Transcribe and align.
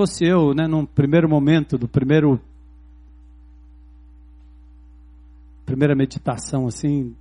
Se 0.00 0.20
fosse 0.20 0.24
eu, 0.24 0.54
né, 0.54 0.66
num 0.66 0.86
primeiro 0.86 1.28
momento, 1.28 1.76
do 1.76 1.86
primeiro 1.86 2.40
primeira 5.66 5.94
meditação 5.94 6.66
assim, 6.66 7.14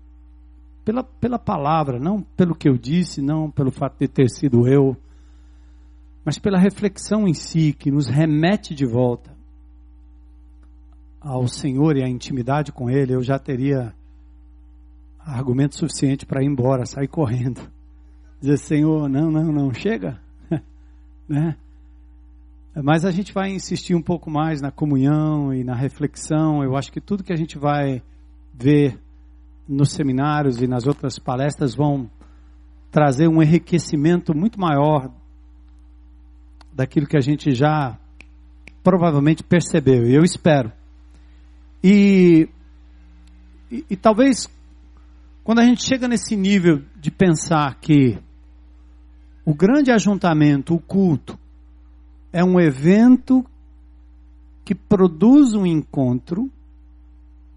pela, 0.86 1.04
pela 1.04 1.38
palavra, 1.38 2.00
não 2.00 2.22
pelo 2.22 2.56
que 2.56 2.70
eu 2.70 2.78
disse, 2.78 3.22
não 3.22 3.52
pelo 3.52 3.70
fato 3.70 4.00
de 4.00 4.08
ter 4.08 4.30
sido 4.30 4.68
eu, 4.68 4.96
mas 6.24 6.40
pela 6.40 6.58
reflexão 6.58 7.28
em 7.28 7.34
si, 7.34 7.74
que 7.74 7.92
nos 7.92 8.08
remete 8.08 8.74
de 8.74 8.86
volta 8.86 9.36
ao 11.20 11.48
Senhor 11.48 11.98
e 11.98 12.04
à 12.04 12.08
intimidade 12.08 12.72
com 12.72 12.90
Ele, 12.90 13.14
eu 13.14 13.22
já 13.22 13.38
teria 13.38 13.94
argumento 15.20 15.76
suficiente 15.76 16.26
para 16.26 16.42
ir 16.42 16.48
embora, 16.48 16.86
sair 16.86 17.08
correndo. 17.08 17.62
Dizer, 18.42 18.58
Senhor, 18.58 19.10
não, 19.10 19.30
não, 19.30 19.52
não, 19.52 19.74
chega. 19.74 20.20
né? 21.28 21.56
Mas 22.76 23.04
a 23.04 23.12
gente 23.12 23.34
vai 23.34 23.50
insistir 23.50 23.96
um 23.96 24.02
pouco 24.02 24.30
mais 24.30 24.62
na 24.62 24.72
comunhão 24.72 25.54
e 25.54 25.64
na 25.64 25.76
reflexão. 25.76 26.64
Eu 26.64 26.76
acho 26.78 26.92
que 26.92 27.02
tudo 27.02 27.24
que 27.24 27.34
a 27.34 27.36
gente 27.36 27.58
vai 27.58 28.02
ver 28.54 29.00
nos 29.68 29.92
seminários 29.92 30.62
e 30.62 30.68
nas 30.68 30.86
outras 30.88 31.20
palestras 31.20 31.76
vão 31.76 32.10
trazer 32.92 33.28
um 33.28 33.42
enriquecimento 33.42 34.36
muito 34.36 34.60
maior 34.60 35.12
daquilo 36.74 37.08
que 37.08 37.18
a 37.18 37.22
gente 37.22 37.54
já 37.54 37.98
provavelmente 38.84 39.44
percebeu, 39.44 40.08
e 40.08 40.16
eu 40.16 40.24
espero. 40.24 40.72
E, 41.84 42.50
e, 43.70 43.86
e 43.90 43.96
talvez 43.96 44.48
quando 45.44 45.60
a 45.60 45.66
gente 45.66 45.84
chega 45.84 46.08
nesse 46.08 46.36
nível 46.36 46.82
de 46.96 47.12
pensar 47.12 47.76
que 47.80 48.18
o 49.46 49.54
grande 49.54 49.92
ajuntamento, 49.92 50.76
o 50.76 50.80
culto, 50.80 51.38
é 52.32 52.44
um 52.44 52.60
evento 52.60 53.46
que 54.64 54.76
produz 54.76 55.54
um 55.54 55.66
encontro 55.66 56.50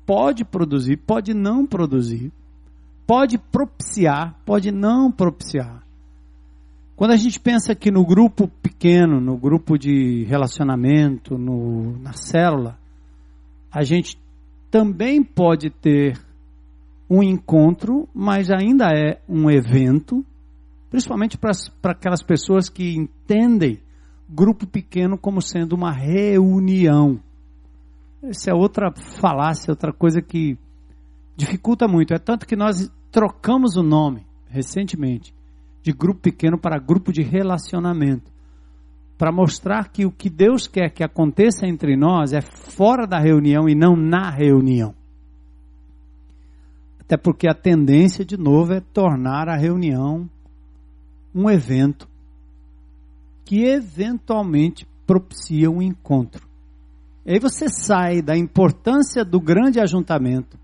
pode 0.06 0.44
produzir, 0.44 0.96
pode 0.96 1.34
não 1.34 1.66
produzir, 1.66 2.32
pode 3.06 3.38
propiciar, 3.38 4.34
pode 4.44 4.70
não 4.70 5.10
propiciar. 5.10 5.82
Quando 6.96 7.12
a 7.12 7.16
gente 7.16 7.40
pensa 7.40 7.74
que 7.74 7.90
no 7.90 8.04
grupo 8.04 8.48
pequeno, 8.62 9.20
no 9.20 9.36
grupo 9.36 9.78
de 9.78 10.24
relacionamento, 10.24 11.36
no, 11.36 11.98
na 11.98 12.12
célula, 12.12 12.78
a 13.70 13.82
gente 13.82 14.18
também 14.70 15.22
pode 15.22 15.70
ter 15.70 16.18
um 17.08 17.22
encontro, 17.22 18.08
mas 18.14 18.50
ainda 18.50 18.90
é 18.90 19.20
um 19.28 19.50
evento, 19.50 20.24
principalmente 20.90 21.36
para 21.36 21.92
aquelas 21.92 22.22
pessoas 22.22 22.68
que 22.68 22.94
entendem 22.94 23.80
grupo 24.28 24.66
pequeno 24.66 25.18
como 25.18 25.42
sendo 25.42 25.74
uma 25.74 25.92
reunião. 25.92 27.20
Essa 28.22 28.50
é 28.50 28.54
outra 28.54 28.92
falácia, 29.20 29.72
outra 29.72 29.92
coisa 29.92 30.22
que 30.22 30.56
dificulta 31.36 31.88
muito. 31.88 32.14
É 32.14 32.18
tanto 32.18 32.46
que 32.46 32.56
nós 32.56 32.90
trocamos 33.10 33.76
o 33.76 33.82
nome 33.82 34.24
recentemente 34.48 35.34
de 35.82 35.92
grupo 35.92 36.20
pequeno 36.20 36.58
para 36.58 36.78
grupo 36.78 37.12
de 37.12 37.22
relacionamento. 37.22 38.30
Para 39.18 39.32
mostrar 39.32 39.88
que 39.88 40.06
o 40.06 40.10
que 40.10 40.30
Deus 40.30 40.66
quer 40.66 40.90
que 40.90 41.04
aconteça 41.04 41.66
entre 41.66 41.96
nós 41.96 42.32
é 42.32 42.40
fora 42.40 43.06
da 43.06 43.18
reunião 43.18 43.68
e 43.68 43.74
não 43.74 43.96
na 43.96 44.30
reunião. 44.30 44.94
Até 47.00 47.16
porque 47.16 47.48
a 47.48 47.54
tendência, 47.54 48.24
de 48.24 48.36
novo, 48.36 48.72
é 48.72 48.80
tornar 48.80 49.48
a 49.48 49.56
reunião 49.56 50.28
um 51.34 51.50
evento 51.50 52.08
que 53.52 53.66
eventualmente 53.66 54.86
propicia 55.06 55.70
um 55.70 55.82
encontro. 55.82 56.48
E 57.26 57.34
aí 57.34 57.38
você 57.38 57.68
sai 57.68 58.22
da 58.22 58.34
importância 58.34 59.22
do 59.26 59.38
grande 59.38 59.78
ajuntamento 59.78 60.58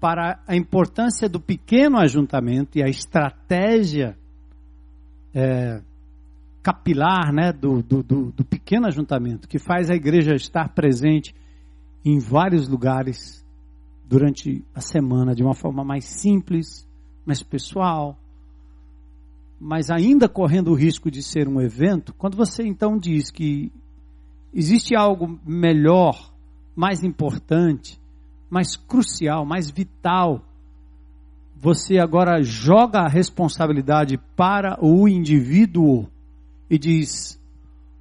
para 0.00 0.42
a 0.46 0.56
importância 0.56 1.28
do 1.28 1.38
pequeno 1.38 1.98
ajuntamento 1.98 2.78
e 2.78 2.82
a 2.82 2.88
estratégia 2.88 4.16
é, 5.34 5.82
capilar 6.62 7.30
né, 7.30 7.52
do, 7.52 7.82
do, 7.82 8.02
do, 8.02 8.32
do 8.32 8.42
pequeno 8.42 8.86
ajuntamento, 8.86 9.46
que 9.46 9.58
faz 9.58 9.90
a 9.90 9.94
igreja 9.94 10.32
estar 10.34 10.70
presente 10.70 11.34
em 12.02 12.18
vários 12.18 12.66
lugares 12.66 13.44
durante 14.08 14.64
a 14.74 14.80
semana 14.80 15.34
de 15.34 15.42
uma 15.42 15.54
forma 15.54 15.84
mais 15.84 16.06
simples, 16.06 16.88
mais 17.26 17.42
pessoal, 17.42 18.18
mas 19.60 19.90
ainda 19.90 20.28
correndo 20.28 20.70
o 20.70 20.74
risco 20.74 21.10
de 21.10 21.22
ser 21.22 21.48
um 21.48 21.60
evento, 21.60 22.14
quando 22.14 22.36
você 22.36 22.62
então 22.62 22.96
diz 22.98 23.30
que 23.30 23.72
existe 24.52 24.94
algo 24.94 25.38
melhor, 25.44 26.32
mais 26.76 27.02
importante, 27.02 28.00
mais 28.48 28.76
crucial, 28.76 29.44
mais 29.44 29.70
vital, 29.70 30.44
você 31.56 31.98
agora 31.98 32.40
joga 32.42 33.00
a 33.00 33.08
responsabilidade 33.08 34.16
para 34.36 34.78
o 34.80 35.08
indivíduo 35.08 36.06
e 36.70 36.78
diz: 36.78 37.38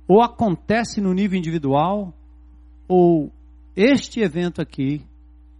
ou 0.07 0.21
acontece 0.21 1.01
no 1.01 1.11
nível 1.11 1.39
individual, 1.39 2.13
ou 2.87 3.31
este 3.75 4.21
evento 4.21 4.61
aqui, 4.61 5.01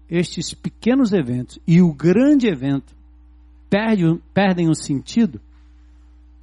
estes 0.10 0.54
pequenos 0.54 1.12
eventos 1.12 1.60
e 1.68 1.82
o 1.82 1.92
grande 1.92 2.48
evento 2.48 2.96
perde, 3.70 4.04
perdem 4.34 4.70
o 4.70 4.76
sentido, 4.76 5.42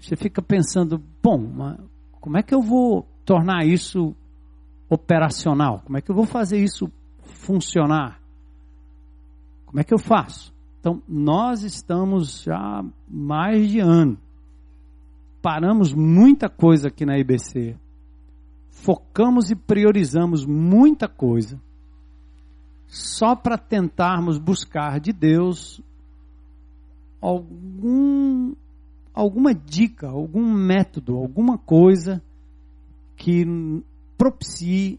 você 0.04 0.16
fica 0.16 0.42
pensando: 0.42 1.02
bom, 1.22 1.78
como 2.20 2.36
é 2.36 2.42
que 2.42 2.54
eu 2.54 2.60
vou 2.60 3.06
tornar 3.24 3.64
isso 3.64 4.14
operacional? 4.88 5.80
Como 5.84 5.96
é 5.96 6.00
que 6.00 6.10
eu 6.10 6.14
vou 6.14 6.26
fazer 6.26 6.58
isso 6.58 6.90
funcionar? 7.22 8.20
Como 9.66 9.80
é 9.80 9.84
que 9.84 9.94
eu 9.94 9.98
faço? 9.98 10.54
Então, 10.78 11.02
nós 11.08 11.62
estamos 11.62 12.42
já 12.42 12.84
mais 13.08 13.70
de 13.70 13.80
ano. 13.80 14.18
Paramos 15.40 15.92
muita 15.92 16.48
coisa 16.48 16.88
aqui 16.88 17.06
na 17.06 17.18
IBC. 17.18 17.76
Focamos 18.68 19.50
e 19.50 19.56
priorizamos 19.56 20.44
muita 20.44 21.08
coisa. 21.08 21.60
Só 22.86 23.34
para 23.34 23.56
tentarmos 23.56 24.38
buscar 24.38 25.00
de 25.00 25.12
Deus 25.12 25.80
algum, 27.20 28.52
alguma 29.14 29.54
dica, 29.54 30.08
algum 30.08 30.52
método, 30.52 31.16
alguma 31.16 31.56
coisa 31.56 32.20
que 33.16 33.46
propicie 34.18 34.98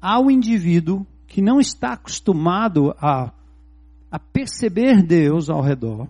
ao 0.00 0.30
indivíduo 0.30 1.04
que 1.26 1.42
não 1.42 1.58
está 1.58 1.94
acostumado 1.94 2.94
a, 2.96 3.32
a 4.08 4.18
perceber 4.18 5.02
Deus 5.02 5.50
ao 5.50 5.60
redor, 5.60 6.08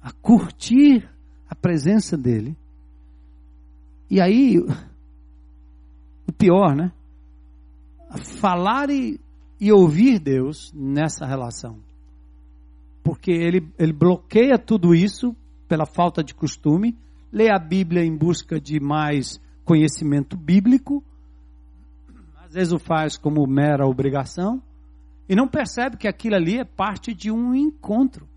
a 0.00 0.12
curtir 0.12 1.10
a 1.50 1.54
presença 1.54 2.16
dele. 2.16 2.56
E 4.08 4.20
aí, 4.20 4.58
o 6.28 6.32
pior, 6.32 6.76
né? 6.76 6.92
Falar 8.38 8.90
e, 8.90 9.18
e 9.58 9.72
ouvir 9.72 10.20
Deus 10.20 10.72
nessa 10.72 11.26
relação. 11.26 11.80
Porque 13.02 13.32
ele, 13.32 13.68
ele 13.76 13.92
bloqueia 13.92 14.56
tudo 14.56 14.94
isso 14.94 15.34
pela 15.74 15.86
falta 15.86 16.22
de 16.22 16.32
costume, 16.32 16.96
lê 17.32 17.50
a 17.50 17.58
Bíblia 17.58 18.04
em 18.04 18.16
busca 18.16 18.60
de 18.60 18.78
mais 18.78 19.40
conhecimento 19.64 20.36
bíblico, 20.36 21.02
às 22.44 22.54
vezes 22.54 22.72
o 22.72 22.78
faz 22.78 23.16
como 23.16 23.44
mera 23.44 23.84
obrigação, 23.84 24.62
e 25.28 25.34
não 25.34 25.48
percebe 25.48 25.96
que 25.96 26.06
aquilo 26.06 26.36
ali 26.36 26.60
é 26.60 26.64
parte 26.64 27.12
de 27.12 27.28
um 27.28 27.52
encontro. 27.56 28.28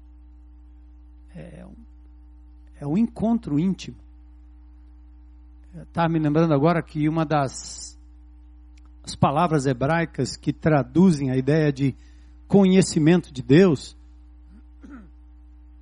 É 1.36 1.64
um, 1.64 1.76
é 2.82 2.88
um 2.88 2.98
encontro 2.98 3.60
íntimo. 3.60 3.98
Está 5.84 6.10
me 6.10 6.18
lembrando 6.18 6.56
agora 6.56 6.82
que 6.82 7.08
uma 7.08 7.24
das 7.24 8.00
as 9.04 9.16
palavras 9.16 9.68
hebraicas 9.68 10.36
que 10.36 10.52
traduzem 10.52 11.30
a 11.30 11.38
ideia 11.38 11.72
de 11.72 11.96
conhecimento 12.48 13.32
de 13.32 13.44
Deus, 13.44 13.96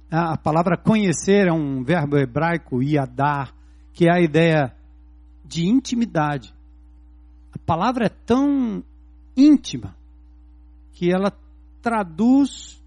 a 0.10 0.38
palavra 0.38 0.78
conhecer 0.78 1.48
é 1.48 1.52
um 1.52 1.84
verbo 1.84 2.18
hebraico, 2.18 2.82
iadar, 2.82 3.54
que 3.94 4.08
é 4.08 4.12
a 4.12 4.22
ideia 4.22 4.76
de 5.44 5.68
intimidade. 5.68 6.54
A 7.54 7.58
palavra 7.60 8.06
é 8.06 8.10
tão 8.10 8.84
íntima 9.36 9.96
que 10.94 11.12
ela 11.12 11.32
traduz 11.82 12.82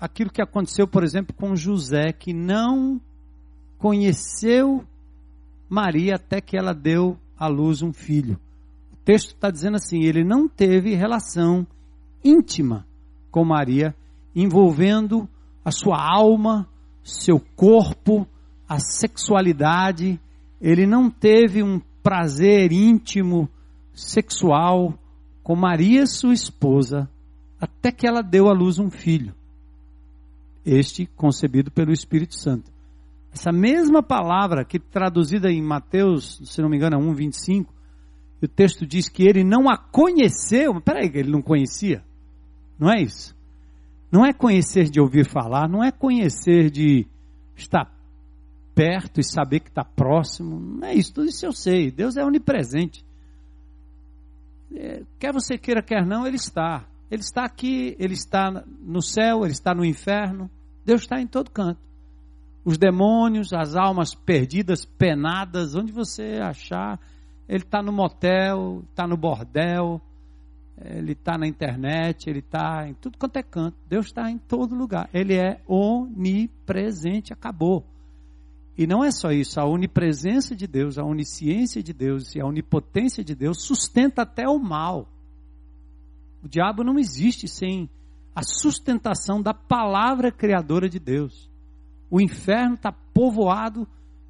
aquilo 0.00 0.30
que 0.30 0.42
aconteceu, 0.42 0.86
por 0.86 1.02
exemplo, 1.02 1.34
com 1.34 1.56
José, 1.56 2.12
que 2.12 2.32
não 2.32 3.00
conheceu 3.78 4.84
Maria 5.68 6.16
até 6.16 6.40
que 6.40 6.56
ela 6.56 6.72
deu 6.72 7.18
à 7.36 7.46
luz 7.46 7.82
um 7.82 7.92
filho. 7.92 8.38
O 8.92 8.96
texto 9.04 9.34
está 9.34 9.50
dizendo 9.50 9.76
assim: 9.76 10.02
ele 10.02 10.24
não 10.24 10.48
teve 10.48 10.94
relação 10.94 11.66
íntima 12.24 12.86
com 13.30 13.44
Maria, 13.44 13.94
envolvendo 14.34 15.28
a 15.68 15.70
sua 15.70 15.98
alma, 16.02 16.66
seu 17.02 17.38
corpo, 17.38 18.26
a 18.66 18.78
sexualidade, 18.78 20.18
ele 20.58 20.86
não 20.86 21.10
teve 21.10 21.62
um 21.62 21.78
prazer 22.02 22.72
íntimo 22.72 23.48
sexual 23.92 24.98
com 25.42 25.54
Maria, 25.54 26.06
sua 26.06 26.32
esposa, 26.32 27.06
até 27.60 27.92
que 27.92 28.06
ela 28.06 28.22
deu 28.22 28.48
à 28.48 28.52
luz 28.54 28.78
um 28.78 28.90
filho. 28.90 29.34
Este 30.64 31.04
concebido 31.04 31.70
pelo 31.70 31.92
Espírito 31.92 32.34
Santo. 32.34 32.72
Essa 33.30 33.52
mesma 33.52 34.02
palavra 34.02 34.64
que 34.64 34.78
traduzida 34.78 35.50
em 35.50 35.62
Mateus, 35.62 36.40
se 36.44 36.62
não 36.62 36.70
me 36.70 36.78
engano, 36.78 36.96
é 36.96 36.98
1:25, 36.98 37.66
o 38.42 38.48
texto 38.48 38.86
diz 38.86 39.06
que 39.06 39.22
ele 39.22 39.44
não 39.44 39.68
a 39.68 39.76
conheceu. 39.76 40.80
Peraí, 40.80 41.10
ele 41.12 41.30
não 41.30 41.42
conhecia? 41.42 42.02
Não 42.78 42.90
é 42.90 43.02
isso? 43.02 43.36
Não 44.10 44.24
é 44.24 44.32
conhecer 44.32 44.84
de 44.84 45.00
ouvir 45.00 45.28
falar, 45.28 45.68
não 45.68 45.84
é 45.84 45.90
conhecer 45.90 46.70
de 46.70 47.06
estar 47.54 47.92
perto 48.74 49.20
e 49.20 49.24
saber 49.24 49.60
que 49.60 49.68
está 49.68 49.84
próximo. 49.84 50.58
Não 50.58 50.88
é 50.88 50.94
isso, 50.94 51.12
tudo 51.12 51.28
isso 51.28 51.44
eu 51.44 51.52
sei. 51.52 51.90
Deus 51.90 52.16
é 52.16 52.24
onipresente. 52.24 53.04
É, 54.74 55.02
quer 55.18 55.32
você 55.32 55.58
queira, 55.58 55.82
quer 55.82 56.06
não, 56.06 56.26
Ele 56.26 56.36
está. 56.36 56.86
Ele 57.10 57.22
está 57.22 57.44
aqui, 57.44 57.96
Ele 57.98 58.14
está 58.14 58.64
no 58.80 59.02
céu, 59.02 59.44
Ele 59.44 59.52
está 59.52 59.74
no 59.74 59.84
inferno. 59.84 60.50
Deus 60.84 61.02
está 61.02 61.20
em 61.20 61.26
todo 61.26 61.50
canto. 61.50 61.80
Os 62.64 62.78
demônios, 62.78 63.52
as 63.52 63.74
almas 63.74 64.14
perdidas, 64.14 64.84
penadas, 64.84 65.74
onde 65.74 65.90
você 65.92 66.38
achar, 66.42 67.00
Ele 67.48 67.64
está 67.64 67.82
no 67.82 67.92
motel, 67.92 68.84
está 68.90 69.06
no 69.06 69.16
bordel, 69.16 70.00
ele 70.84 71.12
está 71.12 71.36
na 71.36 71.46
internet, 71.46 72.28
ele 72.28 72.38
está 72.38 72.88
em 72.88 72.94
tudo 72.94 73.18
quanto 73.18 73.36
é 73.36 73.42
canto. 73.42 73.76
Deus 73.88 74.06
está 74.06 74.30
em 74.30 74.38
todo 74.38 74.74
lugar. 74.74 75.08
Ele 75.12 75.34
é 75.34 75.60
onipresente, 75.66 77.32
acabou. 77.32 77.84
E 78.76 78.86
não 78.86 79.04
é 79.04 79.10
só 79.10 79.32
isso, 79.32 79.58
a 79.58 79.66
onipresença 79.66 80.54
de 80.54 80.68
Deus, 80.68 80.98
a 80.98 81.04
onisciência 81.04 81.82
de 81.82 81.92
Deus 81.92 82.36
e 82.36 82.40
a 82.40 82.46
onipotência 82.46 83.24
de 83.24 83.34
Deus 83.34 83.64
sustenta 83.64 84.22
até 84.22 84.48
o 84.48 84.56
mal. 84.56 85.08
O 86.44 86.48
diabo 86.48 86.84
não 86.84 86.96
existe 86.96 87.48
sem 87.48 87.90
a 88.32 88.42
sustentação 88.44 89.42
da 89.42 89.52
palavra 89.52 90.30
criadora 90.30 90.88
de 90.88 91.00
Deus. 91.00 91.50
O 92.08 92.20
inferno 92.20 92.74
está 92.74 92.92
povoado 92.92 93.86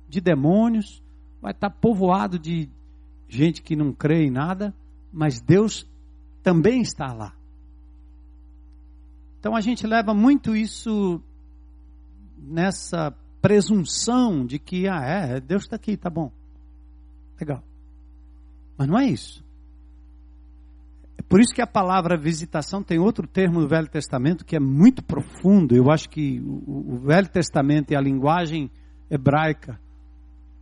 de 0.09 0.19
demônios, 0.19 1.03
vai 1.43 1.53
estar 1.53 1.69
tá 1.69 1.77
povoado 1.79 2.39
de 2.39 2.71
gente 3.29 3.61
que 3.61 3.77
não 3.77 3.93
crê 3.93 4.25
em 4.25 4.31
nada, 4.31 4.75
mas 5.13 5.43
Deus 5.43 5.87
também 6.49 6.81
está 6.81 7.13
lá. 7.13 7.35
Então 9.39 9.55
a 9.55 9.61
gente 9.61 9.87
leva 9.87 10.15
muito 10.15 10.57
isso 10.57 11.23
nessa 12.39 13.15
presunção 13.43 14.47
de 14.47 14.59
que, 14.59 14.89
ah, 14.89 15.05
é, 15.05 15.41
Deus 15.41 15.65
está 15.65 15.77
aqui, 15.77 15.95
tá 15.95 16.09
bom. 16.09 16.33
Legal. 17.39 17.63
Mas 18.79 18.89
não 18.89 18.99
é 18.99 19.05
isso. 19.05 19.45
É 21.19 21.23
por 21.23 21.39
isso 21.39 21.55
que 21.55 21.61
a 21.61 21.67
palavra 21.67 22.17
visitação 22.17 22.83
tem 22.83 22.99
outro 22.99 23.27
termo 23.27 23.61
no 23.61 23.69
Velho 23.69 23.89
Testamento 23.89 24.43
que 24.43 24.57
é 24.57 24.61
muito 24.61 25.05
profundo. 25.05 25.77
Eu 25.77 25.91
acho 25.91 26.09
que 26.09 26.41
o, 26.41 26.95
o 26.95 26.97
Velho 26.97 27.29
Testamento 27.29 27.91
e 27.91 27.97
a 27.97 28.01
linguagem 28.01 28.71
hebraica, 29.11 29.79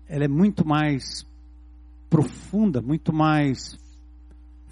ela 0.09 0.25
é 0.25 0.29
muito 0.29 0.67
mais 0.67 1.25
profunda, 2.11 2.83
muito 2.83 3.13
mais 3.13 3.79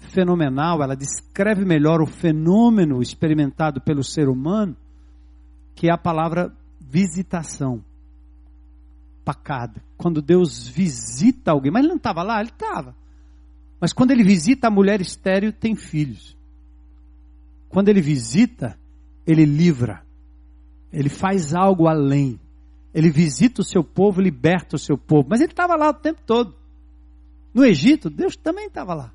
fenomenal, 0.05 0.81
ela 0.81 0.95
descreve 0.95 1.65
melhor 1.65 2.01
o 2.01 2.05
fenômeno 2.05 3.01
experimentado 3.01 3.81
pelo 3.81 4.03
ser 4.03 4.29
humano, 4.29 4.75
que 5.75 5.87
é 5.87 5.91
a 5.91 5.97
palavra 5.97 6.53
visitação. 6.79 7.83
Pacada. 9.23 9.81
Quando 9.97 10.21
Deus 10.21 10.67
visita 10.67 11.51
alguém, 11.51 11.71
mas 11.71 11.81
ele 11.81 11.89
não 11.89 11.97
estava 11.97 12.23
lá, 12.23 12.39
ele 12.39 12.49
estava. 12.49 12.95
Mas 13.79 13.91
quando 13.91 14.11
ele 14.11 14.23
visita 14.23 14.67
a 14.67 14.71
mulher 14.71 15.01
estéreo, 15.01 15.51
tem 15.51 15.75
filhos. 15.75 16.37
Quando 17.69 17.89
ele 17.89 18.01
visita, 18.01 18.77
ele 19.27 19.45
livra. 19.45 20.01
Ele 20.93 21.09
faz 21.09 21.53
algo 21.53 21.87
além. 21.87 22.39
Ele 22.93 23.09
visita 23.09 23.61
o 23.61 23.65
seu 23.65 23.83
povo, 23.83 24.21
liberta 24.21 24.75
o 24.75 24.79
seu 24.79 24.97
povo. 24.97 25.27
Mas 25.29 25.41
ele 25.41 25.51
estava 25.51 25.75
lá 25.75 25.89
o 25.89 25.93
tempo 25.93 26.21
todo. 26.25 26.55
No 27.53 27.65
Egito, 27.65 28.09
Deus 28.09 28.35
também 28.35 28.67
estava 28.67 28.93
lá. 28.93 29.14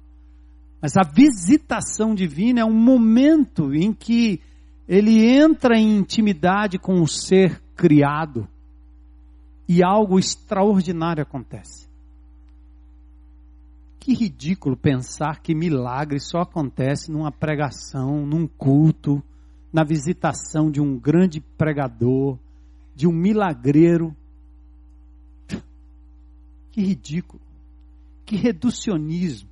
Mas 0.81 0.97
a 0.97 1.03
visitação 1.03 2.15
divina 2.15 2.61
é 2.61 2.65
um 2.65 2.73
momento 2.73 3.75
em 3.75 3.93
que 3.93 4.41
ele 4.89 5.25
entra 5.25 5.79
em 5.79 5.99
intimidade 5.99 6.79
com 6.79 7.01
o 7.01 7.07
ser 7.07 7.63
criado 7.77 8.49
e 9.69 9.85
algo 9.85 10.19
extraordinário 10.19 11.23
acontece. 11.23 11.89
Que 14.01 14.15
ridículo 14.15 14.77
pensar 14.77 15.43
que 15.43 15.55
milagre 15.55 16.19
só 16.19 16.41
acontece 16.41 17.13
numa 17.13 17.31
pregação, 17.31 18.25
num 18.27 18.47
culto, 18.47 19.23
na 19.71 19.85
visitação 19.85 20.71
de 20.71 20.81
um 20.81 20.99
grande 20.99 21.41
pregador, 21.41 22.39
de 22.97 23.07
um 23.07 23.13
milagreiro. 23.13 24.17
Que 26.73 26.81
ridículo. 26.81 27.43
Que 28.25 28.37
reducionismo. 28.37 29.50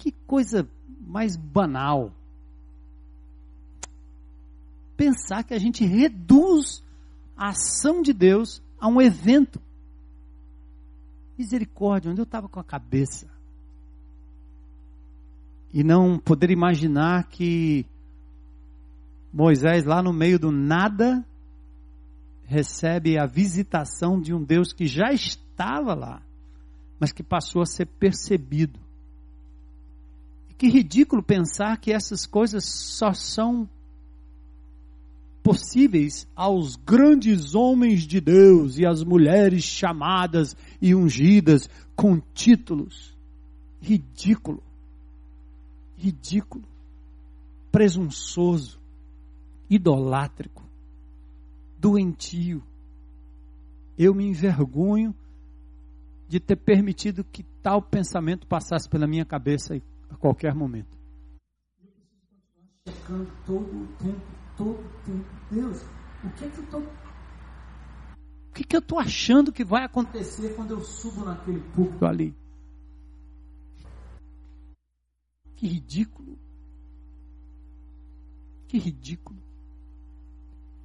Que 0.00 0.12
coisa 0.26 0.66
mais 0.98 1.36
banal. 1.36 2.10
Pensar 4.96 5.44
que 5.44 5.52
a 5.52 5.58
gente 5.58 5.84
reduz 5.84 6.82
a 7.36 7.50
ação 7.50 8.00
de 8.00 8.14
Deus 8.14 8.62
a 8.78 8.88
um 8.88 8.98
evento. 8.98 9.60
Misericórdia, 11.36 12.10
onde 12.10 12.18
eu 12.18 12.24
estava 12.24 12.48
com 12.48 12.58
a 12.58 12.64
cabeça? 12.64 13.28
E 15.70 15.84
não 15.84 16.18
poder 16.18 16.50
imaginar 16.50 17.28
que 17.28 17.84
Moisés, 19.30 19.84
lá 19.84 20.02
no 20.02 20.14
meio 20.14 20.38
do 20.38 20.50
nada, 20.50 21.22
recebe 22.46 23.18
a 23.18 23.26
visitação 23.26 24.18
de 24.18 24.32
um 24.32 24.42
Deus 24.42 24.72
que 24.72 24.86
já 24.86 25.12
estava 25.12 25.94
lá, 25.94 26.22
mas 26.98 27.12
que 27.12 27.22
passou 27.22 27.60
a 27.60 27.66
ser 27.66 27.84
percebido. 27.84 28.80
Que 30.60 30.68
ridículo 30.68 31.22
pensar 31.22 31.80
que 31.80 31.90
essas 31.90 32.26
coisas 32.26 32.66
só 32.66 33.14
são 33.14 33.66
possíveis 35.42 36.28
aos 36.36 36.76
grandes 36.76 37.54
homens 37.54 38.02
de 38.02 38.20
Deus 38.20 38.76
e 38.76 38.84
às 38.84 39.02
mulheres 39.02 39.64
chamadas 39.64 40.54
e 40.78 40.94
ungidas 40.94 41.66
com 41.96 42.20
títulos. 42.34 43.16
Ridículo. 43.80 44.62
Ridículo. 45.96 46.68
Presunçoso. 47.72 48.78
Idolátrico. 49.70 50.62
Doentio. 51.78 52.62
Eu 53.96 54.14
me 54.14 54.26
envergonho 54.26 55.14
de 56.28 56.38
ter 56.38 56.56
permitido 56.56 57.24
que 57.24 57.44
tal 57.62 57.80
pensamento 57.80 58.46
passasse 58.46 58.86
pela 58.86 59.06
minha 59.06 59.24
cabeça 59.24 59.74
e 59.74 59.82
a 60.10 60.16
qualquer 60.16 60.54
momento. 60.54 60.98
Todo 63.46 63.82
o 63.82 63.86
tempo, 63.98 64.20
todo 64.56 64.70
o 64.70 65.02
tempo. 65.04 65.26
Deus, 65.50 65.82
o 66.24 66.30
que 66.30 66.44
é 66.44 66.48
que 66.48 66.58
eu 66.58 66.64
estou. 66.64 66.80
O 66.80 68.52
que, 68.52 68.64
que 68.64 68.76
eu 68.76 68.80
estou 68.80 68.98
achando 68.98 69.52
que 69.52 69.64
vai 69.64 69.84
acontecer 69.84 70.54
quando 70.54 70.72
eu 70.72 70.80
subo 70.80 71.24
naquele 71.24 71.60
púlpito 71.60 72.04
ali? 72.04 72.34
Que 75.56 75.66
ridículo. 75.66 76.38
Que 78.66 78.78
ridículo. 78.78 79.40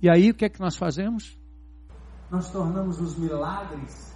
E 0.01 0.09
aí 0.09 0.29
o 0.29 0.35
que 0.35 0.45
é 0.45 0.49
que 0.49 0.59
nós 0.59 0.75
fazemos? 0.75 1.37
Nós 2.29 2.51
tornamos 2.51 2.99
os 2.99 3.17
milagres 3.17 4.14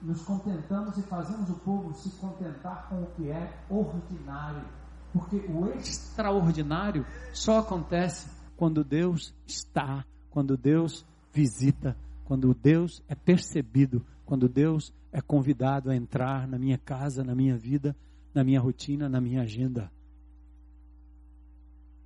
nos 0.00 0.22
contentamos 0.22 0.96
e 0.96 1.02
fazemos 1.02 1.50
o 1.50 1.54
povo 1.54 1.94
se 1.94 2.10
contentar 2.18 2.88
com 2.88 3.02
o 3.02 3.06
que 3.12 3.30
é 3.30 3.64
ordinário. 3.68 4.64
Porque 5.12 5.36
o 5.36 5.66
extraordinário 5.70 7.04
só 7.32 7.58
acontece 7.58 8.28
quando 8.56 8.84
Deus 8.84 9.34
está, 9.46 10.04
quando 10.30 10.56
Deus 10.56 11.04
visita, 11.32 11.96
quando 12.24 12.54
Deus 12.54 13.02
é 13.08 13.14
percebido, 13.14 14.04
quando 14.24 14.48
Deus 14.48 14.92
é 15.10 15.20
convidado 15.20 15.90
a 15.90 15.96
entrar 15.96 16.46
na 16.46 16.58
minha 16.58 16.78
casa, 16.78 17.24
na 17.24 17.34
minha 17.34 17.56
vida, 17.56 17.96
na 18.34 18.44
minha 18.44 18.60
rotina, 18.60 19.08
na 19.08 19.20
minha 19.20 19.42
agenda. 19.42 19.90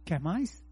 Quer 0.05 0.21
mais? 0.21 0.65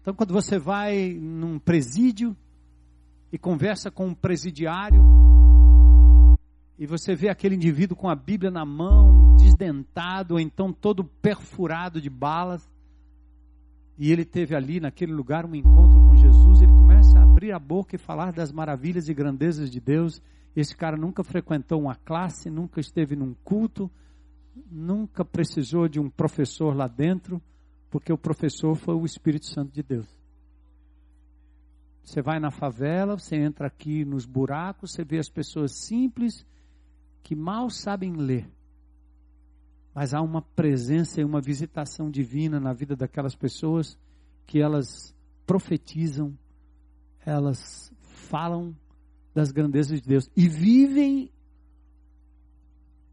Então, 0.00 0.14
quando 0.14 0.32
você 0.32 0.58
vai 0.58 1.12
num 1.12 1.58
presídio, 1.58 2.36
e 3.32 3.38
conversa 3.38 3.90
com 3.90 4.06
um 4.06 4.14
presidiário 4.14 5.02
e 6.78 6.86
você 6.86 7.14
vê 7.14 7.28
aquele 7.28 7.54
indivíduo 7.54 7.96
com 7.96 8.08
a 8.08 8.14
Bíblia 8.14 8.50
na 8.50 8.64
mão, 8.64 9.34
desdentado, 9.36 10.34
ou 10.34 10.40
então 10.40 10.72
todo 10.72 11.04
perfurado 11.04 12.00
de 12.00 12.10
balas, 12.10 12.68
e 13.98 14.12
ele 14.12 14.26
teve 14.26 14.54
ali 14.54 14.78
naquele 14.78 15.12
lugar 15.12 15.46
um 15.46 15.54
encontro 15.54 15.98
com 15.98 16.16
Jesus, 16.16 16.60
ele 16.60 16.72
começa 16.72 17.18
a 17.18 17.22
abrir 17.22 17.52
a 17.52 17.58
boca 17.58 17.96
e 17.96 17.98
falar 17.98 18.30
das 18.30 18.52
maravilhas 18.52 19.08
e 19.08 19.14
grandezas 19.14 19.70
de 19.70 19.80
Deus. 19.80 20.20
Esse 20.54 20.76
cara 20.76 20.98
nunca 20.98 21.24
frequentou 21.24 21.80
uma 21.80 21.94
classe, 21.94 22.50
nunca 22.50 22.78
esteve 22.78 23.16
num 23.16 23.34
culto, 23.42 23.90
nunca 24.70 25.24
precisou 25.24 25.88
de 25.88 25.98
um 25.98 26.10
professor 26.10 26.76
lá 26.76 26.86
dentro, 26.86 27.40
porque 27.90 28.12
o 28.12 28.18
professor 28.18 28.74
foi 28.74 28.94
o 28.94 29.06
Espírito 29.06 29.46
Santo 29.46 29.72
de 29.72 29.82
Deus. 29.82 30.15
Você 32.06 32.22
vai 32.22 32.38
na 32.38 32.52
favela, 32.52 33.18
você 33.18 33.34
entra 33.34 33.66
aqui 33.66 34.04
nos 34.04 34.24
buracos, 34.24 34.92
você 34.92 35.04
vê 35.04 35.18
as 35.18 35.28
pessoas 35.28 35.72
simples 35.72 36.46
que 37.20 37.34
mal 37.34 37.68
sabem 37.68 38.12
ler. 38.12 38.48
Mas 39.92 40.14
há 40.14 40.22
uma 40.22 40.40
presença 40.40 41.20
e 41.20 41.24
uma 41.24 41.40
visitação 41.40 42.08
divina 42.08 42.60
na 42.60 42.72
vida 42.72 42.94
daquelas 42.94 43.34
pessoas 43.34 43.98
que 44.46 44.60
elas 44.60 45.12
profetizam, 45.44 46.38
elas 47.24 47.92
falam 47.98 48.72
das 49.34 49.50
grandezas 49.50 50.00
de 50.00 50.08
Deus 50.08 50.30
e 50.36 50.48
vivem 50.48 51.32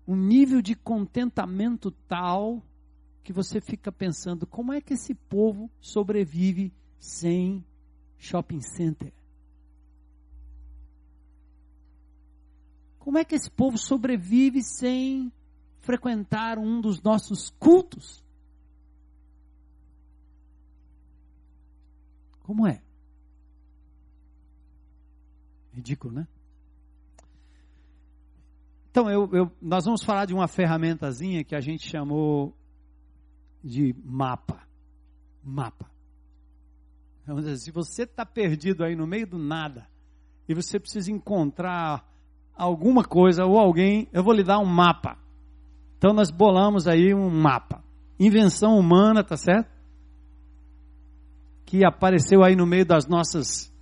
um 0.08 0.16
nível 0.16 0.62
de 0.62 0.76
contentamento 0.76 1.90
tal 2.08 2.62
que 3.24 3.34
você 3.34 3.60
fica 3.60 3.92
pensando: 3.92 4.46
como 4.46 4.72
é 4.72 4.80
que 4.80 4.94
esse 4.94 5.16
povo 5.16 5.68
sobrevive 5.82 6.72
sem 7.00 7.66
shopping 8.24 8.62
center? 8.62 9.14
Como 12.98 13.18
é 13.18 13.26
que 13.26 13.36
esse 13.36 13.52
povo 13.52 13.78
sobrevive 13.78 14.64
sem 14.64 15.32
frequentar 15.80 16.58
um 16.58 16.80
dos 16.80 17.02
nossos 17.04 17.50
cultos? 17.60 18.24
Como 22.44 22.66
é? 22.66 22.82
Ridículo, 25.74 26.14
né? 26.14 26.28
Então, 28.90 29.10
eu, 29.10 29.30
eu, 29.34 29.52
nós 29.62 29.84
vamos 29.84 30.04
falar 30.04 30.26
de 30.26 30.34
uma 30.34 30.48
ferramentazinha 30.48 31.44
que 31.44 31.56
a 31.56 31.60
gente 31.60 31.90
chamou 31.90 32.56
de 33.62 33.94
mapa. 34.06 34.66
Mapa. 35.44 35.93
Se 37.58 37.72
você 37.72 38.04
está 38.04 38.26
perdido 38.26 38.84
aí 38.84 38.96
no 38.96 39.08
meio 39.08 39.26
do 39.26 39.38
nada 39.38 39.88
e 40.48 40.54
você 40.54 40.78
precisa 40.78 41.10
encontrar 41.10 42.06
alguma 42.54 43.04
coisa 43.04 43.46
ou 43.46 43.58
alguém, 43.58 44.10
eu 44.12 44.24
vou 44.24 44.34
lhe 44.34 44.44
dar 44.44 44.60
um 44.60 44.66
mapa. 44.66 45.18
Então 45.98 46.14
nós 46.14 46.30
bolamos 46.30 46.86
aí 46.86 47.14
um 47.14 47.30
mapa. 47.30 47.82
Invenção 48.20 48.78
humana, 48.78 49.24
tá 49.24 49.38
certo? 49.38 49.72
Que 51.66 51.86
apareceu 51.86 52.44
aí 52.44 52.56
no 52.56 52.68
meio 52.68 52.86
das 52.86 53.08
nossas 53.08 53.74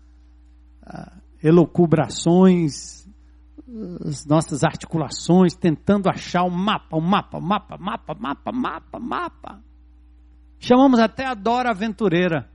uh, 0.84 1.20
elocubrações, 1.44 3.08
as 4.06 4.24
nossas 4.26 4.64
articulações, 4.64 5.56
tentando 5.56 6.10
achar 6.10 6.44
um 6.44 6.52
mapa, 6.52 6.96
um 6.96 7.02
mapa, 7.02 7.40
um 7.40 7.42
mapa, 7.42 7.78
mapa, 7.78 8.14
mapa, 8.14 8.52
mapa, 8.52 9.00
mapa. 9.00 9.64
Chamamos 10.60 11.00
até 11.00 11.26
a 11.26 11.34
Dora 11.34 11.72
Aventureira 11.72 12.48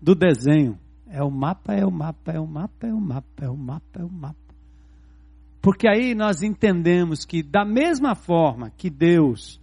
do 0.00 0.14
desenho. 0.14 0.78
É 1.08 1.22
o 1.22 1.30
mapa, 1.30 1.74
é 1.74 1.84
o 1.84 1.90
mapa, 1.90 2.32
é 2.32 2.40
o 2.40 2.46
mapa, 2.46 2.86
é 2.86 2.92
o 2.92 3.00
mapa, 3.00 3.44
é 3.44 3.48
o 3.48 3.56
mapa, 3.56 4.00
é 4.00 4.04
o 4.04 4.10
mapa. 4.10 4.54
Porque 5.60 5.88
aí 5.88 6.14
nós 6.14 6.42
entendemos 6.42 7.24
que, 7.24 7.42
da 7.42 7.64
mesma 7.64 8.14
forma 8.14 8.70
que 8.70 8.88
Deus 8.88 9.60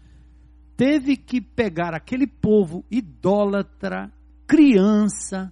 teve 0.75 1.16
que 1.16 1.40
pegar 1.40 1.94
aquele 1.94 2.28
povo 2.28 2.84
idólatra, 2.90 4.12
criança, 4.46 5.52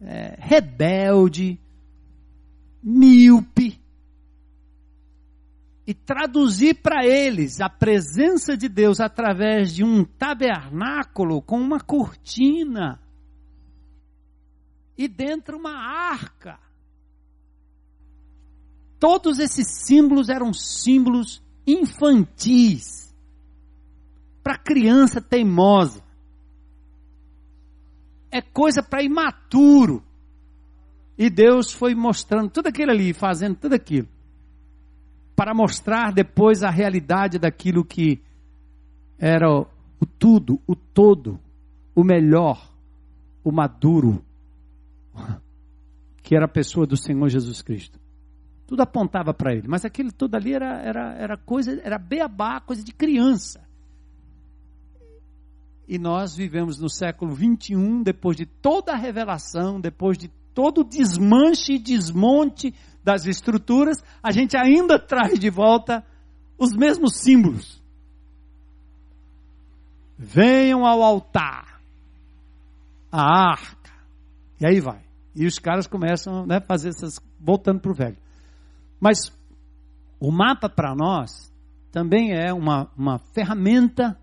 é, 0.00 0.36
rebelde, 0.38 1.58
míope, 2.82 3.80
e 5.84 5.92
traduzir 5.92 6.74
para 6.74 7.04
eles 7.04 7.60
a 7.60 7.68
presença 7.68 8.56
de 8.56 8.68
Deus 8.68 9.00
através 9.00 9.74
de 9.74 9.82
um 9.82 10.04
tabernáculo 10.04 11.42
com 11.42 11.58
uma 11.58 11.80
cortina 11.80 13.01
e 14.96 15.08
dentro 15.08 15.56
uma 15.56 15.72
arca. 15.72 16.58
Todos 18.98 19.38
esses 19.38 19.66
símbolos 19.84 20.28
eram 20.28 20.52
símbolos 20.52 21.42
infantis 21.66 23.12
para 24.42 24.58
criança 24.58 25.20
teimosa. 25.20 26.02
É 28.30 28.40
coisa 28.40 28.82
para 28.82 29.02
imaturo. 29.02 30.02
E 31.18 31.28
Deus 31.28 31.72
foi 31.72 31.94
mostrando 31.94 32.50
tudo 32.50 32.68
aquilo 32.68 32.90
ali, 32.90 33.12
fazendo 33.12 33.56
tudo 33.56 33.74
aquilo, 33.74 34.08
para 35.36 35.54
mostrar 35.54 36.12
depois 36.12 36.62
a 36.62 36.70
realidade 36.70 37.38
daquilo 37.38 37.84
que 37.84 38.20
era 39.18 39.48
o 39.50 40.06
tudo, 40.18 40.60
o 40.66 40.74
todo, 40.74 41.38
o 41.94 42.02
melhor, 42.02 42.72
o 43.44 43.52
maduro, 43.52 44.24
que 46.32 46.36
era 46.36 46.46
a 46.46 46.48
pessoa 46.48 46.86
do 46.86 46.96
Senhor 46.96 47.28
Jesus 47.28 47.60
Cristo. 47.60 48.00
Tudo 48.66 48.80
apontava 48.80 49.34
para 49.34 49.52
ele. 49.52 49.68
Mas 49.68 49.84
aquele 49.84 50.10
tudo 50.10 50.34
ali 50.34 50.54
era, 50.54 50.80
era, 50.80 51.14
era 51.18 51.36
coisa, 51.36 51.78
era 51.84 51.98
beabá, 51.98 52.58
coisa 52.58 52.82
de 52.82 52.90
criança. 52.90 53.60
E 55.86 55.98
nós 55.98 56.34
vivemos 56.34 56.80
no 56.80 56.88
século 56.88 57.34
21, 57.34 58.02
depois 58.02 58.34
de 58.34 58.46
toda 58.46 58.92
a 58.92 58.96
revelação, 58.96 59.78
depois 59.78 60.16
de 60.16 60.28
todo 60.54 60.80
o 60.80 60.84
desmanche 60.84 61.74
e 61.74 61.78
desmonte 61.78 62.74
das 63.04 63.26
estruturas, 63.26 64.02
a 64.22 64.32
gente 64.32 64.56
ainda 64.56 64.98
traz 64.98 65.38
de 65.38 65.50
volta 65.50 66.02
os 66.56 66.74
mesmos 66.74 67.16
símbolos. 67.16 67.78
Venham 70.16 70.86
ao 70.86 71.02
altar, 71.02 71.82
a 73.10 73.50
arca, 73.50 73.92
e 74.58 74.64
aí 74.64 74.80
vai. 74.80 75.11
E 75.34 75.46
os 75.46 75.58
caras 75.58 75.86
começam 75.86 76.42
a 76.42 76.46
né, 76.46 76.60
fazer 76.60 76.90
essas, 76.90 77.20
voltando 77.40 77.80
para 77.80 77.90
o 77.90 77.94
velho. 77.94 78.16
Mas 79.00 79.32
o 80.20 80.30
mapa 80.30 80.68
para 80.68 80.94
nós 80.94 81.52
também 81.90 82.32
é 82.32 82.52
uma, 82.52 82.90
uma 82.96 83.18
ferramenta 83.18 84.18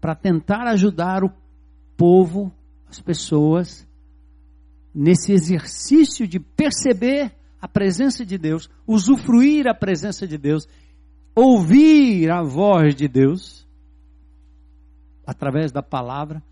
para 0.00 0.14
tentar 0.14 0.66
ajudar 0.68 1.24
o 1.24 1.32
povo, 1.96 2.52
as 2.88 3.00
pessoas, 3.00 3.86
nesse 4.94 5.32
exercício 5.32 6.26
de 6.26 6.40
perceber 6.40 7.34
a 7.60 7.68
presença 7.68 8.24
de 8.24 8.38
Deus, 8.38 8.70
usufruir 8.86 9.66
a 9.68 9.74
presença 9.74 10.26
de 10.26 10.38
Deus, 10.38 10.68
ouvir 11.34 12.30
a 12.30 12.42
voz 12.42 12.94
de 12.94 13.08
Deus 13.08 13.66
através 15.26 15.72
da 15.72 15.82
palavra 15.82 16.42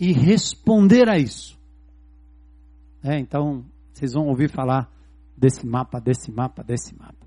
e 0.00 0.12
responder 0.12 1.08
a 1.08 1.18
isso. 1.18 1.56
É, 3.06 3.20
então, 3.20 3.64
vocês 3.92 4.14
vão 4.14 4.26
ouvir 4.26 4.50
falar 4.50 4.90
desse 5.36 5.64
mapa, 5.64 6.00
desse 6.00 6.28
mapa, 6.32 6.64
desse 6.64 6.92
mapa. 6.98 7.24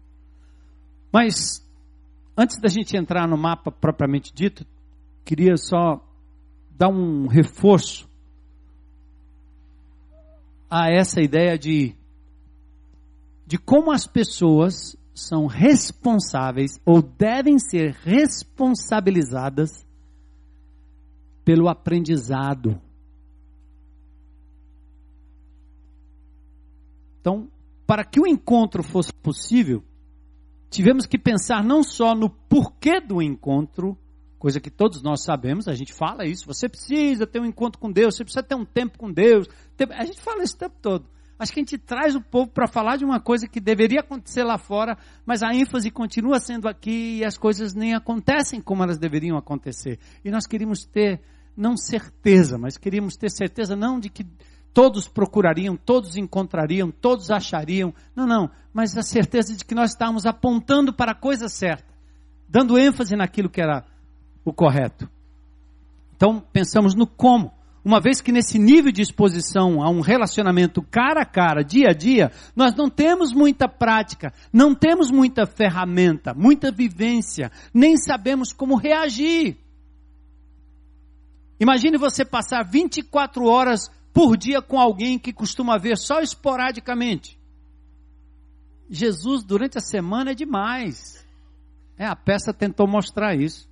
Mas, 1.10 1.66
antes 2.38 2.60
da 2.60 2.68
gente 2.68 2.98
entrar 2.98 3.26
no 3.30 3.38
mapa 3.38 3.72
propriamente 3.72 4.34
dito, 4.34 4.66
queria 5.24 5.56
só 5.56 6.06
dar 6.70 6.90
um 6.90 7.28
reforço 7.28 8.10
a 10.70 10.92
essa 10.92 11.22
ideia 11.22 11.58
de, 11.58 11.96
de 13.48 13.58
como 13.58 13.94
as 13.94 14.06
pessoas 14.06 14.98
são 15.14 15.48
responsáveis 15.48 16.78
ou 16.86 17.02
devem 17.02 17.58
ser 17.58 17.94
responsabilizadas 18.04 19.88
pelo 21.46 21.70
aprendizado. 21.70 22.82
Então, 27.20 27.50
para 27.86 28.04
que 28.04 28.20
o 28.20 28.28
encontro 28.28 28.84
fosse 28.84 29.14
possível, 29.14 29.84
tivemos 30.70 31.06
que 31.06 31.18
pensar 31.18 31.64
não 31.64 31.84
só 31.84 32.14
no 32.14 32.30
porquê 32.30 33.02
do 33.02 33.22
encontro, 33.22 33.98
coisa 34.38 34.60
que 34.60 34.70
todos 34.70 35.02
nós 35.02 35.24
sabemos, 35.24 35.68
a 35.68 35.74
gente 35.74 35.94
fala 35.94 36.26
isso, 36.26 36.46
você 36.48 36.70
precisa 36.70 37.28
ter 37.28 37.40
um 37.40 37.46
encontro 37.46 37.80
com 37.80 37.92
Deus, 37.92 38.16
você 38.16 38.24
precisa 38.24 38.44
ter 38.44 38.56
um 38.56 38.66
tempo 38.66 38.98
com 38.98 39.12
Deus. 39.12 39.48
A 39.92 40.06
gente 40.06 40.22
fala 40.22 40.44
isso 40.44 40.56
o 40.56 40.60
tempo 40.60 40.76
todo. 40.82 41.06
Acho 41.40 41.54
que 41.54 41.60
a 41.60 41.64
gente 41.64 41.78
traz 41.78 42.16
o 42.16 42.22
povo 42.22 42.52
para 42.52 42.68
falar 42.68 42.98
de 42.98 43.06
uma 43.06 43.20
coisa 43.20 43.48
que 43.48 43.62
deveria 43.62 44.02
acontecer 44.02 44.44
lá 44.44 44.58
fora, 44.58 44.98
mas 45.26 45.42
a 45.42 45.54
ênfase 45.54 45.90
continua 45.90 46.38
sendo 46.38 46.68
aqui 46.68 47.20
e 47.20 47.26
as 47.26 47.38
coisas 47.38 47.74
nem 47.74 47.96
acontecem 47.96 48.60
como 48.60 48.84
elas 48.84 48.98
deveriam 48.98 49.38
acontecer. 49.38 50.00
E 50.24 50.30
nós 50.30 50.46
queríamos 50.46 50.84
ter, 50.84 51.22
não 51.56 51.78
certeza, 51.78 52.58
mas 52.58 52.78
queríamos 52.78 53.16
ter 53.16 53.32
certeza 53.32 53.74
não 53.74 54.02
de 54.02 54.10
que 54.10 54.26
todos 54.74 55.08
procurariam, 55.08 55.76
todos 55.76 56.16
encontrariam, 56.16 56.92
todos 56.92 57.32
achariam. 57.32 57.94
Não, 58.16 58.26
não, 58.26 58.50
mas 58.74 58.98
a 58.98 59.02
certeza 59.02 59.56
de 59.56 59.66
que 59.66 59.76
nós 59.76 59.92
estávamos 59.92 60.26
apontando 60.26 60.94
para 60.94 61.12
a 61.12 61.16
coisa 61.16 61.48
certa, 61.50 61.94
dando 62.48 62.78
ênfase 62.78 63.16
naquilo 63.16 63.50
que 63.50 63.62
era 63.62 63.84
o 64.44 64.54
correto. 64.54 65.10
Então, 66.16 66.44
pensamos 66.52 66.96
no 66.96 67.08
como. 67.08 67.54
uma 67.84 68.02
vez 68.02 68.22
que 68.22 68.32
nesse 68.32 68.60
nível 68.60 68.92
de 68.92 69.02
exposição 69.02 69.82
a 69.82 69.90
um 69.90 70.02
relacionamento 70.02 70.82
cara 70.82 71.22
a 71.22 71.26
cara, 71.26 71.64
dia 71.64 71.90
a 71.90 71.94
dia, 71.94 72.32
nós 72.56 72.76
não 72.76 72.90
temos 72.90 73.32
muita 73.34 73.68
prática, 73.68 74.34
não 74.52 74.76
temos 74.76 75.10
muita 75.10 75.48
ferramenta, 75.48 76.34
muita 76.34 76.72
vivência, 76.72 77.52
nem 77.74 77.96
sabemos 77.98 78.52
como 78.52 78.76
reagir. 78.76 79.58
Imagine 81.60 81.98
você 81.98 82.24
passar 82.24 82.64
24 82.64 83.46
horas 83.46 83.90
por 84.14 84.36
dia 84.38 84.62
com 84.62 84.80
alguém 84.80 85.18
que 85.20 85.34
costuma 85.34 85.78
ver 85.78 85.98
só 85.98 86.22
esporadicamente. 86.22 87.40
Jesus 88.90 89.44
durante 89.44 89.78
a 89.78 89.82
semana 89.82 90.32
é 90.32 90.36
demais. 90.36 91.26
É, 91.98 92.06
a 92.06 92.16
peça 92.16 92.54
tentou 92.54 92.88
mostrar 92.88 93.36
isso. 93.36 93.70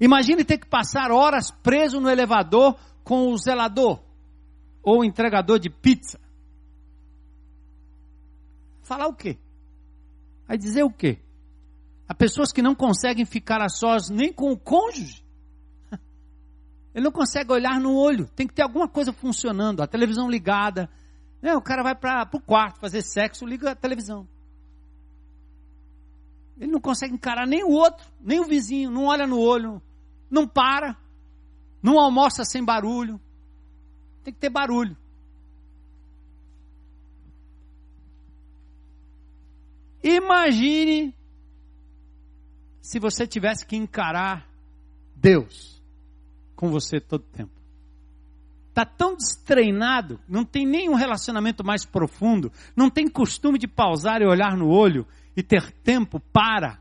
Imagine 0.00 0.44
ter 0.44 0.58
que 0.58 0.66
passar 0.66 1.10
horas 1.10 1.50
preso 1.50 2.00
no 2.00 2.10
elevador 2.10 2.76
com 3.02 3.32
o 3.32 3.38
zelador 3.38 4.02
ou 4.82 5.00
o 5.00 5.04
entregador 5.04 5.58
de 5.58 5.70
pizza. 5.70 6.20
Falar 8.82 9.06
o 9.06 9.14
quê? 9.14 9.38
Vai 10.46 10.58
dizer 10.58 10.82
o 10.82 10.90
quê? 10.90 11.18
Há 12.06 12.14
pessoas 12.14 12.52
que 12.52 12.60
não 12.60 12.74
conseguem 12.74 13.24
ficar 13.24 13.62
a 13.62 13.68
sós 13.68 14.10
nem 14.10 14.32
com 14.32 14.52
o 14.52 14.58
cônjuge. 14.58 15.23
Ele 16.94 17.04
não 17.04 17.10
consegue 17.10 17.50
olhar 17.50 17.80
no 17.80 17.96
olho. 17.96 18.28
Tem 18.28 18.46
que 18.46 18.54
ter 18.54 18.62
alguma 18.62 18.86
coisa 18.86 19.12
funcionando. 19.12 19.82
A 19.82 19.86
televisão 19.86 20.30
ligada. 20.30 20.88
Né? 21.42 21.54
O 21.56 21.60
cara 21.60 21.82
vai 21.82 21.94
para 21.94 22.28
o 22.32 22.40
quarto 22.40 22.78
fazer 22.78 23.02
sexo, 23.02 23.44
liga 23.44 23.72
a 23.72 23.74
televisão. 23.74 24.28
Ele 26.56 26.70
não 26.70 26.80
consegue 26.80 27.12
encarar 27.12 27.48
nem 27.48 27.64
o 27.64 27.70
outro, 27.70 28.06
nem 28.20 28.38
o 28.38 28.44
vizinho. 28.44 28.92
Não 28.92 29.06
olha 29.06 29.26
no 29.26 29.40
olho. 29.40 29.82
Não 30.30 30.46
para. 30.46 30.96
Não 31.82 31.98
almoça 31.98 32.44
sem 32.44 32.64
barulho. 32.64 33.20
Tem 34.22 34.32
que 34.32 34.38
ter 34.38 34.50
barulho. 34.50 34.96
Imagine 40.00 41.12
se 42.80 43.00
você 43.00 43.26
tivesse 43.26 43.66
que 43.66 43.74
encarar 43.74 44.46
Deus 45.16 45.73
com 46.54 46.70
você 46.70 47.00
todo 47.00 47.22
o 47.22 47.36
tempo. 47.36 47.52
Está 48.68 48.84
tão 48.84 49.14
destreinado, 49.14 50.18
não 50.28 50.44
tem 50.44 50.66
nenhum 50.66 50.94
relacionamento 50.94 51.64
mais 51.64 51.84
profundo, 51.84 52.50
não 52.74 52.90
tem 52.90 53.08
costume 53.08 53.58
de 53.58 53.68
pausar 53.68 54.20
e 54.20 54.26
olhar 54.26 54.56
no 54.56 54.68
olho 54.68 55.06
e 55.36 55.42
ter 55.42 55.70
tempo 55.70 56.18
para 56.32 56.80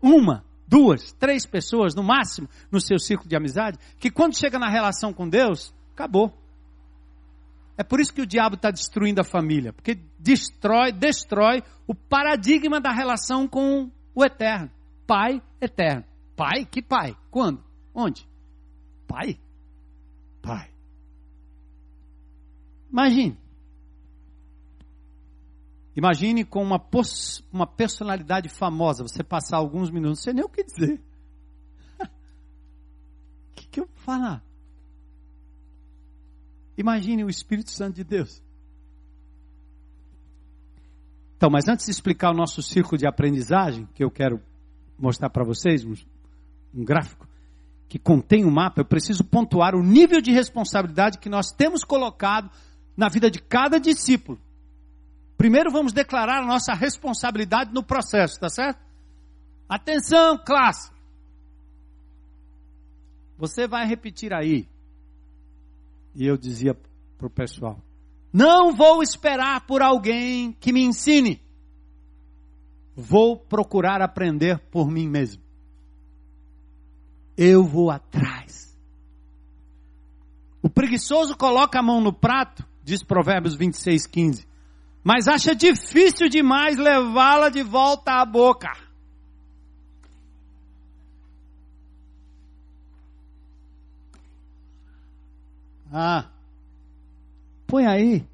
uma 0.00 0.44
duas, 0.66 1.12
três 1.12 1.46
pessoas 1.46 1.94
no 1.94 2.02
máximo 2.02 2.48
no 2.70 2.80
seu 2.80 2.98
círculo 2.98 3.28
de 3.28 3.36
amizade, 3.36 3.78
que 3.98 4.10
quando 4.10 4.38
chega 4.38 4.58
na 4.58 4.68
relação 4.68 5.12
com 5.12 5.28
Deus, 5.28 5.74
acabou. 5.92 6.32
É 7.76 7.82
por 7.82 8.00
isso 8.00 8.14
que 8.14 8.22
o 8.22 8.26
diabo 8.26 8.54
está 8.54 8.70
destruindo 8.70 9.20
a 9.20 9.24
família, 9.24 9.72
porque 9.72 9.98
destrói, 10.18 10.92
destrói 10.92 11.62
o 11.86 11.94
paradigma 11.94 12.80
da 12.80 12.92
relação 12.92 13.48
com 13.48 13.90
o 14.14 14.24
eterno. 14.24 14.70
Pai 15.06 15.42
eterno. 15.60 16.04
Pai? 16.36 16.64
Que 16.64 16.80
pai? 16.80 17.16
Quando? 17.30 17.62
Onde? 17.94 18.26
Pai? 19.06 19.38
Pai. 20.42 20.70
Imagine. 22.90 23.38
Imagine 25.96 26.44
com 26.44 26.62
uma, 26.62 26.80
uma 27.52 27.66
personalidade 27.66 28.48
famosa, 28.48 29.02
você 29.02 29.22
passar 29.22 29.58
alguns 29.58 29.90
minutos, 29.90 30.22
sem 30.22 30.34
nem 30.34 30.44
o 30.44 30.48
que 30.48 30.64
dizer. 30.64 31.00
O 32.00 32.06
que, 33.54 33.68
que 33.68 33.80
eu 33.80 33.86
vou 33.86 33.96
falar? 33.96 34.44
Imagine 36.76 37.24
o 37.24 37.30
Espírito 37.30 37.70
Santo 37.70 37.94
de 37.94 38.04
Deus. 38.04 38.42
Então, 41.36 41.48
mas 41.48 41.68
antes 41.68 41.86
de 41.86 41.92
explicar 41.92 42.30
o 42.30 42.36
nosso 42.36 42.62
círculo 42.62 42.98
de 42.98 43.06
aprendizagem, 43.06 43.86
que 43.94 44.02
eu 44.02 44.10
quero 44.10 44.42
mostrar 44.98 45.30
para 45.30 45.44
vocês, 45.44 45.84
um, 45.84 45.94
um 46.74 46.84
gráfico 46.84 47.28
que 47.94 47.98
contém 48.00 48.44
um 48.44 48.50
mapa, 48.50 48.80
eu 48.80 48.84
preciso 48.84 49.22
pontuar 49.22 49.72
o 49.76 49.80
nível 49.80 50.20
de 50.20 50.32
responsabilidade 50.32 51.20
que 51.20 51.28
nós 51.28 51.52
temos 51.52 51.84
colocado 51.84 52.50
na 52.96 53.08
vida 53.08 53.30
de 53.30 53.40
cada 53.40 53.78
discípulo. 53.78 54.36
Primeiro 55.36 55.70
vamos 55.70 55.92
declarar 55.92 56.42
a 56.42 56.44
nossa 56.44 56.74
responsabilidade 56.74 57.72
no 57.72 57.84
processo, 57.84 58.40
tá 58.40 58.48
certo? 58.48 58.80
Atenção, 59.68 60.36
classe. 60.44 60.90
Você 63.38 63.68
vai 63.68 63.86
repetir 63.86 64.34
aí. 64.34 64.68
E 66.16 66.26
eu 66.26 66.36
dizia 66.36 66.76
para 67.16 67.28
o 67.28 67.30
pessoal: 67.30 67.78
Não 68.32 68.74
vou 68.74 69.04
esperar 69.04 69.68
por 69.68 69.82
alguém 69.82 70.50
que 70.50 70.72
me 70.72 70.82
ensine. 70.82 71.40
Vou 72.96 73.38
procurar 73.38 74.02
aprender 74.02 74.58
por 74.68 74.90
mim 74.90 75.08
mesmo. 75.08 75.43
Eu 77.36 77.64
vou 77.64 77.90
atrás. 77.90 78.76
O 80.62 80.70
preguiçoso 80.70 81.36
coloca 81.36 81.78
a 81.78 81.82
mão 81.82 82.00
no 82.00 82.12
prato, 82.12 82.66
diz 82.82 83.02
Provérbios 83.02 83.54
26, 83.54 84.06
15 84.06 84.54
mas 85.04 85.28
acha 85.28 85.54
difícil 85.54 86.30
demais 86.30 86.78
levá-la 86.78 87.50
de 87.50 87.62
volta 87.62 88.22
à 88.22 88.24
boca. 88.24 88.72
Ah, 95.92 96.30
põe 97.66 97.86
aí, 97.86 98.26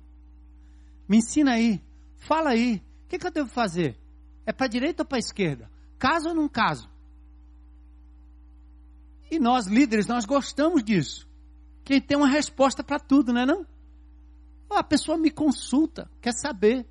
me 1.07 1.19
ensina 1.19 1.55
aí, 1.55 1.83
fala 2.17 2.51
aí, 2.51 2.77
o 3.05 3.09
que, 3.09 3.19
que 3.19 3.27
eu 3.27 3.31
devo 3.33 3.51
fazer? 3.51 3.99
É 4.47 4.53
para 4.53 4.69
direita 4.69 5.03
ou 5.03 5.07
para 5.07 5.19
esquerda? 5.19 5.69
Caso 5.99 6.29
ou 6.29 6.35
não 6.35 6.49
caso? 6.49 6.89
E 9.31 9.39
nós, 9.39 9.67
líderes, 9.67 10.07
nós 10.07 10.25
gostamos 10.25 10.83
disso. 10.83 11.29
Quem 11.85 12.01
tem 12.01 12.17
uma 12.17 12.29
resposta 12.29 12.83
para 12.83 12.99
tudo, 12.99 13.33
não 13.33 13.41
é 13.41 13.47
não? 13.47 13.67
A 14.69 14.83
pessoa 14.83 15.19
me 15.19 15.31
consulta, 15.31 16.11
quer 16.21 16.33
saber. 16.33 16.87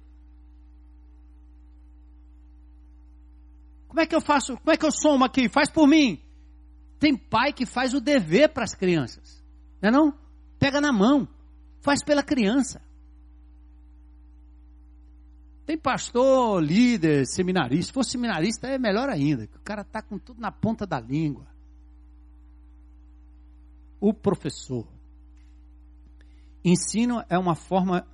Como 3.87 3.99
é 3.99 4.05
que 4.05 4.15
eu 4.15 4.21
faço? 4.21 4.57
Como 4.57 4.71
é 4.71 4.77
que 4.77 4.85
eu 4.85 4.91
somo 4.91 5.25
aqui? 5.25 5.49
Faz 5.49 5.69
por 5.69 5.87
mim. 5.87 6.21
Tem 6.99 7.17
pai 7.17 7.53
que 7.53 7.65
faz 7.65 7.93
o 7.93 8.01
dever 8.01 8.49
para 8.49 8.63
as 8.63 8.75
crianças. 8.75 9.43
Não 9.81 9.89
é 9.89 9.91
não? 9.91 10.13
Pega 10.59 10.79
na 10.81 10.91
mão. 10.91 11.27
Faz 11.81 12.03
pela 12.03 12.21
criança. 12.21 12.81
Tem 15.65 15.77
pastor, 15.77 16.61
líder, 16.61 17.25
seminarista. 17.25 17.87
Se 17.87 17.93
for 17.93 18.03
seminarista 18.03 18.67
é 18.67 18.77
melhor 18.77 19.07
ainda. 19.09 19.49
o 19.55 19.59
cara 19.61 19.81
está 19.81 20.01
com 20.01 20.17
tudo 20.17 20.41
na 20.41 20.51
ponta 20.51 20.85
da 20.85 20.99
língua. 20.99 21.47
O 23.99 24.13
professor. 24.13 24.87
Ensino 26.63 27.23
é 27.29 27.37
uma 27.37 27.55
forma 27.55 28.05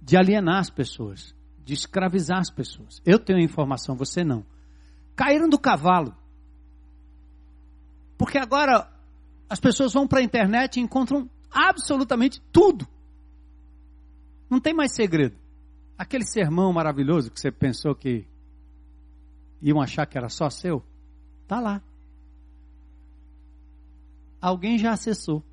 de 0.00 0.16
alienar 0.16 0.58
as 0.58 0.70
pessoas, 0.70 1.34
de 1.64 1.74
escravizar 1.74 2.38
as 2.38 2.50
pessoas. 2.50 3.00
Eu 3.04 3.18
tenho 3.18 3.38
informação, 3.38 3.96
você 3.96 4.24
não. 4.24 4.44
Caíram 5.14 5.48
do 5.48 5.58
cavalo. 5.58 6.14
Porque 8.16 8.38
agora 8.38 8.90
as 9.48 9.60
pessoas 9.60 9.92
vão 9.92 10.06
para 10.06 10.20
a 10.20 10.22
internet 10.22 10.76
e 10.76 10.80
encontram 10.80 11.28
absolutamente 11.50 12.40
tudo. 12.52 12.86
Não 14.48 14.60
tem 14.60 14.74
mais 14.74 14.94
segredo. 14.94 15.36
Aquele 15.96 16.24
sermão 16.24 16.72
maravilhoso 16.72 17.30
que 17.30 17.40
você 17.40 17.50
pensou 17.50 17.94
que 17.94 18.26
iam 19.60 19.80
achar 19.80 20.06
que 20.06 20.16
era 20.16 20.28
só 20.28 20.48
seu, 20.48 20.82
tá 21.46 21.60
lá. 21.60 21.82
Alguém 24.40 24.78
já 24.78 24.92
acessou 24.92 25.44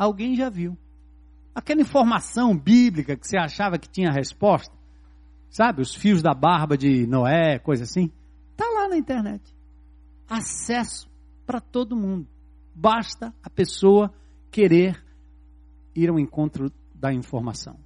alguém 0.00 0.34
já 0.34 0.48
viu. 0.48 0.78
Aquela 1.54 1.82
informação 1.82 2.56
bíblica 2.56 3.16
que 3.16 3.26
você 3.26 3.36
achava 3.36 3.78
que 3.78 3.88
tinha 3.88 4.10
resposta, 4.10 4.74
sabe? 5.50 5.82
Os 5.82 5.94
fios 5.94 6.22
da 6.22 6.32
barba 6.32 6.76
de 6.76 7.06
Noé, 7.06 7.58
coisa 7.58 7.84
assim, 7.84 8.10
está 8.52 8.64
lá 8.70 8.88
na 8.88 8.96
internet. 8.96 9.54
Acesso 10.26 11.10
para 11.44 11.60
todo 11.60 11.94
mundo. 11.94 12.26
Basta 12.74 13.34
a 13.42 13.50
pessoa 13.50 14.10
querer 14.50 15.04
ir 15.94 16.08
ao 16.08 16.18
encontro 16.18 16.72
da 16.94 17.12
informação 17.12 17.78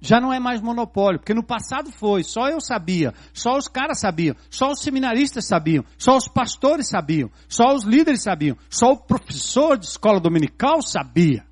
já 0.00 0.20
não 0.20 0.32
é 0.32 0.40
mais 0.40 0.60
monopólio, 0.60 1.18
porque 1.18 1.34
no 1.34 1.42
passado 1.42 1.90
foi, 1.92 2.22
só 2.24 2.48
eu 2.48 2.60
sabia, 2.60 3.12
só 3.32 3.56
os 3.56 3.68
caras 3.68 4.00
sabiam, 4.00 4.34
só 4.48 4.70
os 4.70 4.80
seminaristas 4.80 5.46
sabiam, 5.46 5.84
só 5.98 6.16
os 6.16 6.26
pastores 6.26 6.88
sabiam, 6.88 7.30
só 7.48 7.74
os 7.74 7.84
líderes 7.84 8.22
sabiam, 8.22 8.56
só 8.68 8.92
o 8.92 8.96
professor 8.96 9.76
de 9.78 9.86
escola 9.86 10.20
dominical 10.20 10.82
sabia. 10.82 11.44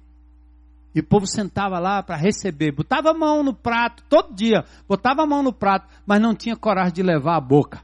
E 0.95 1.01
o 1.01 1.05
povo 1.05 1.27
sentava 1.27 1.79
lá 1.79 2.03
para 2.03 2.17
receber, 2.17 2.73
botava 2.73 3.11
a 3.11 3.15
mão 3.15 3.43
no 3.43 3.55
prato, 3.55 4.03
todo 4.09 4.35
dia, 4.35 4.65
botava 4.89 5.23
a 5.23 5.27
mão 5.27 5.43
no 5.43 5.53
prato, 5.53 5.87
mas 6.07 6.21
não 6.21 6.35
tinha 6.35 6.57
coragem 6.57 6.95
de 6.95 7.03
levar 7.03 7.37
a 7.37 7.41
boca. 7.41 7.83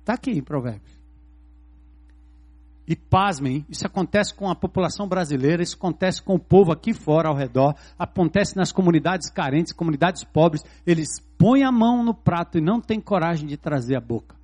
Está 0.00 0.14
aqui 0.14 0.32
em 0.32 0.42
Provérbios. 0.42 0.91
E 2.86 2.96
pasmem, 2.96 3.64
isso 3.68 3.86
acontece 3.86 4.34
com 4.34 4.50
a 4.50 4.56
população 4.56 5.06
brasileira, 5.06 5.62
isso 5.62 5.76
acontece 5.76 6.20
com 6.20 6.34
o 6.34 6.38
povo 6.38 6.72
aqui 6.72 6.92
fora 6.92 7.28
ao 7.28 7.36
redor, 7.36 7.76
acontece 7.96 8.56
nas 8.56 8.72
comunidades 8.72 9.30
carentes, 9.30 9.72
comunidades 9.72 10.24
pobres. 10.24 10.64
Eles 10.84 11.20
põem 11.38 11.62
a 11.62 11.70
mão 11.70 12.02
no 12.02 12.12
prato 12.12 12.58
e 12.58 12.60
não 12.60 12.80
têm 12.80 13.00
coragem 13.00 13.46
de 13.46 13.56
trazer 13.56 13.96
a 13.96 14.00
boca. 14.00 14.34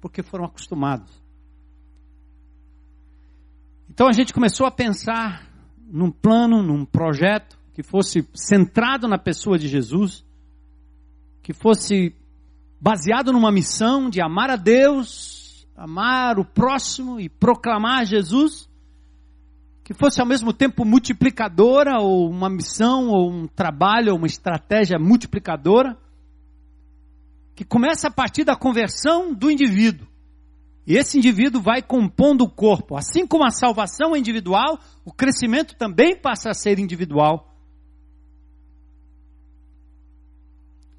Porque 0.00 0.22
foram 0.22 0.46
acostumados. 0.46 1.20
Então 3.90 4.08
a 4.08 4.12
gente 4.12 4.32
começou 4.32 4.66
a 4.66 4.70
pensar 4.70 5.46
num 5.90 6.10
plano, 6.10 6.62
num 6.62 6.84
projeto 6.86 7.58
que 7.74 7.82
fosse 7.82 8.26
centrado 8.34 9.06
na 9.06 9.18
pessoa 9.18 9.58
de 9.58 9.68
Jesus, 9.68 10.24
que 11.42 11.52
fosse 11.52 12.14
baseado 12.80 13.32
numa 13.32 13.52
missão 13.52 14.08
de 14.08 14.22
amar 14.22 14.48
a 14.48 14.56
Deus, 14.56 15.39
amar 15.80 16.38
o 16.38 16.44
próximo 16.44 17.18
e 17.18 17.26
proclamar 17.26 18.04
Jesus, 18.04 18.68
que 19.82 19.94
fosse 19.94 20.20
ao 20.20 20.26
mesmo 20.26 20.52
tempo 20.52 20.84
multiplicadora, 20.84 21.98
ou 21.98 22.28
uma 22.28 22.50
missão, 22.50 23.08
ou 23.08 23.30
um 23.30 23.46
trabalho, 23.46 24.12
ou 24.12 24.18
uma 24.18 24.26
estratégia 24.26 24.98
multiplicadora, 24.98 25.96
que 27.54 27.64
começa 27.64 28.08
a 28.08 28.10
partir 28.10 28.44
da 28.44 28.54
conversão 28.54 29.32
do 29.32 29.50
indivíduo. 29.50 30.06
E 30.86 30.96
esse 30.98 31.16
indivíduo 31.16 31.62
vai 31.62 31.80
compondo 31.80 32.42
o 32.42 32.50
corpo. 32.50 32.94
Assim 32.94 33.26
como 33.26 33.44
a 33.44 33.50
salvação 33.50 34.14
é 34.14 34.18
individual, 34.18 34.78
o 35.02 35.10
crescimento 35.10 35.74
também 35.76 36.14
passa 36.14 36.50
a 36.50 36.54
ser 36.54 36.78
individual. 36.78 37.56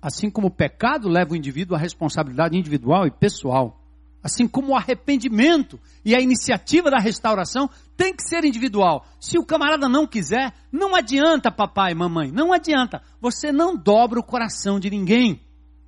Assim 0.01 0.27
como 0.27 0.47
o 0.47 0.51
pecado 0.51 1.07
leva 1.07 1.33
o 1.33 1.35
indivíduo 1.35 1.75
à 1.75 1.79
responsabilidade 1.79 2.57
individual 2.57 3.05
e 3.05 3.11
pessoal. 3.11 3.80
Assim 4.23 4.47
como 4.47 4.69
o 4.69 4.75
arrependimento 4.75 5.79
e 6.05 6.13
a 6.13 6.21
iniciativa 6.21 6.91
da 6.91 6.99
restauração 6.99 7.69
tem 7.97 8.15
que 8.15 8.23
ser 8.23 8.45
individual. 8.45 9.05
Se 9.19 9.37
o 9.37 9.45
camarada 9.45 9.89
não 9.89 10.05
quiser, 10.05 10.53
não 10.71 10.95
adianta, 10.95 11.51
papai 11.51 11.91
e 11.91 11.95
mamãe, 11.95 12.31
não 12.31 12.53
adianta. 12.53 13.01
Você 13.19 13.51
não 13.51 13.75
dobra 13.75 14.19
o 14.19 14.23
coração 14.23 14.79
de 14.79 14.89
ninguém. 14.89 15.41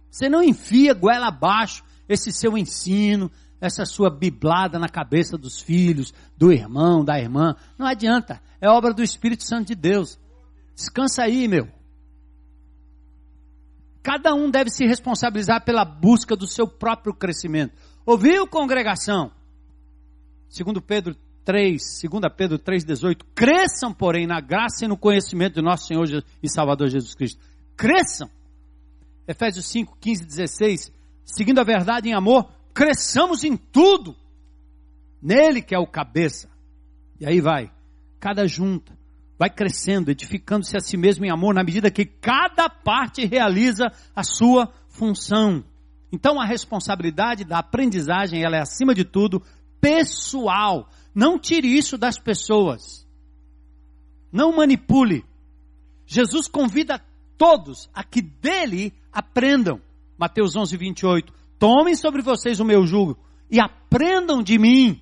Você 0.09 0.29
não 0.29 0.41
enfia 0.41 0.93
goela 0.93 1.27
abaixo 1.27 1.83
esse 2.09 2.31
seu 2.31 2.57
ensino, 2.57 3.31
essa 3.61 3.85
sua 3.85 4.09
biblada 4.09 4.77
na 4.77 4.89
cabeça 4.89 5.37
dos 5.37 5.61
filhos, 5.61 6.13
do 6.37 6.51
irmão, 6.51 7.03
da 7.05 7.19
irmã. 7.19 7.55
Não 7.77 7.85
adianta. 7.85 8.41
É 8.59 8.67
obra 8.67 8.93
do 8.93 9.03
Espírito 9.03 9.43
Santo 9.43 9.67
de 9.67 9.75
Deus. 9.75 10.19
Descansa 10.75 11.23
aí, 11.23 11.47
meu. 11.47 11.67
Cada 14.03 14.33
um 14.33 14.51
deve 14.51 14.69
se 14.69 14.85
responsabilizar 14.85 15.63
pela 15.63 15.85
busca 15.85 16.35
do 16.35 16.45
seu 16.45 16.67
próprio 16.67 17.13
crescimento. 17.13 17.73
Ouviu, 18.05 18.45
congregação? 18.47 19.31
Segundo 20.49 20.81
Pedro 20.81 21.15
3, 21.45 21.81
2 22.09 22.33
Pedro 22.35 22.59
3,18. 22.59 23.21
Cresçam, 23.33 23.93
porém, 23.93 24.27
na 24.27 24.39
graça 24.39 24.85
e 24.85 24.87
no 24.87 24.97
conhecimento 24.97 25.55
de 25.55 25.61
nosso 25.61 25.87
Senhor 25.87 26.05
e 26.41 26.49
Salvador 26.49 26.89
Jesus 26.89 27.15
Cristo. 27.15 27.41
Cresçam. 27.75 28.29
Efésios 29.27 29.67
5, 29.67 29.97
15 29.99 30.25
16. 30.25 30.91
Seguindo 31.23 31.59
a 31.59 31.63
verdade 31.63 32.09
em 32.09 32.13
amor, 32.13 32.49
cresçamos 32.73 33.43
em 33.43 33.55
tudo. 33.55 34.15
Nele 35.21 35.61
que 35.61 35.73
é 35.73 35.79
o 35.79 35.87
cabeça. 35.87 36.49
E 37.19 37.25
aí 37.25 37.39
vai. 37.39 37.71
Cada 38.19 38.45
junta 38.45 38.97
vai 39.39 39.49
crescendo, 39.49 40.11
edificando-se 40.11 40.77
a 40.77 40.79
si 40.79 40.95
mesmo 40.95 41.25
em 41.25 41.31
amor, 41.31 41.53
na 41.53 41.63
medida 41.63 41.91
que 41.91 42.05
cada 42.05 42.69
parte 42.69 43.25
realiza 43.25 43.91
a 44.15 44.23
sua 44.23 44.71
função. 44.87 45.63
Então 46.13 46.39
a 46.39 46.45
responsabilidade 46.45 47.43
da 47.43 47.57
aprendizagem, 47.57 48.43
ela 48.43 48.55
é 48.55 48.59
acima 48.59 48.93
de 48.93 49.03
tudo 49.03 49.41
pessoal. 49.81 50.87
Não 51.13 51.39
tire 51.39 51.67
isso 51.67 51.97
das 51.97 52.19
pessoas. 52.19 53.03
Não 54.31 54.55
manipule. 54.55 55.25
Jesus 56.05 56.47
convida 56.47 57.03
todos 57.35 57.89
a 57.91 58.03
que 58.03 58.21
dele 58.21 58.93
aprendam. 59.11 59.81
Mateus 60.15 60.55
11, 60.55 60.77
28. 60.77 61.33
Tomem 61.57 61.95
sobre 61.95 62.21
vocês 62.21 62.59
o 62.59 62.65
meu 62.65 62.85
jugo 62.85 63.17
e 63.49 63.59
aprendam 63.59 64.43
de 64.43 64.59
mim. 64.59 65.01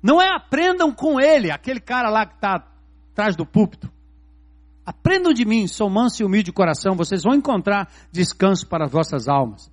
Não 0.00 0.22
é 0.22 0.28
aprendam 0.32 0.92
com 0.94 1.20
ele, 1.20 1.50
aquele 1.50 1.80
cara 1.80 2.08
lá 2.08 2.24
que 2.24 2.34
está 2.34 2.64
atrás 3.10 3.34
do 3.34 3.44
púlpito. 3.44 3.90
Aprendam 4.84 5.32
de 5.32 5.44
mim, 5.44 5.66
sou 5.66 5.88
manso 5.88 6.22
e 6.22 6.26
humilde 6.26 6.46
de 6.46 6.52
coração, 6.52 6.96
vocês 6.96 7.22
vão 7.22 7.34
encontrar 7.34 7.88
descanso 8.10 8.66
para 8.66 8.86
as 8.86 8.92
vossas 8.92 9.28
almas. 9.28 9.70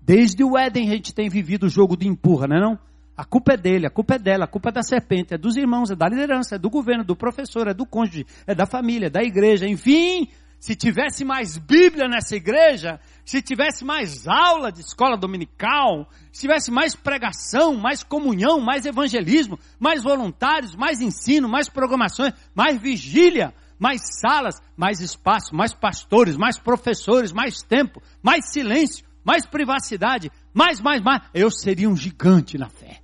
Desde 0.00 0.44
o 0.44 0.58
Éden 0.58 0.90
a 0.90 0.92
gente 0.92 1.14
tem 1.14 1.28
vivido 1.28 1.64
o 1.64 1.70
jogo 1.70 1.96
de 1.96 2.06
empurra, 2.06 2.46
não 2.46 2.56
é 2.56 2.60
não? 2.60 2.78
A 3.16 3.24
culpa 3.24 3.54
é 3.54 3.56
dele, 3.56 3.86
a 3.86 3.90
culpa 3.90 4.14
é 4.14 4.18
dela, 4.18 4.44
a 4.44 4.48
culpa 4.48 4.70
é 4.70 4.72
da 4.72 4.82
serpente, 4.82 5.34
é 5.34 5.38
dos 5.38 5.56
irmãos, 5.56 5.90
é 5.90 5.94
da 5.94 6.08
liderança, 6.08 6.56
é 6.56 6.58
do 6.58 6.68
governo, 6.68 7.04
do 7.04 7.14
professor, 7.14 7.68
é 7.68 7.74
do 7.74 7.86
cônjuge, 7.86 8.26
é 8.46 8.54
da 8.54 8.66
família, 8.66 9.06
é 9.06 9.10
da 9.10 9.22
igreja, 9.22 9.66
enfim, 9.66 10.28
se 10.58 10.74
tivesse 10.74 11.24
mais 11.24 11.58
Bíblia 11.58 12.08
nessa 12.08 12.36
igreja, 12.36 13.00
se 13.24 13.42
tivesse 13.42 13.84
mais 13.84 14.26
aula 14.28 14.70
de 14.70 14.80
escola 14.80 15.16
dominical, 15.16 16.08
se 16.30 16.42
tivesse 16.42 16.70
mais 16.70 16.94
pregação, 16.94 17.74
mais 17.76 18.02
comunhão, 18.02 18.60
mais 18.60 18.86
evangelismo, 18.86 19.58
mais 19.78 20.02
voluntários, 20.02 20.74
mais 20.74 21.00
ensino, 21.00 21.48
mais 21.48 21.68
programações, 21.68 22.32
mais 22.54 22.80
vigília, 22.80 23.52
mais 23.82 24.00
salas, 24.20 24.62
mais 24.76 25.00
espaço, 25.00 25.56
mais 25.56 25.74
pastores, 25.74 26.36
mais 26.36 26.56
professores, 26.56 27.32
mais 27.32 27.64
tempo, 27.64 28.00
mais 28.22 28.52
silêncio, 28.52 29.04
mais 29.24 29.44
privacidade, 29.44 30.30
mais, 30.54 30.80
mais, 30.80 31.02
mais, 31.02 31.20
eu 31.34 31.50
seria 31.50 31.90
um 31.90 31.96
gigante 31.96 32.56
na 32.56 32.68
fé. 32.68 33.02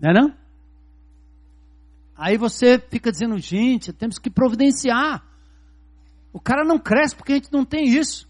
Não 0.00 0.10
é 0.10 0.12
não? 0.12 0.36
Aí 2.16 2.36
você 2.36 2.80
fica 2.80 3.12
dizendo, 3.12 3.38
gente, 3.38 3.92
temos 3.92 4.18
que 4.18 4.28
providenciar. 4.28 5.24
O 6.32 6.40
cara 6.40 6.64
não 6.64 6.80
cresce 6.80 7.14
porque 7.14 7.34
a 7.34 7.36
gente 7.36 7.52
não 7.52 7.64
tem 7.64 7.84
isso. 7.84 8.28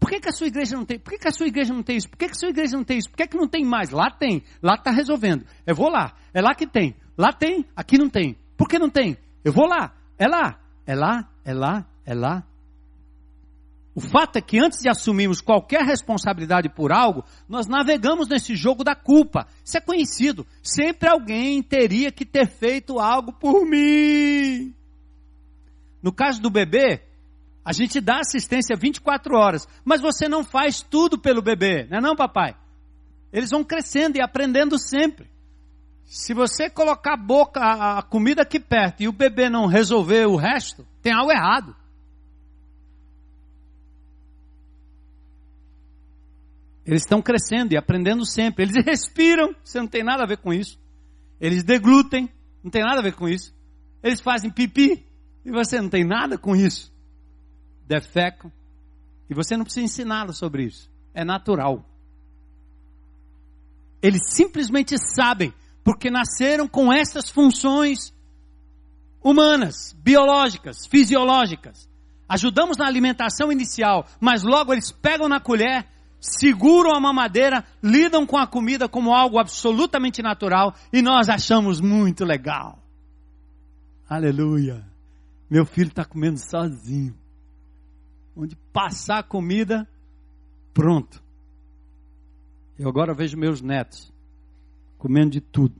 Por 0.00 0.08
que, 0.10 0.18
que 0.18 0.28
a 0.28 0.32
sua 0.32 0.46
igreja 0.46 0.74
não 0.74 0.84
tem? 0.84 0.98
Por 0.98 1.12
que, 1.12 1.18
que 1.18 1.28
a 1.28 1.32
sua 1.32 1.46
igreja 1.46 1.72
não 1.72 1.82
tem 1.82 1.98
isso? 1.98 2.08
Por 2.08 2.16
que, 2.16 2.26
que 2.26 2.32
a 2.32 2.38
sua 2.38 2.48
igreja 2.48 2.76
não 2.76 2.84
tem 2.84 2.98
isso? 2.98 3.10
Por 3.10 3.16
que, 3.16 3.26
que 3.28 3.36
não 3.36 3.46
tem 3.46 3.64
mais? 3.64 3.90
Lá 3.90 4.10
tem. 4.10 4.42
Lá 4.62 4.74
está 4.74 4.90
resolvendo. 4.90 5.44
Eu 5.66 5.74
vou 5.76 5.90
lá. 5.90 6.14
É 6.32 6.40
lá 6.40 6.54
que 6.54 6.66
tem. 6.66 6.96
Lá 7.16 7.32
tem, 7.32 7.66
aqui 7.76 7.98
não 7.98 8.08
tem. 8.08 8.36
Por 8.56 8.66
que 8.66 8.78
não 8.78 8.88
tem? 8.88 9.18
Eu 9.44 9.52
vou 9.52 9.66
lá. 9.66 9.94
É 10.18 10.26
lá. 10.26 10.58
É 10.86 10.94
lá, 10.94 11.30
é 11.44 11.54
lá, 11.54 11.86
é 12.04 12.14
lá, 12.14 12.44
o 13.94 14.00
fato 14.00 14.36
é 14.36 14.40
que 14.40 14.58
antes 14.58 14.80
de 14.80 14.88
assumirmos 14.88 15.40
qualquer 15.40 15.84
responsabilidade 15.84 16.68
por 16.68 16.92
algo, 16.92 17.24
nós 17.48 17.66
navegamos 17.66 18.28
nesse 18.28 18.54
jogo 18.54 18.84
da 18.84 18.94
culpa. 18.94 19.46
Isso 19.64 19.76
é 19.76 19.80
conhecido. 19.80 20.46
Sempre 20.62 21.08
alguém 21.08 21.62
teria 21.62 22.12
que 22.12 22.24
ter 22.24 22.48
feito 22.48 22.98
algo 22.98 23.32
por 23.32 23.66
mim. 23.66 24.74
No 26.02 26.12
caso 26.12 26.40
do 26.40 26.48
bebê, 26.48 27.02
a 27.64 27.72
gente 27.72 28.00
dá 28.00 28.20
assistência 28.20 28.76
24 28.76 29.36
horas, 29.36 29.68
mas 29.84 30.00
você 30.00 30.28
não 30.28 30.42
faz 30.42 30.80
tudo 30.82 31.18
pelo 31.18 31.42
bebê, 31.42 31.86
não 31.90 31.98
é 31.98 32.00
não, 32.00 32.16
papai? 32.16 32.56
Eles 33.32 33.50
vão 33.50 33.62
crescendo 33.62 34.16
e 34.16 34.22
aprendendo 34.22 34.78
sempre. 34.78 35.30
Se 36.04 36.34
você 36.34 36.68
colocar 36.68 37.14
a 37.14 37.16
boca, 37.16 37.60
a 37.60 38.02
comida 38.02 38.42
aqui 38.42 38.58
perto 38.58 39.02
e 39.02 39.08
o 39.08 39.12
bebê 39.12 39.48
não 39.48 39.66
resolver 39.66 40.26
o 40.26 40.36
resto, 40.36 40.86
tem 41.00 41.12
algo 41.12 41.30
errado. 41.30 41.76
Eles 46.84 47.02
estão 47.02 47.22
crescendo 47.22 47.72
e 47.72 47.76
aprendendo 47.76 48.26
sempre. 48.26 48.64
Eles 48.64 48.74
respiram, 48.84 49.54
você 49.62 49.78
não 49.78 49.86
tem 49.86 50.02
nada 50.02 50.24
a 50.24 50.26
ver 50.26 50.38
com 50.38 50.52
isso. 50.52 50.76
Eles 51.40 51.62
deglutem, 51.62 52.28
não 52.64 52.70
tem 52.70 52.82
nada 52.82 52.98
a 52.98 53.02
ver 53.02 53.14
com 53.14 53.28
isso. 53.28 53.54
Eles 54.02 54.20
fazem 54.20 54.50
pipi 54.50 55.06
e 55.44 55.50
você 55.52 55.80
não 55.80 55.88
tem 55.88 56.04
nada 56.04 56.36
com 56.36 56.56
isso. 56.56 56.89
Defecam 57.90 58.52
e 59.28 59.34
você 59.34 59.56
não 59.56 59.64
precisa 59.64 59.84
ensiná-los 59.84 60.38
sobre 60.38 60.62
isso. 60.62 60.88
É 61.12 61.24
natural. 61.24 61.84
Eles 64.00 64.32
simplesmente 64.32 64.94
sabem, 64.96 65.52
porque 65.82 66.08
nasceram 66.08 66.68
com 66.68 66.92
essas 66.92 67.28
funções 67.28 68.14
humanas, 69.20 69.92
biológicas, 69.98 70.86
fisiológicas. 70.86 71.90
Ajudamos 72.28 72.76
na 72.76 72.86
alimentação 72.86 73.50
inicial, 73.50 74.06
mas 74.20 74.44
logo 74.44 74.72
eles 74.72 74.92
pegam 74.92 75.28
na 75.28 75.40
colher 75.40 75.84
seguram 76.20 76.94
a 76.94 77.00
mamadeira, 77.00 77.64
lidam 77.82 78.26
com 78.26 78.36
a 78.36 78.46
comida 78.46 78.88
como 78.88 79.14
algo 79.14 79.38
absolutamente 79.38 80.22
natural 80.22 80.74
e 80.92 81.00
nós 81.00 81.28
achamos 81.28 81.80
muito 81.80 82.24
legal. 82.24 82.78
Aleluia. 84.08 84.84
Meu 85.48 85.64
filho 85.64 85.88
está 85.88 86.04
comendo 86.04 86.38
sozinho. 86.38 87.19
Onde 88.36 88.56
passar 88.72 89.22
comida, 89.24 89.88
pronto. 90.72 91.22
Eu 92.78 92.88
agora 92.88 93.12
vejo 93.12 93.36
meus 93.36 93.60
netos 93.60 94.12
comendo 95.00 95.30
de 95.30 95.40
tudo. 95.40 95.74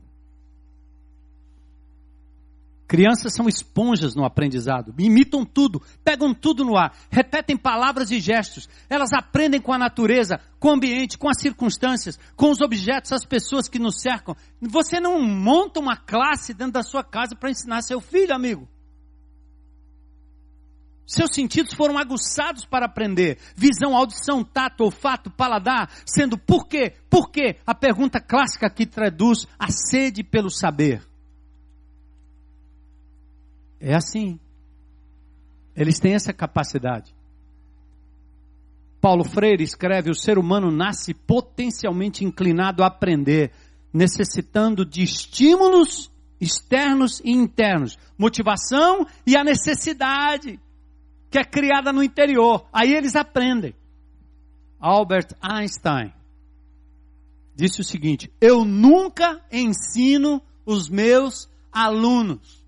Crianças 2.90 3.32
são 3.32 3.46
esponjas 3.46 4.16
no 4.16 4.24
aprendizado, 4.24 4.92
imitam 4.98 5.44
tudo, 5.44 5.80
pegam 6.02 6.34
tudo 6.34 6.64
no 6.64 6.76
ar, 6.76 6.92
repetem 7.08 7.56
palavras 7.56 8.10
e 8.10 8.18
gestos. 8.18 8.68
Elas 8.88 9.12
aprendem 9.12 9.60
com 9.60 9.72
a 9.72 9.78
natureza, 9.78 10.40
com 10.58 10.70
o 10.70 10.72
ambiente, 10.72 11.16
com 11.16 11.28
as 11.28 11.40
circunstâncias, 11.40 12.18
com 12.34 12.50
os 12.50 12.60
objetos, 12.60 13.12
as 13.12 13.24
pessoas 13.24 13.68
que 13.68 13.78
nos 13.78 14.00
cercam. 14.00 14.34
Você 14.60 14.98
não 14.98 15.22
monta 15.22 15.78
uma 15.78 15.96
classe 15.96 16.52
dentro 16.52 16.72
da 16.72 16.82
sua 16.82 17.04
casa 17.04 17.36
para 17.36 17.50
ensinar 17.50 17.82
seu 17.82 18.00
filho, 18.00 18.34
amigo. 18.34 18.68
Seus 21.10 21.34
sentidos 21.34 21.74
foram 21.74 21.98
aguçados 21.98 22.64
para 22.64 22.86
aprender. 22.86 23.36
Visão, 23.56 23.96
audição, 23.96 24.44
tato, 24.44 24.84
olfato, 24.84 25.28
paladar, 25.28 25.90
sendo 26.06 26.38
por 26.38 26.68
quê? 26.68 26.94
Por 27.10 27.32
quê? 27.32 27.56
A 27.66 27.74
pergunta 27.74 28.20
clássica 28.20 28.70
que 28.70 28.86
traduz 28.86 29.44
a 29.58 29.66
sede 29.72 30.22
pelo 30.22 30.48
saber. 30.48 31.02
É 33.80 33.92
assim. 33.92 34.38
Eles 35.74 35.98
têm 35.98 36.14
essa 36.14 36.32
capacidade. 36.32 37.12
Paulo 39.00 39.24
Freire 39.24 39.64
escreve: 39.64 40.12
o 40.12 40.14
ser 40.14 40.38
humano 40.38 40.70
nasce 40.70 41.12
potencialmente 41.12 42.24
inclinado 42.24 42.84
a 42.84 42.86
aprender, 42.86 43.50
necessitando 43.92 44.86
de 44.86 45.02
estímulos 45.02 46.08
externos 46.40 47.20
e 47.24 47.32
internos, 47.32 47.98
motivação 48.16 49.04
e 49.26 49.36
a 49.36 49.42
necessidade 49.42 50.60
que 51.30 51.38
é 51.38 51.44
criada 51.44 51.92
no 51.92 52.02
interior. 52.02 52.66
Aí 52.72 52.92
eles 52.92 53.14
aprendem. 53.14 53.74
Albert 54.78 55.34
Einstein 55.40 56.12
disse 57.54 57.80
o 57.80 57.84
seguinte: 57.84 58.32
Eu 58.40 58.64
nunca 58.64 59.40
ensino 59.52 60.42
os 60.64 60.88
meus 60.88 61.48
alunos 61.72 62.60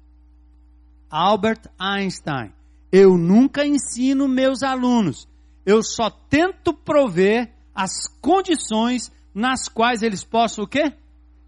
Albert 1.12 1.68
Einstein. 1.78 2.54
Eu 2.90 3.18
nunca 3.18 3.66
ensino 3.66 4.26
meus 4.26 4.62
alunos. 4.62 5.28
Eu 5.64 5.82
só 5.82 6.08
tento 6.08 6.72
prover 6.72 7.52
as 7.74 8.08
condições 8.20 9.12
nas 9.34 9.68
quais 9.68 10.02
eles 10.02 10.24
possam 10.24 10.64
o 10.64 10.66
quê? 10.66 10.94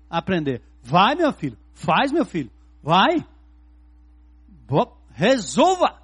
Aprender. 0.09 0.62
Vai, 0.83 1.14
meu 1.14 1.33
filho. 1.33 1.57
Faz, 1.72 2.12
meu 2.12 2.27
filho. 2.27 2.50
Vai. 2.83 3.27
Resolva. 5.12 6.03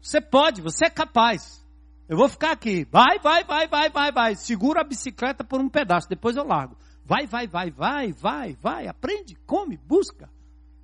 Você 0.00 0.20
pode, 0.20 0.62
você 0.62 0.86
é 0.86 0.90
capaz. 0.90 1.64
Eu 2.08 2.16
vou 2.16 2.28
ficar 2.28 2.52
aqui. 2.52 2.86
Vai, 2.90 3.18
vai, 3.18 3.44
vai, 3.44 3.68
vai, 3.68 3.90
vai, 3.90 4.12
vai. 4.12 4.34
Segura 4.36 4.80
a 4.80 4.84
bicicleta 4.84 5.44
por 5.44 5.60
um 5.60 5.68
pedaço, 5.68 6.08
depois 6.08 6.36
eu 6.36 6.44
largo. 6.44 6.76
Vai, 7.04 7.26
vai, 7.26 7.46
vai, 7.46 7.70
vai, 7.70 8.12
vai, 8.12 8.56
vai. 8.60 8.86
Aprende, 8.86 9.36
come, 9.46 9.76
busca, 9.76 10.30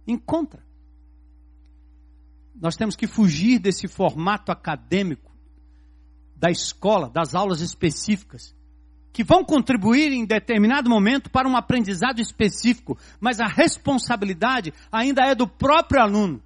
encontra. 0.06 0.62
Nós 2.54 2.76
temos 2.76 2.94
que 2.94 3.06
fugir 3.06 3.58
desse 3.58 3.88
formato 3.88 4.52
acadêmico 4.52 5.32
da 6.36 6.50
escola, 6.50 7.08
das 7.08 7.34
aulas 7.34 7.60
específicas, 7.60 8.54
que 9.12 9.24
vão 9.24 9.44
contribuir 9.44 10.12
em 10.12 10.26
determinado 10.26 10.90
momento 10.90 11.30
para 11.30 11.48
um 11.48 11.56
aprendizado 11.56 12.20
específico, 12.20 12.98
mas 13.20 13.40
a 13.40 13.46
responsabilidade 13.46 14.72
ainda 14.90 15.24
é 15.24 15.34
do 15.34 15.48
próprio 15.48 16.02
aluno. 16.02 16.42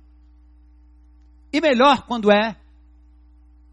E 1.53 1.61
melhor 1.61 2.03
quando 2.07 2.31
é 2.31 2.57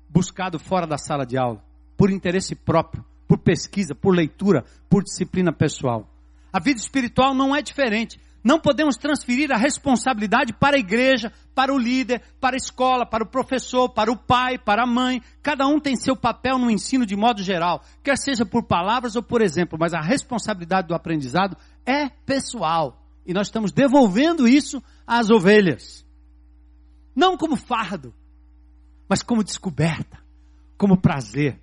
buscado 0.10 0.58
fora 0.58 0.88
da 0.88 0.98
sala 0.98 1.26
de 1.26 1.38
aula, 1.38 1.64
por 1.98 2.10
interesse 2.10 2.56
próprio, 2.56 3.04
por 3.28 3.38
pesquisa, 3.40 3.94
por 3.94 4.16
leitura, 4.16 4.64
por 4.90 5.04
disciplina 5.04 5.52
pessoal. 5.52 6.10
A 6.54 6.60
vida 6.60 6.80
espiritual 6.80 7.34
não 7.34 7.54
é 7.54 7.62
diferente. 7.62 8.20
Não 8.42 8.60
podemos 8.60 8.96
transferir 8.96 9.52
a 9.52 9.58
responsabilidade 9.58 10.54
para 10.54 10.78
a 10.78 10.80
igreja, 10.80 11.34
para 11.56 11.74
o 11.74 11.80
líder, 11.80 12.22
para 12.40 12.56
a 12.56 12.58
escola, 12.58 13.04
para 13.04 13.24
o 13.24 13.28
professor, 13.28 13.90
para 13.90 14.12
o 14.12 14.16
pai, 14.16 14.60
para 14.60 14.84
a 14.84 14.88
mãe. 14.88 15.20
Cada 15.42 15.66
um 15.68 15.80
tem 15.80 15.96
seu 15.96 16.16
papel 16.16 16.60
no 16.60 16.70
ensino 16.70 17.08
de 17.08 17.16
modo 17.16 17.42
geral, 17.42 17.82
quer 18.04 18.16
seja 18.18 18.46
por 18.46 18.64
palavras 18.64 19.16
ou 19.16 19.24
por 19.24 19.42
exemplo, 19.42 19.80
mas 19.80 19.96
a 19.96 20.00
responsabilidade 20.00 20.88
do 20.88 20.94
aprendizado 20.94 21.58
é 21.86 22.08
pessoal. 22.08 23.04
E 23.26 23.34
nós 23.34 23.48
estamos 23.48 23.72
devolvendo 23.72 24.48
isso 24.48 24.82
às 25.08 25.32
ovelhas. 25.32 26.05
Não 27.16 27.38
como 27.38 27.56
fardo, 27.56 28.14
mas 29.08 29.24
como 29.24 29.44
descoberta, 29.44 30.20
como 30.78 31.00
prazer. 31.00 31.62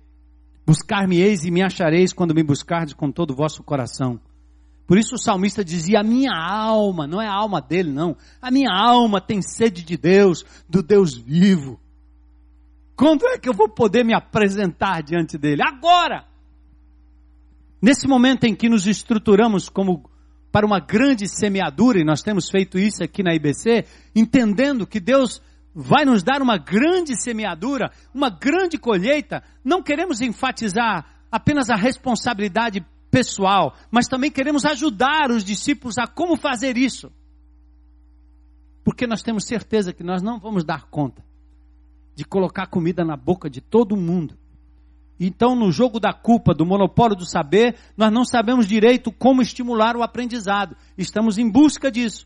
Buscar-me-eis 0.65 1.43
e 1.43 1.51
me 1.51 1.61
achareis 1.61 2.13
quando 2.13 2.33
me 2.33 2.41
buscardes 2.41 2.93
com 2.93 3.11
todo 3.11 3.31
o 3.31 3.35
vosso 3.35 3.61
coração. 3.63 4.19
Por 4.87 4.97
isso 4.97 5.15
o 5.15 5.19
salmista 5.19 5.63
dizia: 5.63 5.99
A 5.99 6.03
minha 6.03 6.33
alma, 6.33 7.05
não 7.05 7.21
é 7.21 7.27
a 7.27 7.33
alma 7.33 7.61
dele, 7.61 7.91
não. 7.91 8.15
A 8.41 8.49
minha 8.49 8.71
alma 8.71 9.21
tem 9.21 9.41
sede 9.41 9.83
de 9.83 9.97
Deus, 9.97 10.45
do 10.67 10.81
Deus 10.81 11.15
vivo. 11.15 11.79
Quando 12.95 13.27
é 13.27 13.37
que 13.37 13.49
eu 13.49 13.53
vou 13.53 13.69
poder 13.69 14.03
me 14.03 14.13
apresentar 14.13 15.01
diante 15.03 15.37
dele? 15.37 15.61
Agora! 15.65 16.25
Nesse 17.81 18.07
momento 18.07 18.45
em 18.45 18.55
que 18.55 18.69
nos 18.69 18.87
estruturamos 18.87 19.67
como 19.67 20.09
para 20.53 20.67
uma 20.67 20.79
grande 20.79 21.27
semeadura, 21.27 21.99
e 21.99 22.05
nós 22.05 22.21
temos 22.21 22.47
feito 22.47 22.77
isso 22.77 23.03
aqui 23.03 23.23
na 23.23 23.33
IBC, 23.33 23.85
entendendo 24.15 24.85
que 24.85 24.99
Deus 24.99 25.41
vai 25.73 26.05
nos 26.05 26.21
dar 26.21 26.43
uma 26.43 26.59
grande 26.59 27.19
semeadura, 27.19 27.91
uma 28.13 28.29
grande 28.29 28.77
colheita, 28.77 29.41
não 29.65 29.81
queremos 29.81 30.21
enfatizar 30.21 31.07
apenas 31.31 31.71
a 31.71 31.75
responsabilidade 31.75 32.85
pessoal, 33.09 33.75
mas 33.89 34.07
também 34.07 34.29
queremos 34.29 34.63
ajudar 34.63 35.31
os 35.31 35.43
discípulos 35.43 35.97
a 35.97 36.05
como 36.05 36.37
fazer 36.37 36.77
isso. 36.77 37.11
Porque 38.83 39.07
nós 39.07 39.23
temos 39.23 39.45
certeza 39.47 39.91
que 39.91 40.03
nós 40.03 40.21
não 40.21 40.39
vamos 40.39 40.63
dar 40.63 40.83
conta 40.83 41.25
de 42.13 42.23
colocar 42.23 42.67
comida 42.67 43.03
na 43.03 43.17
boca 43.17 43.49
de 43.49 43.59
todo 43.59 43.97
mundo. 43.97 44.37
Então, 45.25 45.55
no 45.55 45.71
jogo 45.71 46.01
da 46.01 46.11
culpa, 46.11 46.53
do 46.53 46.65
monopólio 46.65 47.15
do 47.15 47.25
saber, 47.25 47.77
nós 47.95 48.11
não 48.11 48.25
sabemos 48.25 48.67
direito 48.67 49.09
como 49.09 49.41
estimular 49.41 49.95
o 49.95 50.03
aprendizado. 50.03 50.75
Estamos 50.97 51.37
em 51.37 51.49
busca 51.49 51.89
disso. 51.89 52.25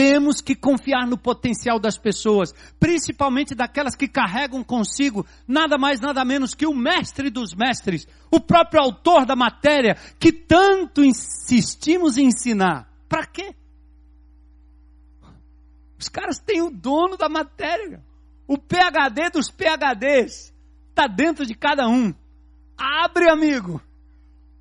Temos 0.00 0.40
que 0.40 0.54
confiar 0.54 1.06
no 1.06 1.18
potencial 1.18 1.78
das 1.78 1.98
pessoas, 1.98 2.54
principalmente 2.78 3.54
daquelas 3.54 3.94
que 3.94 4.08
carregam 4.08 4.64
consigo 4.64 5.26
nada 5.46 5.76
mais, 5.76 6.00
nada 6.00 6.24
menos 6.24 6.54
que 6.54 6.66
o 6.66 6.74
mestre 6.74 7.28
dos 7.28 7.52
mestres, 7.54 8.08
o 8.30 8.40
próprio 8.40 8.80
autor 8.80 9.26
da 9.26 9.36
matéria, 9.36 9.98
que 10.18 10.32
tanto 10.32 11.04
insistimos 11.04 12.16
em 12.16 12.28
ensinar. 12.28 12.90
Para 13.10 13.26
quê? 13.26 13.54
Os 15.98 16.08
caras 16.08 16.38
têm 16.38 16.62
o 16.62 16.70
dono 16.70 17.18
da 17.18 17.28
matéria, 17.28 18.02
o 18.48 18.56
PHD 18.56 19.28
dos 19.34 19.50
PHDs, 19.50 20.54
está 20.88 21.06
dentro 21.06 21.44
de 21.44 21.54
cada 21.54 21.86
um. 21.86 22.14
Abre, 22.74 23.28
amigo, 23.28 23.82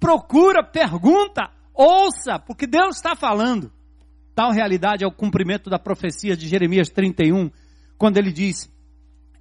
procura, 0.02 0.62
pergunta, 0.62 1.50
ouça, 1.74 2.38
porque 2.40 2.68
Deus 2.68 2.98
está 2.98 3.16
falando. 3.16 3.79
Tal 4.40 4.54
realidade 4.54 5.04
é 5.04 5.08
o 5.08 5.12
cumprimento 5.12 5.70
da 5.70 5.78
profecia 5.78 6.34
de 6.34 6.48
Jeremias 6.48 6.88
31, 6.88 7.52
quando 7.98 8.16
ele 8.16 8.32
diz: 8.32 8.72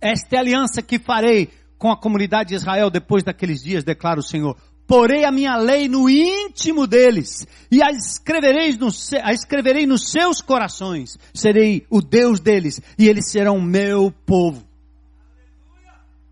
Esta 0.01 0.35
é 0.35 0.39
a 0.39 0.41
aliança 0.41 0.83
que 0.83 0.99
farei 0.99 1.51
com 1.79 1.93
a 1.93 1.97
comunidade 1.97 2.49
de 2.49 2.57
Israel 2.57 2.91
depois 2.91 3.23
daqueles 3.23 3.63
dias, 3.63 3.85
declara 3.85 4.19
o 4.19 4.25
Senhor. 4.25 4.57
Porei 4.89 5.25
a 5.25 5.31
minha 5.31 5.57
lei 5.57 5.89
no 5.89 6.11
íntimo 6.11 6.85
deles 6.85 7.47
e 7.71 7.81
a 7.81 7.93
escreverei, 7.93 8.77
no, 8.77 8.89
a 9.23 9.33
escreverei 9.33 9.87
nos 9.87 10.11
seus 10.11 10.43
corações. 10.43 11.17
Serei 11.33 11.87
o 11.89 12.03
Deus 12.03 12.41
deles 12.41 12.81
e 12.99 13.07
eles 13.07 13.31
serão 13.31 13.61
meu 13.61 14.11
povo. 14.27 14.67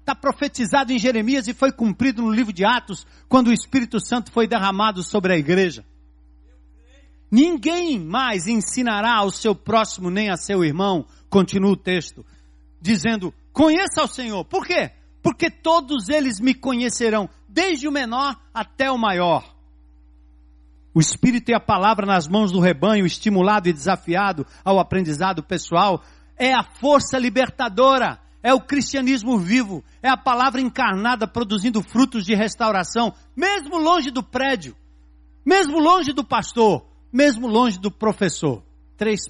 Está 0.00 0.12
profetizado 0.12 0.92
em 0.92 0.98
Jeremias 0.98 1.46
e 1.46 1.54
foi 1.54 1.70
cumprido 1.70 2.20
no 2.20 2.32
livro 2.32 2.52
de 2.52 2.64
Atos, 2.64 3.06
quando 3.28 3.46
o 3.46 3.52
Espírito 3.52 4.04
Santo 4.04 4.32
foi 4.32 4.48
derramado 4.48 5.04
sobre 5.04 5.34
a 5.34 5.38
igreja. 5.38 5.84
Ninguém 7.30 7.98
mais 7.98 8.46
ensinará 8.46 9.16
ao 9.16 9.30
seu 9.30 9.54
próximo 9.54 10.10
nem 10.10 10.30
a 10.30 10.36
seu 10.36 10.64
irmão, 10.64 11.06
continua 11.28 11.72
o 11.72 11.76
texto, 11.76 12.24
dizendo: 12.80 13.34
conheça 13.52 14.02
o 14.02 14.08
Senhor. 14.08 14.44
Por 14.44 14.66
quê? 14.66 14.92
Porque 15.22 15.50
todos 15.50 16.08
eles 16.08 16.38
me 16.38 16.54
conhecerão, 16.54 17.28
desde 17.48 17.88
o 17.88 17.92
menor 17.92 18.36
até 18.54 18.90
o 18.90 18.98
maior. 18.98 19.56
O 20.94 21.00
Espírito 21.00 21.50
e 21.50 21.54
a 21.54 21.60
palavra 21.60 22.06
nas 22.06 22.26
mãos 22.26 22.52
do 22.52 22.60
rebanho, 22.60 23.04
estimulado 23.04 23.68
e 23.68 23.72
desafiado 23.72 24.46
ao 24.64 24.78
aprendizado 24.78 25.42
pessoal, 25.42 26.02
é 26.38 26.54
a 26.54 26.62
força 26.62 27.18
libertadora, 27.18 28.18
é 28.42 28.54
o 28.54 28.60
cristianismo 28.60 29.36
vivo, 29.36 29.84
é 30.00 30.08
a 30.08 30.16
palavra 30.16 30.60
encarnada 30.60 31.26
produzindo 31.26 31.82
frutos 31.82 32.24
de 32.24 32.34
restauração, 32.34 33.12
mesmo 33.34 33.76
longe 33.76 34.10
do 34.10 34.22
prédio, 34.22 34.76
mesmo 35.44 35.78
longe 35.78 36.12
do 36.12 36.24
pastor, 36.24 36.86
mesmo 37.16 37.48
longe 37.48 37.80
do 37.80 37.90
professor. 37.90 38.62
Três 38.96 39.22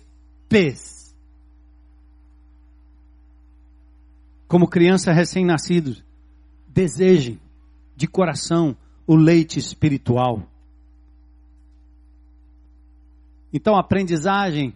P's. 0.49 1.15
Como 4.49 4.69
criança 4.69 5.13
recém-nascido, 5.13 5.97
desejem 6.67 7.41
de 7.95 8.09
coração 8.09 8.77
o 9.07 9.15
leite 9.15 9.59
espiritual. 9.59 10.43
Então, 13.53 13.77
a 13.77 13.81
aprendizagem 13.81 14.75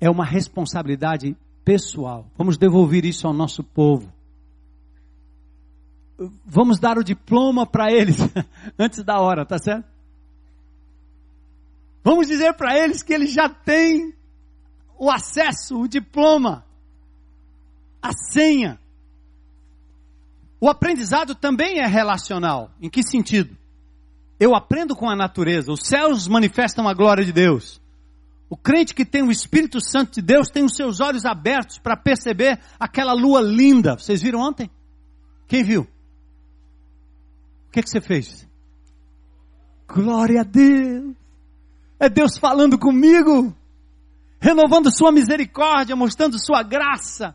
é 0.00 0.08
uma 0.08 0.24
responsabilidade 0.24 1.36
pessoal. 1.64 2.30
Vamos 2.36 2.56
devolver 2.56 3.04
isso 3.04 3.26
ao 3.26 3.34
nosso 3.34 3.62
povo. 3.62 4.10
Vamos 6.46 6.80
dar 6.80 6.96
o 6.96 7.04
diploma 7.04 7.66
para 7.66 7.92
eles 7.92 8.16
antes 8.78 9.04
da 9.04 9.20
hora, 9.20 9.44
tá 9.44 9.58
certo? 9.58 9.95
Vamos 12.06 12.28
dizer 12.28 12.54
para 12.54 12.78
eles 12.78 13.02
que 13.02 13.12
eles 13.12 13.32
já 13.32 13.48
têm 13.48 14.14
o 14.96 15.10
acesso, 15.10 15.76
o 15.76 15.88
diploma, 15.88 16.64
a 18.00 18.12
senha. 18.12 18.78
O 20.60 20.68
aprendizado 20.68 21.34
também 21.34 21.80
é 21.80 21.86
relacional. 21.88 22.70
Em 22.80 22.88
que 22.88 23.02
sentido? 23.02 23.58
Eu 24.38 24.54
aprendo 24.54 24.94
com 24.94 25.10
a 25.10 25.16
natureza. 25.16 25.72
Os 25.72 25.80
céus 25.80 26.28
manifestam 26.28 26.86
a 26.86 26.94
glória 26.94 27.24
de 27.24 27.32
Deus. 27.32 27.82
O 28.48 28.56
crente 28.56 28.94
que 28.94 29.04
tem 29.04 29.24
o 29.24 29.32
Espírito 29.32 29.80
Santo 29.80 30.12
de 30.12 30.22
Deus 30.22 30.48
tem 30.48 30.62
os 30.62 30.76
seus 30.76 31.00
olhos 31.00 31.24
abertos 31.24 31.80
para 31.80 31.96
perceber 31.96 32.60
aquela 32.78 33.14
lua 33.14 33.40
linda. 33.40 33.98
Vocês 33.98 34.22
viram 34.22 34.38
ontem? 34.38 34.70
Quem 35.48 35.64
viu? 35.64 35.82
O 37.66 37.72
que, 37.72 37.82
que 37.82 37.90
você 37.90 38.00
fez? 38.00 38.48
Glória 39.88 40.42
a 40.42 40.44
Deus! 40.44 41.25
É 41.98 42.08
Deus 42.08 42.38
falando 42.38 42.78
comigo, 42.78 43.54
renovando 44.40 44.90
Sua 44.90 45.10
misericórdia, 45.10 45.96
mostrando 45.96 46.38
Sua 46.38 46.62
graça. 46.62 47.34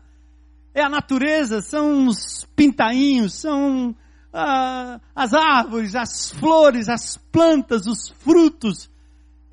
É 0.74 0.82
a 0.82 0.88
natureza, 0.88 1.60
são 1.60 2.06
os 2.06 2.46
pintainhos, 2.56 3.34
são 3.34 3.94
ah, 4.32 5.00
as 5.14 5.34
árvores, 5.34 5.94
as 5.94 6.30
flores, 6.30 6.88
as 6.88 7.16
plantas, 7.16 7.86
os 7.86 8.08
frutos 8.08 8.90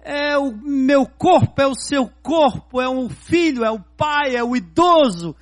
é 0.01 0.37
o 0.37 0.51
meu 0.51 1.05
corpo, 1.05 1.61
é 1.61 1.67
o 1.67 1.75
seu 1.75 2.09
corpo, 2.23 2.81
é 2.81 2.87
o 2.87 3.09
filho, 3.09 3.63
é 3.63 3.69
o 3.69 3.79
pai, 3.79 4.35
é 4.35 4.43
o 4.43 4.55
idoso. 4.55 5.35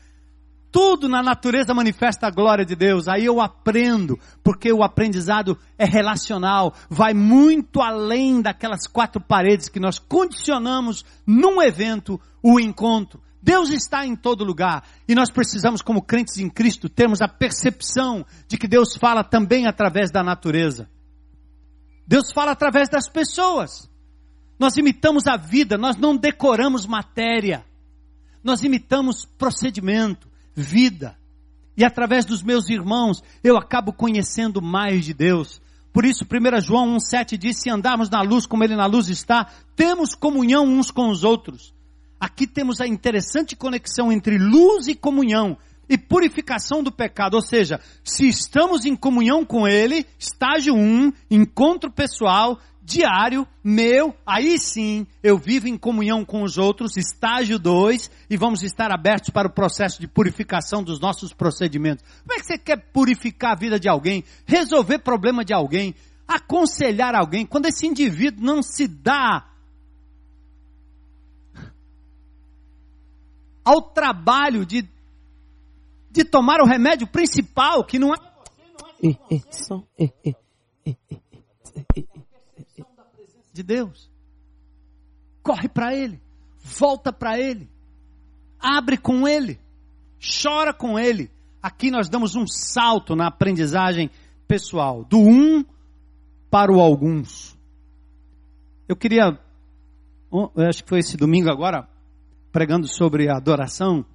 Tudo 0.72 1.08
na 1.08 1.24
natureza 1.24 1.74
manifesta 1.74 2.28
a 2.28 2.32
glória 2.32 2.66
de 2.66 2.76
Deus. 2.76 3.08
Aí 3.08 3.26
eu 3.26 3.40
aprendo, 3.40 4.20
porque 4.44 4.72
o 4.72 4.84
aprendizado 4.84 5.58
é 5.78 5.86
relacional, 5.86 6.74
vai 6.90 7.14
muito 7.14 7.82
além 7.82 8.42
daquelas 8.42 8.86
quatro 8.86 9.22
paredes 9.22 9.70
que 9.70 9.80
nós 9.80 9.98
condicionamos 9.98 11.06
num 11.26 11.62
evento, 11.62 12.20
o 12.44 12.60
encontro. 12.60 13.22
Deus 13.42 13.70
está 13.70 14.06
em 14.06 14.16
todo 14.16 14.44
lugar 14.44 14.84
e 15.08 15.16
nós 15.16 15.32
precisamos, 15.32 15.82
como 15.82 16.02
crentes 16.02 16.38
em 16.38 16.50
Cristo, 16.50 16.90
termos 16.90 17.22
a 17.22 17.28
percepção 17.28 18.26
de 18.48 18.58
que 18.58 18.68
Deus 18.68 18.98
fala 18.98 19.24
também 19.24 19.68
através 19.68 20.12
da 20.12 20.22
natureza. 20.22 20.90
Deus 22.06 22.32
fala 22.34 22.52
através 22.52 22.90
das 22.90 23.08
pessoas. 23.08 23.90
Nós 24.60 24.76
imitamos 24.76 25.28
a 25.28 25.38
vida, 25.38 25.78
nós 25.78 25.96
não 25.98 26.18
decoramos 26.18 26.86
matéria. 26.86 27.66
Nós 28.44 28.64
imitamos 28.64 29.26
procedimento, 29.38 30.27
vida. 30.58 31.16
E 31.78 31.86
através 31.86 32.26
dos 32.26 32.42
meus 32.42 32.68
irmãos, 32.70 33.22
eu 33.44 33.56
acabo 33.56 33.94
conhecendo 33.94 34.62
mais 34.62 35.06
de 35.06 35.14
Deus. 35.14 35.62
Por 35.94 36.04
isso, 36.04 36.26
1 36.26 36.62
João 36.62 36.98
1,7 36.98 37.38
diz: 37.38 37.62
Se 37.62 37.70
andarmos 37.70 38.10
na 38.10 38.22
luz 38.22 38.48
como 38.48 38.64
Ele 38.64 38.76
na 38.76 38.88
luz 38.88 39.10
está, 39.10 39.48
temos 39.76 40.16
comunhão 40.16 40.66
uns 40.66 40.90
com 40.90 41.10
os 41.10 41.24
outros. 41.24 41.74
Aqui 42.20 42.48
temos 42.48 42.82
a 42.82 42.88
interessante 42.88 43.56
conexão 43.56 44.12
entre 44.12 44.40
luz 44.40 44.88
e 44.88 44.96
comunhão 44.96 45.56
e 45.88 45.98
purificação 45.98 46.82
do 46.82 46.92
pecado. 46.92 47.36
Ou 47.36 47.42
seja, 47.42 47.80
se 48.04 48.28
estamos 48.28 48.86
em 48.86 48.96
comunhão 48.96 49.46
com 49.46 49.68
Ele, 49.68 50.06
estágio 50.18 50.76
1, 50.76 51.14
encontro 51.30 51.92
pessoal, 51.92 52.60
diário, 52.88 53.46
meu, 53.62 54.16
aí 54.26 54.58
sim 54.58 55.06
eu 55.22 55.38
vivo 55.38 55.68
em 55.68 55.78
comunhão 55.78 56.24
com 56.24 56.42
os 56.42 56.58
outros, 56.58 56.96
estágio 56.96 57.60
2, 57.60 58.10
e 58.30 58.38
vamos 58.38 58.64
estar 58.64 58.94
abertos 58.94 59.30
para 59.30 59.46
o 59.46 59.52
processo 59.52 60.00
de 60.00 60.08
purificação 60.08 60.82
dos 60.82 60.98
nossos 60.98 61.34
procedimentos. 61.34 62.06
Como 62.26 62.34
é 62.34 62.40
que 62.40 62.46
você 62.46 62.58
quer 62.58 62.78
purificar 62.94 63.52
a 63.52 63.60
vida 63.60 63.78
de 63.78 63.90
alguém, 63.90 64.24
resolver 64.46 65.00
problema 65.00 65.44
de 65.44 65.54
alguém, 65.54 65.94
aconselhar 66.26 67.14
alguém, 67.14 67.46
quando 67.46 67.66
esse 67.66 67.86
indivíduo 67.86 68.42
não 68.42 68.64
se 68.64 68.88
dá 68.88 69.52
ao 73.66 73.82
trabalho 73.82 74.66
de, 74.66 74.88
de 76.10 76.24
tomar 76.24 76.62
o 76.62 76.66
remédio 76.66 77.06
principal, 77.06 77.84
que 77.84 78.00
não 78.00 78.14
é. 78.14 78.18
De 83.58 83.64
Deus. 83.64 84.10
Corre 85.44 85.68
para 85.68 85.94
Ele, 85.94 86.22
volta 86.64 87.12
para 87.12 87.40
Ele, 87.40 87.70
abre 88.60 88.98
com 88.98 89.28
Ele, 89.28 89.60
chora 90.20 90.74
com 90.74 90.98
Ele. 90.98 91.30
Aqui 91.62 91.92
nós 91.92 92.08
damos 92.08 92.36
um 92.36 92.46
salto 92.48 93.16
na 93.16 93.28
aprendizagem 93.28 94.10
pessoal, 94.48 95.04
do 95.04 95.20
um 95.20 95.66
para 96.50 96.72
o 96.72 96.80
alguns. 96.80 97.58
Eu 98.88 98.96
queria, 98.96 99.38
eu 100.32 100.52
acho 100.68 100.84
que 100.84 100.90
foi 100.90 101.00
esse 101.00 101.18
domingo 101.18 101.50
agora, 101.50 101.88
pregando 102.52 102.88
sobre 102.88 103.30
adoração, 103.30 104.06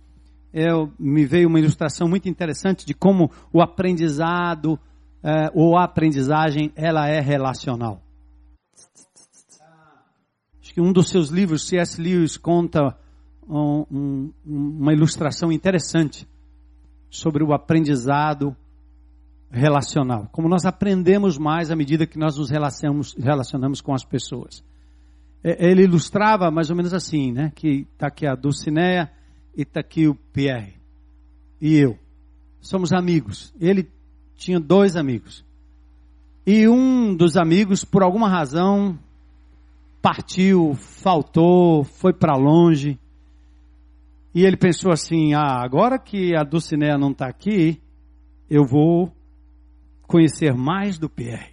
eu, 0.52 0.92
me 0.98 1.24
veio 1.24 1.48
uma 1.48 1.58
ilustração 1.58 2.08
muito 2.08 2.28
interessante 2.28 2.86
de 2.86 2.94
como 2.94 3.30
o 3.52 3.62
aprendizado 3.62 4.78
é, 5.22 5.50
ou 5.54 5.76
a 5.76 5.84
aprendizagem 5.84 6.72
ela 6.76 7.08
é 7.08 7.20
relacional. 7.20 8.02
Que 10.72 10.80
um 10.80 10.90
dos 10.90 11.10
seus 11.10 11.28
livros, 11.28 11.68
C.S. 11.68 12.00
Lewis, 12.00 12.38
conta 12.38 12.96
um, 13.46 13.84
um, 13.90 14.32
uma 14.44 14.92
ilustração 14.94 15.52
interessante 15.52 16.26
sobre 17.10 17.44
o 17.44 17.52
aprendizado 17.52 18.56
relacional. 19.50 20.30
Como 20.32 20.48
nós 20.48 20.64
aprendemos 20.64 21.36
mais 21.36 21.70
à 21.70 21.76
medida 21.76 22.06
que 22.06 22.18
nós 22.18 22.38
nos 22.38 22.48
relacionamos, 22.48 23.14
relacionamos 23.18 23.82
com 23.82 23.92
as 23.92 24.02
pessoas. 24.02 24.64
É, 25.44 25.70
ele 25.70 25.82
ilustrava 25.82 26.50
mais 26.50 26.70
ou 26.70 26.76
menos 26.76 26.94
assim, 26.94 27.32
né? 27.32 27.52
Que 27.54 27.86
está 27.92 28.06
aqui 28.06 28.26
a 28.26 28.34
Dulcineia 28.34 29.12
e 29.54 29.60
está 29.60 29.80
aqui 29.80 30.08
o 30.08 30.14
Pierre. 30.14 30.76
E 31.60 31.76
eu. 31.76 31.98
Somos 32.62 32.94
amigos. 32.94 33.52
Ele 33.60 33.90
tinha 34.36 34.58
dois 34.58 34.96
amigos. 34.96 35.44
E 36.46 36.66
um 36.66 37.14
dos 37.14 37.36
amigos, 37.36 37.84
por 37.84 38.02
alguma 38.02 38.30
razão, 38.30 38.98
partiu, 40.02 40.74
faltou, 40.74 41.84
foi 41.84 42.12
para 42.12 42.36
longe. 42.36 42.98
E 44.34 44.44
ele 44.44 44.56
pensou 44.56 44.90
assim: 44.90 45.32
ah, 45.32 45.62
agora 45.62 45.98
que 45.98 46.36
a 46.36 46.42
Dulcinea 46.42 46.98
não 46.98 47.12
está 47.12 47.28
aqui, 47.28 47.80
eu 48.50 48.64
vou 48.66 49.14
conhecer 50.02 50.52
mais 50.52 50.98
do 50.98 51.08
Pierre. 51.08 51.52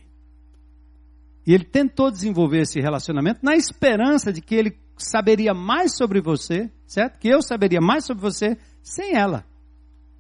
E 1.46 1.54
ele 1.54 1.64
tentou 1.64 2.12
desenvolver 2.12 2.62
esse 2.62 2.80
relacionamento 2.80 3.40
na 3.44 3.56
esperança 3.56 4.34
de 4.34 4.42
que 4.42 4.56
ele 4.56 4.78
saberia 4.98 5.54
mais 5.54 5.96
sobre 5.96 6.20
você, 6.20 6.70
certo? 6.86 7.20
Que 7.20 7.30
eu 7.30 7.42
saberia 7.42 7.80
mais 7.80 8.06
sobre 8.06 8.22
você 8.22 8.58
sem 8.82 9.16
ela. 9.16 9.46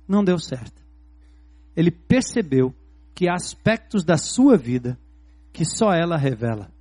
Não 0.07 0.23
deu 0.23 0.39
certo. 0.39 0.82
Ele 1.75 1.91
percebeu 1.91 2.73
que 3.13 3.27
há 3.27 3.34
aspectos 3.34 4.03
da 4.03 4.17
sua 4.17 4.57
vida 4.57 4.97
que 5.51 5.65
só 5.65 5.91
ela 5.91 6.17
revela 6.17 6.71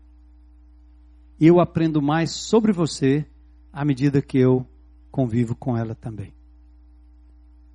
eu 1.46 1.60
aprendo 1.60 2.02
mais 2.02 2.32
sobre 2.32 2.72
você 2.72 3.26
à 3.72 3.84
medida 3.84 4.20
que 4.20 4.38
eu 4.38 4.66
convivo 5.10 5.54
com 5.54 5.76
ela 5.76 5.94
também. 5.94 6.34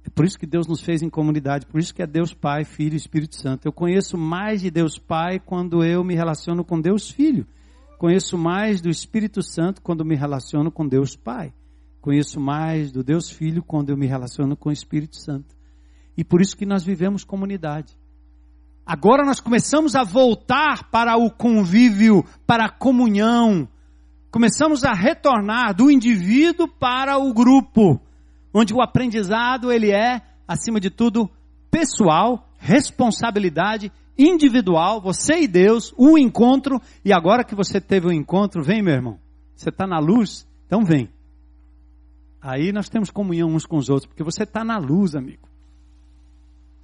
É 0.06 0.10
por 0.10 0.26
isso 0.26 0.38
que 0.38 0.46
Deus 0.46 0.68
nos 0.68 0.82
fez 0.82 1.02
em 1.02 1.10
comunidade, 1.10 1.66
por 1.66 1.80
isso 1.80 1.94
que 1.94 2.02
é 2.02 2.08
Deus 2.08 2.34
Pai, 2.34 2.66
Filho 2.66 2.94
e 2.94 2.98
Espírito 2.98 3.36
Santo. 3.36 3.66
Eu 3.66 3.72
conheço 3.72 4.18
mais 4.18 4.62
de 4.62 4.70
Deus 4.70 5.00
Pai 5.00 5.40
quando 5.40 5.84
eu 5.84 6.04
me 6.04 6.14
relaciono 6.14 6.64
com 6.64 6.80
Deus 6.80 7.10
Filho. 7.10 7.48
Conheço 7.98 8.38
mais 8.38 8.82
do 8.82 8.90
Espírito 8.90 9.42
Santo 9.42 9.82
quando 9.82 10.04
me 10.04 10.16
relaciono 10.16 10.70
com 10.70 10.86
Deus 10.86 11.16
Pai. 11.16 11.54
Conheço 12.02 12.38
mais 12.38 12.92
do 12.92 13.02
Deus 13.02 13.30
Filho 13.30 13.64
quando 13.64 13.92
eu 13.92 13.98
me 13.98 14.06
relaciono 14.06 14.58
com 14.58 14.68
o 14.68 14.74
Espírito 14.74 15.16
Santo. 15.16 15.56
E 16.18 16.24
por 16.24 16.42
isso 16.42 16.58
que 16.58 16.66
nós 16.66 16.84
vivemos 16.84 17.24
comunidade. 17.24 17.98
Agora 18.86 19.26
nós 19.26 19.40
começamos 19.40 19.96
a 19.96 20.04
voltar 20.04 20.90
para 20.92 21.16
o 21.18 21.32
convívio, 21.32 22.24
para 22.46 22.66
a 22.66 22.70
comunhão. 22.70 23.68
Começamos 24.30 24.84
a 24.84 24.92
retornar 24.92 25.74
do 25.74 25.90
indivíduo 25.90 26.68
para 26.68 27.18
o 27.18 27.34
grupo, 27.34 28.02
onde 28.54 28.74
o 28.74 28.82
aprendizado 28.82 29.72
ele 29.72 29.92
é 29.92 30.22
acima 30.46 30.80
de 30.80 30.90
tudo, 30.90 31.30
pessoal, 31.72 32.50
responsabilidade 32.58 33.92
individual, 34.18 35.02
você 35.02 35.42
e 35.42 35.48
Deus, 35.48 35.94
o 35.98 36.12
um 36.12 36.18
encontro, 36.18 36.82
e 37.06 37.14
agora 37.14 37.44
que 37.44 37.56
você 37.56 37.80
teve 37.80 38.08
o 38.08 38.10
um 38.10 38.14
encontro, 38.14 38.62
vem 38.62 38.82
meu 38.82 38.94
irmão, 38.94 39.20
você 39.56 39.70
está 39.70 39.88
na 39.88 39.98
luz, 39.98 40.48
então 40.68 40.84
vem. 40.84 41.10
Aí 42.42 42.74
nós 42.74 42.90
temos 42.90 43.10
comunhão 43.10 43.50
uns 43.50 43.66
com 43.66 43.78
os 43.78 43.90
outros, 43.90 44.08
porque 44.08 44.24
você 44.24 44.44
está 44.44 44.64
na 44.64 44.78
luz, 44.78 45.16
amigo. 45.16 45.53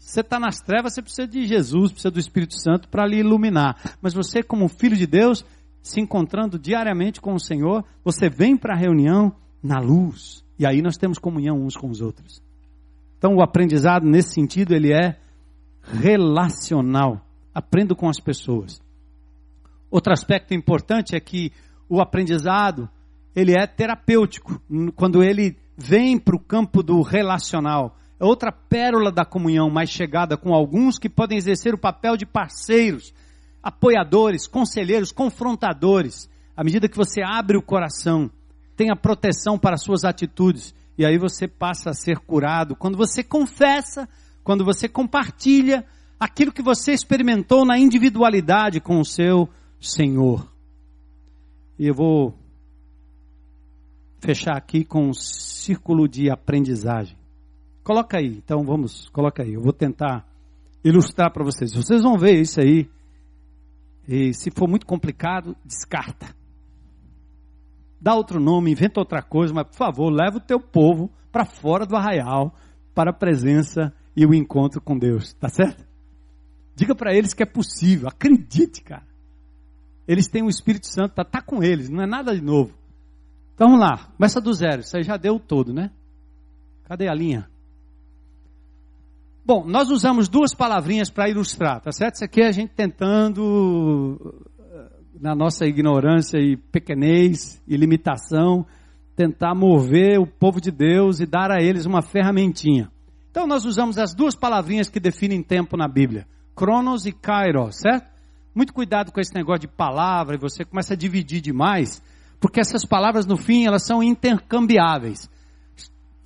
Você 0.09 0.21
está 0.21 0.39
nas 0.39 0.59
trevas, 0.59 0.95
você 0.95 1.03
precisa 1.03 1.27
de 1.27 1.45
Jesus, 1.45 1.91
precisa 1.91 2.09
do 2.09 2.19
Espírito 2.19 2.55
Santo 2.59 2.89
para 2.89 3.05
lhe 3.05 3.19
iluminar. 3.19 3.77
Mas 4.01 4.11
você, 4.11 4.41
como 4.41 4.67
filho 4.67 4.97
de 4.97 5.05
Deus, 5.05 5.45
se 5.83 6.01
encontrando 6.01 6.57
diariamente 6.57 7.21
com 7.21 7.35
o 7.35 7.39
Senhor, 7.39 7.85
você 8.03 8.27
vem 8.27 8.57
para 8.57 8.73
a 8.73 8.77
reunião 8.77 9.31
na 9.61 9.77
luz. 9.77 10.43
E 10.57 10.65
aí 10.65 10.81
nós 10.81 10.97
temos 10.97 11.19
comunhão 11.19 11.61
uns 11.63 11.77
com 11.77 11.91
os 11.91 12.01
outros. 12.01 12.41
Então 13.19 13.35
o 13.35 13.41
aprendizado 13.43 14.03
nesse 14.07 14.33
sentido, 14.33 14.73
ele 14.73 14.91
é 14.91 15.15
relacional. 15.83 17.23
Aprendo 17.53 17.95
com 17.95 18.09
as 18.09 18.19
pessoas. 18.19 18.81
Outro 19.91 20.11
aspecto 20.11 20.55
importante 20.55 21.15
é 21.15 21.19
que 21.19 21.51
o 21.87 22.01
aprendizado, 22.01 22.89
ele 23.35 23.53
é 23.55 23.67
terapêutico. 23.67 24.59
Quando 24.95 25.21
ele 25.21 25.55
vem 25.77 26.17
para 26.17 26.35
o 26.35 26.39
campo 26.39 26.81
do 26.81 26.99
relacional. 27.03 27.95
É 28.19 28.25
outra 28.25 28.51
pérola 28.51 29.11
da 29.11 29.23
comunhão 29.23 29.69
mais 29.69 29.89
chegada 29.89 30.35
com 30.35 30.53
alguns 30.53 30.99
que 30.99 31.07
podem 31.07 31.37
exercer 31.37 31.73
o 31.73 31.77
papel 31.77 32.17
de 32.17 32.25
parceiros, 32.25 33.13
apoiadores, 33.63 34.45
conselheiros, 34.45 35.11
confrontadores. 35.11 36.29
À 36.55 36.63
medida 36.63 36.89
que 36.89 36.97
você 36.97 37.21
abre 37.21 37.57
o 37.57 37.61
coração, 37.61 38.29
tenha 38.75 38.95
proteção 38.95 39.57
para 39.57 39.77
suas 39.77 40.03
atitudes, 40.03 40.75
e 40.97 41.05
aí 41.05 41.17
você 41.17 41.47
passa 41.47 41.91
a 41.91 41.93
ser 41.93 42.19
curado. 42.19 42.75
Quando 42.75 42.97
você 42.97 43.23
confessa, 43.23 44.07
quando 44.43 44.65
você 44.65 44.89
compartilha 44.89 45.85
aquilo 46.19 46.51
que 46.51 46.61
você 46.61 46.91
experimentou 46.91 47.65
na 47.65 47.79
individualidade 47.79 48.81
com 48.81 48.99
o 48.99 49.05
seu 49.05 49.47
Senhor. 49.79 50.45
E 51.77 51.87
eu 51.87 51.93
vou 51.93 52.37
fechar 54.19 54.57
aqui 54.57 54.83
com 54.83 55.07
um 55.07 55.13
círculo 55.13 56.07
de 56.07 56.29
aprendizagem. 56.29 57.18
Coloca 57.89 58.19
aí, 58.19 58.37
então 58.37 58.63
vamos, 58.63 59.09
coloca 59.09 59.41
aí. 59.41 59.55
Eu 59.55 59.63
vou 59.63 59.73
tentar 59.73 60.23
ilustrar 60.83 61.33
para 61.33 61.43
vocês. 61.43 61.73
Vocês 61.73 62.03
vão 62.03 62.19
ver 62.19 62.39
isso 62.39 62.61
aí. 62.61 62.87
E 64.07 64.31
se 64.31 64.51
for 64.51 64.69
muito 64.69 64.85
complicado, 64.85 65.57
descarta. 65.65 66.35
Dá 67.99 68.13
outro 68.13 68.39
nome, 68.39 68.71
inventa 68.71 68.99
outra 68.99 69.23
coisa, 69.23 69.55
mas 69.55 69.65
por 69.69 69.73
favor, 69.73 70.11
leva 70.11 70.37
o 70.37 70.39
teu 70.39 70.59
povo 70.59 71.09
para 71.31 71.45
fora 71.45 71.83
do 71.83 71.95
arraial, 71.95 72.53
para 72.93 73.09
a 73.09 73.13
presença 73.13 73.91
e 74.15 74.23
o 74.23 74.35
encontro 74.35 74.79
com 74.79 74.95
Deus, 74.95 75.33
tá 75.33 75.49
certo? 75.49 75.83
Diga 76.75 76.93
para 76.93 77.11
eles 77.11 77.33
que 77.33 77.41
é 77.41 77.47
possível, 77.47 78.07
acredite, 78.07 78.83
cara. 78.83 79.07
Eles 80.07 80.27
têm 80.27 80.43
o 80.43 80.49
Espírito 80.49 80.85
Santo, 80.85 81.15
tá, 81.15 81.23
tá 81.23 81.41
com 81.41 81.63
eles, 81.63 81.89
não 81.89 82.03
é 82.03 82.05
nada 82.05 82.35
de 82.35 82.41
novo. 82.43 82.71
Então 83.55 83.69
vamos 83.69 83.81
lá, 83.81 84.11
começa 84.15 84.39
do 84.39 84.53
zero, 84.53 84.83
aí 84.93 85.01
já 85.01 85.17
deu 85.17 85.39
todo, 85.39 85.73
né? 85.73 85.89
Cadê 86.83 87.09
a 87.09 87.15
linha? 87.15 87.49
Bom, 89.45 89.65
nós 89.65 89.89
usamos 89.89 90.29
duas 90.29 90.53
palavrinhas 90.53 91.09
para 91.09 91.29
ilustrar, 91.29 91.81
tá 91.81 91.91
certo? 91.91 92.15
Isso 92.15 92.25
aqui 92.25 92.41
é 92.41 92.47
a 92.47 92.51
gente 92.51 92.71
tentando, 92.75 94.45
na 95.19 95.35
nossa 95.35 95.65
ignorância 95.65 96.37
e 96.37 96.55
pequenez 96.55 97.61
e 97.67 97.75
limitação, 97.75 98.65
tentar 99.15 99.53
mover 99.53 100.19
o 100.19 100.25
povo 100.25 100.61
de 100.61 100.71
Deus 100.71 101.19
e 101.19 101.25
dar 101.25 101.51
a 101.51 101.61
eles 101.61 101.85
uma 101.85 102.01
ferramentinha. 102.01 102.89
Então 103.29 103.45
nós 103.45 103.65
usamos 103.65 103.97
as 103.97 104.13
duas 104.13 104.35
palavrinhas 104.35 104.89
que 104.89 104.99
definem 104.99 105.43
tempo 105.43 105.75
na 105.75 105.87
Bíblia: 105.87 106.27
Cronos 106.55 107.05
e 107.05 107.11
Kairos, 107.11 107.77
certo? 107.77 108.09
Muito 108.55 108.73
cuidado 108.73 109.11
com 109.11 109.19
esse 109.19 109.33
negócio 109.35 109.61
de 109.61 109.67
palavra 109.67 110.35
e 110.35 110.39
você 110.39 110.65
começa 110.65 110.93
a 110.93 110.97
dividir 110.97 111.41
demais, 111.41 112.01
porque 112.39 112.59
essas 112.59 112.85
palavras 112.85 113.25
no 113.25 113.37
fim 113.37 113.65
elas 113.65 113.85
são 113.85 114.01
intercambiáveis. 114.01 115.29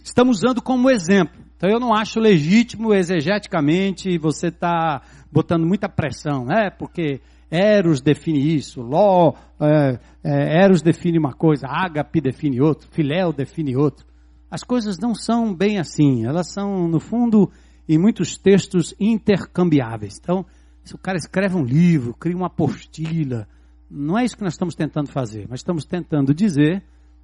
Estamos 0.03 0.37
usando 0.37 0.61
como 0.61 0.89
exemplo. 0.89 1.42
Então 1.63 1.71
eu 1.71 1.79
não 1.79 1.93
acho 1.93 2.19
legítimo 2.19 2.93
exegeticamente 2.93 4.17
você 4.17 4.47
estar 4.47 4.99
tá 4.99 5.07
botando 5.31 5.65
muita 5.65 5.87
pressão, 5.87 6.43
né? 6.43 6.69
Porque 6.69 7.21
Eros 7.49 8.01
define 8.01 8.53
isso, 8.53 8.81
Ló, 8.81 9.31
é, 9.61 9.97
é, 10.21 10.61
Eros 10.61 10.81
define 10.81 11.17
uma 11.17 11.31
coisa, 11.31 11.65
Ágape 11.69 12.19
define 12.19 12.59
outro, 12.59 12.89
Filéu 12.91 13.31
define 13.31 13.77
outro. 13.77 14.05
As 14.51 14.61
coisas 14.61 14.99
não 14.99 15.15
são 15.15 15.55
bem 15.55 15.79
assim. 15.79 16.25
Elas 16.25 16.51
são, 16.51 16.85
no 16.85 16.99
fundo, 16.99 17.49
em 17.87 17.97
muitos 17.97 18.37
textos 18.37 18.93
intercambiáveis. 18.99 20.17
Então, 20.19 20.45
se 20.83 20.93
o 20.93 20.97
cara 20.97 21.17
escreve 21.17 21.55
um 21.55 21.63
livro, 21.63 22.13
cria 22.13 22.35
uma 22.35 22.47
apostila, 22.47 23.47
não 23.89 24.17
é 24.17 24.25
isso 24.25 24.35
que 24.35 24.43
nós 24.43 24.55
estamos 24.55 24.75
tentando 24.75 25.09
fazer, 25.13 25.47
mas 25.49 25.61
estamos 25.61 25.85
tentando 25.85 26.33
dizer 26.33 26.83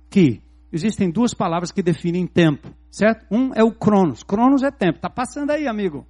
que 0.10 0.42
existem 0.72 1.10
duas 1.10 1.34
palavras 1.34 1.72
que 1.72 1.82
definem 1.82 2.28
tempo, 2.28 2.74
certo? 2.92 3.26
Um 3.32 3.52
é 3.54 3.64
o 3.64 3.72
cronos. 3.72 4.24
Cronos 4.24 4.64
é 4.64 4.72
tempo. 4.72 4.98
Está 4.98 5.10
passando 5.10 5.52
aí, 5.52 5.68
amigo. 5.68 6.06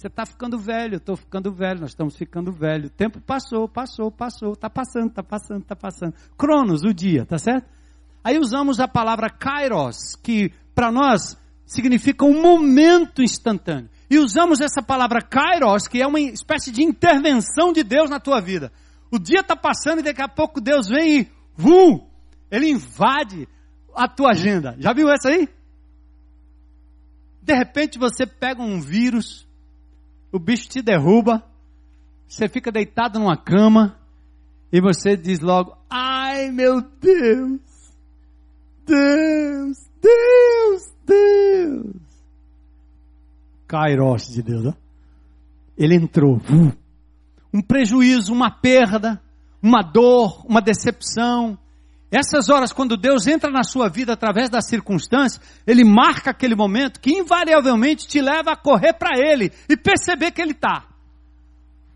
Você 0.00 0.06
está 0.06 0.24
ficando 0.24 0.58
velho, 0.58 0.94
eu 0.94 0.98
estou 0.98 1.14
ficando 1.14 1.52
velho, 1.52 1.80
nós 1.80 1.90
estamos 1.90 2.16
ficando 2.16 2.50
velho. 2.50 2.86
O 2.86 2.90
tempo 2.90 3.20
passou, 3.20 3.68
passou, 3.68 4.10
passou, 4.10 4.52
está 4.54 4.70
passando, 4.70 5.08
está 5.08 5.22
passando, 5.22 5.60
está 5.60 5.76
passando. 5.76 6.14
Cronos, 6.38 6.82
o 6.84 6.94
dia, 6.94 7.26
tá 7.26 7.36
certo? 7.36 7.68
Aí 8.24 8.38
usamos 8.38 8.80
a 8.80 8.88
palavra 8.88 9.28
kairos, 9.28 10.16
que 10.22 10.52
para 10.74 10.90
nós 10.90 11.36
significa 11.66 12.24
um 12.24 12.40
momento 12.40 13.22
instantâneo. 13.22 13.90
E 14.08 14.18
usamos 14.18 14.62
essa 14.62 14.82
palavra 14.82 15.20
kairos, 15.20 15.86
que 15.86 16.00
é 16.00 16.06
uma 16.06 16.18
espécie 16.18 16.72
de 16.72 16.82
intervenção 16.82 17.70
de 17.70 17.84
Deus 17.84 18.08
na 18.08 18.18
tua 18.18 18.40
vida. 18.40 18.72
O 19.10 19.18
dia 19.18 19.40
está 19.40 19.54
passando 19.54 19.98
e 19.98 20.02
daqui 20.02 20.22
a 20.22 20.28
pouco 20.28 20.62
Deus 20.62 20.88
vem 20.88 21.20
e, 21.20 21.28
vum, 21.54 22.08
ele 22.50 22.70
invade 22.70 23.46
a 23.94 24.08
tua 24.08 24.30
agenda. 24.30 24.76
Já 24.78 24.92
viu 24.92 25.08
essa 25.08 25.28
aí? 25.28 25.48
De 27.42 27.54
repente 27.54 27.98
você 27.98 28.26
pega 28.26 28.62
um 28.62 28.80
vírus, 28.80 29.46
o 30.30 30.38
bicho 30.38 30.68
te 30.68 30.82
derruba, 30.82 31.42
você 32.28 32.48
fica 32.48 32.70
deitado 32.70 33.18
numa 33.18 33.36
cama 33.36 33.98
e 34.72 34.80
você 34.80 35.16
diz 35.16 35.40
logo: 35.40 35.76
Ai 35.88 36.50
meu 36.50 36.80
Deus, 36.80 37.60
Deus, 38.86 39.78
Deus, 40.00 40.94
Deus. 41.06 41.96
Kairos 43.66 44.28
de 44.28 44.42
Deus, 44.42 44.66
ó. 44.66 44.74
Ele 45.76 45.94
entrou. 45.94 46.40
Um 47.52 47.60
prejuízo, 47.60 48.32
uma 48.32 48.48
perda, 48.48 49.20
uma 49.60 49.82
dor, 49.82 50.46
uma 50.46 50.60
decepção. 50.60 51.58
Essas 52.10 52.48
horas, 52.48 52.72
quando 52.72 52.96
Deus 52.96 53.26
entra 53.28 53.50
na 53.50 53.62
sua 53.62 53.88
vida 53.88 54.12
através 54.12 54.50
das 54.50 54.66
circunstâncias, 54.66 55.40
Ele 55.64 55.84
marca 55.84 56.30
aquele 56.30 56.56
momento 56.56 57.00
que 57.00 57.12
invariavelmente 57.12 58.06
te 58.08 58.20
leva 58.20 58.52
a 58.52 58.56
correr 58.56 58.94
para 58.94 59.16
Ele 59.16 59.52
e 59.68 59.76
perceber 59.76 60.32
que 60.32 60.42
Ele 60.42 60.52
está. 60.52 60.86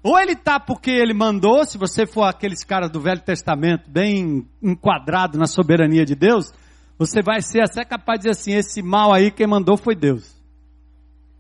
Ou 0.05 0.17
Ele 0.19 0.33
está 0.33 0.61
porque 0.61 0.91
Ele 0.91 1.13
mandou, 1.13 1.65
se 1.65 1.77
você 1.77 2.07
for 2.07 2.25
aqueles 2.25 2.63
caras 2.63 2.91
do 2.91 3.01
Velho 3.01 3.23
Testamento, 3.23 3.91
bem 3.91 4.47
enquadrado 4.63 5.37
na 5.37 5.47
soberania 5.47 6.05
de 6.05 6.15
Deus, 6.15 6.53
você 6.97 7.21
vai 7.21 7.41
ser 7.43 7.63
até 7.63 7.85
capaz 7.85 8.21
de 8.21 8.29
dizer 8.29 8.41
assim: 8.41 8.53
esse 8.53 8.83
mal 8.83 9.13
aí 9.13 9.33
quem 9.33 9.47
mandou 9.47 9.77
foi 9.77 9.97
Deus. 9.97 10.33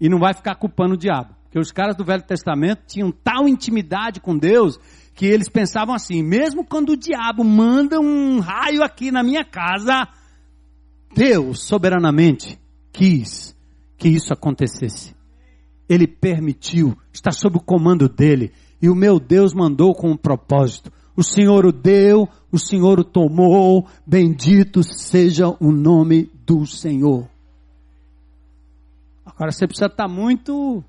E 0.00 0.08
não 0.08 0.18
vai 0.18 0.34
ficar 0.34 0.56
culpando 0.56 0.94
o 0.94 0.98
diabo. 0.98 1.34
Porque 1.54 1.60
os 1.60 1.70
caras 1.70 1.94
do 1.94 2.04
Velho 2.04 2.24
Testamento 2.24 2.82
tinham 2.84 3.12
tal 3.12 3.46
intimidade 3.46 4.20
com 4.20 4.36
Deus 4.36 4.76
que 5.14 5.24
eles 5.24 5.48
pensavam 5.48 5.94
assim: 5.94 6.20
mesmo 6.20 6.64
quando 6.64 6.90
o 6.90 6.96
diabo 6.96 7.44
manda 7.44 8.00
um 8.00 8.40
raio 8.40 8.82
aqui 8.82 9.12
na 9.12 9.22
minha 9.22 9.44
casa, 9.44 10.08
Deus 11.14 11.64
soberanamente 11.64 12.58
quis 12.92 13.56
que 13.96 14.08
isso 14.08 14.32
acontecesse. 14.32 15.14
Ele 15.88 16.08
permitiu, 16.08 16.98
está 17.12 17.30
sob 17.30 17.58
o 17.58 17.60
comando 17.60 18.08
dele. 18.08 18.50
E 18.82 18.88
o 18.88 18.94
meu 18.96 19.20
Deus 19.20 19.54
mandou 19.54 19.94
com 19.94 20.10
um 20.10 20.16
propósito. 20.16 20.90
O 21.16 21.22
Senhor 21.22 21.64
o 21.64 21.70
deu, 21.70 22.28
o 22.50 22.58
Senhor 22.58 22.98
o 22.98 23.04
tomou, 23.04 23.86
bendito 24.04 24.82
seja 24.82 25.46
o 25.60 25.70
nome 25.70 26.28
do 26.44 26.66
Senhor. 26.66 27.28
Agora 29.24 29.52
você 29.52 29.68
precisa 29.68 29.86
estar 29.86 30.08
muito 30.08 30.82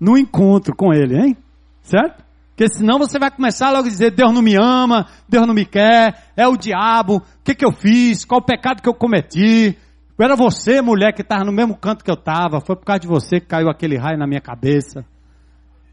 no 0.00 0.16
encontro 0.16 0.74
com 0.74 0.92
Ele, 0.92 1.16
hein? 1.16 1.36
Certo? 1.82 2.24
Porque 2.56 2.72
senão 2.72 2.98
você 2.98 3.18
vai 3.18 3.30
começar 3.30 3.70
logo 3.70 3.86
a 3.86 3.90
dizer, 3.90 4.12
Deus 4.12 4.32
não 4.32 4.40
me 4.40 4.56
ama, 4.56 5.06
Deus 5.28 5.46
não 5.46 5.52
me 5.52 5.66
quer, 5.66 6.30
é 6.34 6.48
o 6.48 6.56
diabo, 6.56 7.16
o 7.16 7.22
que 7.44 7.54
que 7.54 7.64
eu 7.64 7.70
fiz, 7.70 8.24
qual 8.24 8.40
o 8.40 8.44
pecado 8.44 8.80
que 8.80 8.88
eu 8.88 8.94
cometi? 8.94 9.76
Era 10.18 10.34
você, 10.34 10.80
mulher, 10.80 11.12
que 11.12 11.20
estava 11.20 11.44
no 11.44 11.52
mesmo 11.52 11.76
canto 11.76 12.02
que 12.02 12.10
eu 12.10 12.14
estava, 12.14 12.60
foi 12.62 12.74
por 12.74 12.86
causa 12.86 13.00
de 13.00 13.06
você 13.06 13.40
que 13.40 13.46
caiu 13.46 13.68
aquele 13.68 13.98
raio 13.98 14.18
na 14.18 14.26
minha 14.26 14.40
cabeça. 14.40 15.04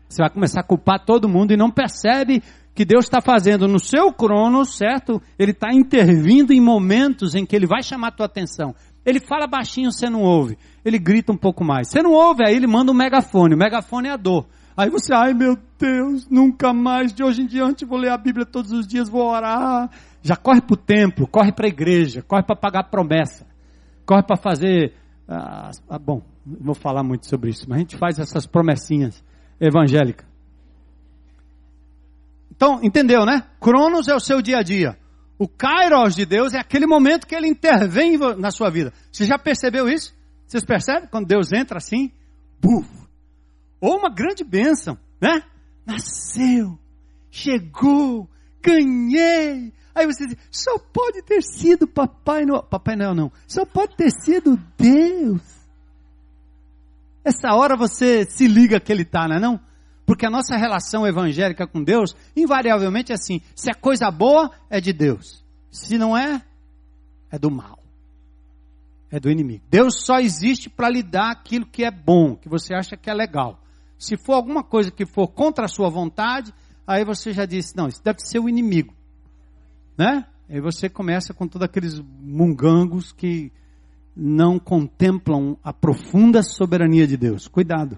Você 0.07 0.21
vai 0.21 0.29
começar 0.29 0.61
a 0.61 0.63
culpar 0.63 1.03
todo 1.03 1.27
mundo 1.27 1.51
e 1.51 1.57
não 1.57 1.69
percebe 1.69 2.41
que 2.73 2.85
Deus 2.85 3.05
está 3.05 3.19
fazendo 3.19 3.67
no 3.67 3.79
seu 3.79 4.13
crono, 4.13 4.63
certo? 4.63 5.21
Ele 5.37 5.51
está 5.51 5.73
intervindo 5.73 6.53
em 6.53 6.61
momentos 6.61 7.35
em 7.35 7.45
que 7.45 7.55
Ele 7.55 7.67
vai 7.67 7.83
chamar 7.83 8.07
a 8.07 8.11
tua 8.11 8.25
atenção. 8.25 8.73
Ele 9.05 9.19
fala 9.19 9.47
baixinho, 9.47 9.91
você 9.91 10.09
não 10.09 10.21
ouve. 10.21 10.57
Ele 10.83 10.97
grita 10.97 11.31
um 11.31 11.37
pouco 11.37 11.63
mais. 11.63 11.89
Você 11.89 12.01
não 12.01 12.11
ouve, 12.11 12.43
aí 12.45 12.55
ele 12.55 12.67
manda 12.67 12.91
um 12.91 12.95
megafone. 12.95 13.53
O 13.53 13.57
megafone 13.57 14.07
é 14.07 14.11
a 14.11 14.17
dor. 14.17 14.45
Aí 14.75 14.89
você, 14.89 15.13
ai 15.13 15.33
meu 15.33 15.57
Deus, 15.77 16.27
nunca 16.29 16.73
mais, 16.73 17.13
de 17.13 17.23
hoje 17.23 17.43
em 17.43 17.45
diante 17.45 17.85
vou 17.85 17.99
ler 17.99 18.09
a 18.09 18.17
Bíblia 18.17 18.45
todos 18.45 18.71
os 18.71 18.87
dias, 18.87 19.07
vou 19.07 19.29
orar. 19.29 19.89
Já 20.21 20.35
corre 20.35 20.61
para 20.61 20.73
o 20.73 20.77
templo, 20.77 21.27
corre 21.27 21.51
para 21.51 21.67
a 21.67 21.69
igreja, 21.69 22.23
corre 22.23 22.43
para 22.43 22.55
pagar 22.55 22.89
promessa, 22.89 23.45
corre 24.05 24.23
para 24.23 24.37
fazer. 24.37 24.93
Ah, 25.27 25.69
ah, 25.89 25.99
bom, 25.99 26.23
vou 26.45 26.73
falar 26.73 27.03
muito 27.03 27.27
sobre 27.27 27.51
isso, 27.51 27.65
mas 27.67 27.77
a 27.77 27.79
gente 27.79 27.97
faz 27.97 28.17
essas 28.17 28.47
promessinhas 28.47 29.23
evangélicas. 29.59 30.25
Então, 32.55 32.79
entendeu, 32.81 33.25
né? 33.25 33.43
Cronos 33.59 34.07
é 34.07 34.15
o 34.15 34.19
seu 34.19 34.41
dia 34.41 34.59
a 34.59 34.63
dia. 34.63 34.97
O 35.37 35.47
Kairos 35.47 36.15
de 36.15 36.25
Deus 36.25 36.53
é 36.53 36.59
aquele 36.59 36.85
momento 36.85 37.27
que 37.27 37.35
ele 37.35 37.47
intervém 37.47 38.17
na 38.37 38.51
sua 38.51 38.69
vida. 38.69 38.93
Você 39.11 39.25
já 39.25 39.37
percebeu 39.37 39.89
isso? 39.89 40.13
Vocês 40.47 40.63
percebem? 40.63 41.09
Quando 41.09 41.27
Deus 41.27 41.51
entra 41.51 41.77
assim, 41.77 42.11
buf. 42.61 42.87
Ou 43.81 43.97
uma 43.97 44.09
grande 44.09 44.43
bênção, 44.43 44.97
né? 45.19 45.43
Nasceu, 45.85 46.77
chegou, 47.29 48.29
ganhei. 48.61 49.73
Aí 49.95 50.05
você 50.05 50.27
diz, 50.27 50.37
só 50.49 50.77
pode 50.77 51.21
ter 51.23 51.41
sido 51.41 51.87
Papai 51.87 52.45
Noel. 52.45 52.63
Papai 52.63 52.95
Noel 52.95 53.13
não. 53.13 53.31
Só 53.47 53.65
pode 53.65 53.95
ter 53.95 54.11
sido 54.11 54.57
Deus. 54.77 55.41
Essa 57.23 57.53
hora 57.53 57.75
você 57.75 58.25
se 58.25 58.47
liga 58.47 58.79
que 58.79 58.91
ele 58.91 59.03
está, 59.03 59.27
não 59.27 59.35
é 59.35 59.39
não? 59.39 59.59
Porque 60.05 60.25
a 60.25 60.29
nossa 60.29 60.57
relação 60.57 61.07
evangélica 61.07 61.65
com 61.65 61.83
Deus, 61.83 62.15
invariavelmente 62.35 63.11
é 63.11 63.15
assim: 63.15 63.41
se 63.55 63.69
é 63.69 63.73
coisa 63.73 64.11
boa, 64.11 64.51
é 64.69 64.81
de 64.81 64.91
Deus. 64.91 65.43
Se 65.71 65.97
não 65.97 66.15
é, 66.15 66.41
é 67.31 67.39
do 67.39 67.49
mal. 67.49 67.79
É 69.09 69.19
do 69.19 69.29
inimigo. 69.29 69.63
Deus 69.69 70.03
só 70.05 70.19
existe 70.19 70.69
para 70.69 70.89
lhe 70.89 71.03
dar 71.03 71.31
aquilo 71.31 71.65
que 71.65 71.83
é 71.83 71.91
bom, 71.91 72.35
que 72.35 72.49
você 72.49 72.73
acha 72.73 72.97
que 72.97 73.09
é 73.09 73.13
legal. 73.13 73.59
Se 73.97 74.17
for 74.17 74.33
alguma 74.33 74.63
coisa 74.63 74.91
que 74.91 75.05
for 75.05 75.27
contra 75.27 75.65
a 75.65 75.69
sua 75.69 75.89
vontade, 75.89 76.53
aí 76.85 77.05
você 77.05 77.31
já 77.31 77.45
disse: 77.45 77.75
não, 77.77 77.87
isso 77.87 78.03
deve 78.03 78.19
ser 78.19 78.39
o 78.39 78.49
inimigo. 78.49 78.93
Né? 79.97 80.25
Aí 80.49 80.59
você 80.59 80.89
começa 80.89 81.33
com 81.33 81.47
todos 81.47 81.65
aqueles 81.65 81.99
mungangos 81.99 83.11
que 83.11 83.51
não 84.15 84.59
contemplam 84.59 85.57
a 85.63 85.71
profunda 85.71 86.43
soberania 86.43 87.07
de 87.07 87.17
Deus. 87.17 87.47
Cuidado. 87.47 87.97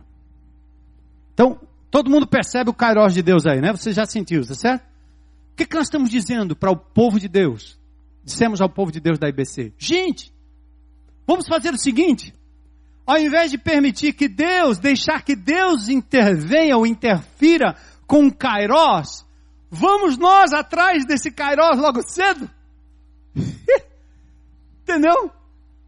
Então, 1.33 1.59
Todo 1.95 2.11
mundo 2.11 2.27
percebe 2.27 2.69
o 2.69 2.73
Kairos 2.73 3.13
de 3.13 3.21
Deus 3.21 3.45
aí, 3.45 3.61
né? 3.61 3.71
Você 3.71 3.93
já 3.93 4.05
sentiu, 4.05 4.45
tá 4.45 4.53
certo? 4.53 4.81
O 4.81 5.55
que, 5.55 5.65
que 5.65 5.77
nós 5.77 5.87
estamos 5.87 6.09
dizendo 6.09 6.53
para 6.53 6.69
o 6.69 6.75
povo 6.75 7.17
de 7.17 7.29
Deus? 7.29 7.79
Dissemos 8.21 8.59
ao 8.59 8.67
povo 8.67 8.91
de 8.91 8.99
Deus 8.99 9.17
da 9.17 9.29
IBC: 9.29 9.71
gente, 9.77 10.29
vamos 11.25 11.47
fazer 11.47 11.73
o 11.73 11.77
seguinte. 11.77 12.33
Ao 13.07 13.17
invés 13.17 13.49
de 13.49 13.57
permitir 13.57 14.11
que 14.11 14.27
Deus, 14.27 14.77
deixar 14.77 15.23
que 15.23 15.37
Deus 15.37 15.87
intervenha 15.87 16.75
ou 16.75 16.85
interfira 16.85 17.77
com 18.05 18.27
o 18.27 18.35
Kairos, 18.35 19.25
vamos 19.71 20.17
nós 20.17 20.51
atrás 20.51 21.05
desse 21.05 21.31
Kairos 21.31 21.77
logo 21.77 22.01
cedo? 22.05 22.51
Entendeu? 24.83 25.31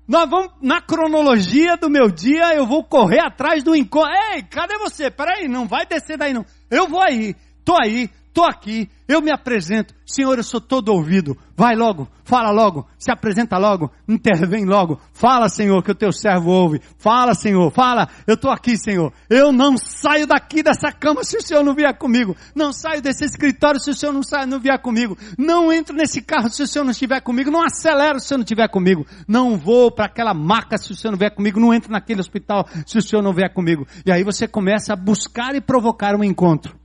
Nós 0.08 0.30
vamos, 0.30 0.54
na 0.62 0.80
cronologia 0.80 1.76
do 1.76 1.90
meu 1.90 2.10
dia, 2.10 2.56
eu 2.56 2.66
vou 2.66 2.84
correr 2.84 3.20
atrás 3.20 3.62
do 3.62 3.76
encontro. 3.76 4.10
Ei, 4.34 4.42
cadê 4.44 4.78
você? 4.78 5.12
Peraí, 5.12 5.48
não 5.50 5.68
vai 5.68 5.86
descer 5.86 6.18
daí 6.18 6.34
não. 6.34 6.46
Eu 6.72 6.88
vou 6.88 7.02
aí, 7.02 7.36
tô 7.66 7.76
aí, 7.76 8.10
tô 8.38 8.44
aqui, 8.44 8.88
eu 9.08 9.20
me 9.20 9.32
apresento. 9.32 9.96
Senhor, 10.06 10.38
eu 10.38 10.44
sou 10.44 10.62
todo 10.62 10.90
ouvido. 10.90 11.36
Vai 11.56 11.76
logo, 11.76 12.08
fala 12.24 12.52
logo, 12.52 12.88
se 13.00 13.12
apresenta 13.12 13.58
logo, 13.58 13.92
intervém 14.08 14.64
logo. 14.64 15.02
Fala, 15.12 15.50
Senhor, 15.50 15.82
que 15.82 15.90
o 15.90 15.96
teu 15.96 16.12
servo 16.12 16.52
ouve. 16.52 16.80
Fala, 17.00 17.34
Senhor, 17.34 17.72
fala, 17.72 18.08
eu 18.28 18.36
estou 18.36 18.52
aqui, 18.52 18.78
Senhor. 18.78 19.12
Eu 19.28 19.52
não 19.52 19.76
saio 19.76 20.28
daqui 20.28 20.62
dessa 20.62 20.92
cama 20.92 21.24
se 21.24 21.36
o 21.36 21.42
Senhor 21.42 21.64
não 21.64 21.74
vier 21.74 21.98
comigo. 21.98 22.38
Não 22.54 22.72
saio 22.72 23.02
desse 23.02 23.26
escritório 23.26 23.80
se 23.80 23.90
o 23.90 23.96
Senhor 23.96 24.14
não, 24.14 24.22
sai, 24.22 24.46
não 24.46 24.60
vier 24.60 24.80
comigo. 24.80 25.18
Não 25.36 25.74
entro 25.74 25.96
nesse 25.96 26.22
carro 26.22 26.48
se 26.52 26.62
o 26.62 26.68
Senhor 26.68 26.86
não 26.86 26.92
estiver 26.92 27.20
comigo. 27.22 27.50
Não 27.50 27.64
acelero 27.64 28.20
se 28.20 28.26
o 28.26 28.28
Senhor 28.28 28.38
não 28.38 28.46
estiver 28.46 28.70
comigo. 28.70 29.04
Não 29.28 29.58
vou 29.58 29.90
para 29.90 30.06
aquela 30.06 30.36
maca 30.36 30.78
se 30.78 30.92
o 30.92 30.96
Senhor 30.96 31.12
não 31.12 31.18
vier 31.18 31.34
comigo. 31.34 31.60
Não 31.60 31.74
entro 31.74 31.92
naquele 31.92 32.20
hospital 32.20 32.68
se 32.86 33.00
o 33.00 33.02
Senhor 33.02 33.24
não 33.24 33.34
vier 33.34 33.52
comigo. 33.52 33.88
E 34.06 34.12
aí 34.12 34.24
você 34.24 34.48
começa 34.48 34.94
a 34.94 34.96
buscar 34.96 35.56
e 35.56 35.62
provocar 35.62 36.16
um 36.16 36.24
encontro. 36.24 36.78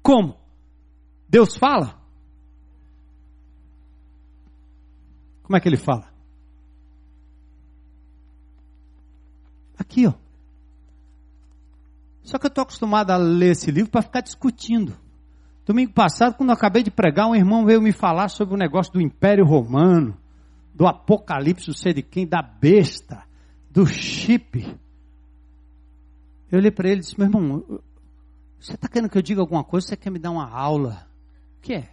Como? 0.00 0.45
Deus 1.36 1.54
fala? 1.54 2.00
Como 5.42 5.54
é 5.54 5.60
que 5.60 5.68
ele 5.68 5.76
fala? 5.76 6.10
Aqui, 9.78 10.06
ó. 10.06 10.14
Só 12.22 12.38
que 12.38 12.46
eu 12.46 12.48
estou 12.48 12.62
acostumado 12.62 13.10
a 13.10 13.18
ler 13.18 13.50
esse 13.50 13.70
livro 13.70 13.90
para 13.90 14.00
ficar 14.00 14.22
discutindo. 14.22 14.96
Domingo 15.66 15.92
passado, 15.92 16.36
quando 16.36 16.48
eu 16.48 16.54
acabei 16.54 16.82
de 16.82 16.90
pregar, 16.90 17.28
um 17.28 17.36
irmão 17.36 17.66
veio 17.66 17.82
me 17.82 17.92
falar 17.92 18.28
sobre 18.28 18.54
o 18.54 18.58
negócio 18.58 18.94
do 18.94 19.02
Império 19.02 19.44
Romano, 19.44 20.16
do 20.74 20.86
Apocalipse, 20.86 21.70
sei 21.74 21.92
de 21.92 22.00
quem, 22.02 22.26
da 22.26 22.40
besta, 22.40 23.24
do 23.70 23.84
chip. 23.84 24.58
Eu 26.50 26.60
olhei 26.60 26.70
para 26.70 26.88
ele 26.88 27.00
e 27.00 27.00
disse: 27.00 27.18
Meu 27.18 27.28
irmão, 27.28 27.62
você 28.58 28.72
está 28.72 28.88
querendo 28.88 29.10
que 29.10 29.18
eu 29.18 29.22
diga 29.22 29.42
alguma 29.42 29.62
coisa? 29.62 29.86
Você 29.86 29.98
quer 29.98 30.08
me 30.08 30.18
dar 30.18 30.30
uma 30.30 30.48
aula? 30.48 31.05
Que 31.66 31.74
é? 31.74 31.90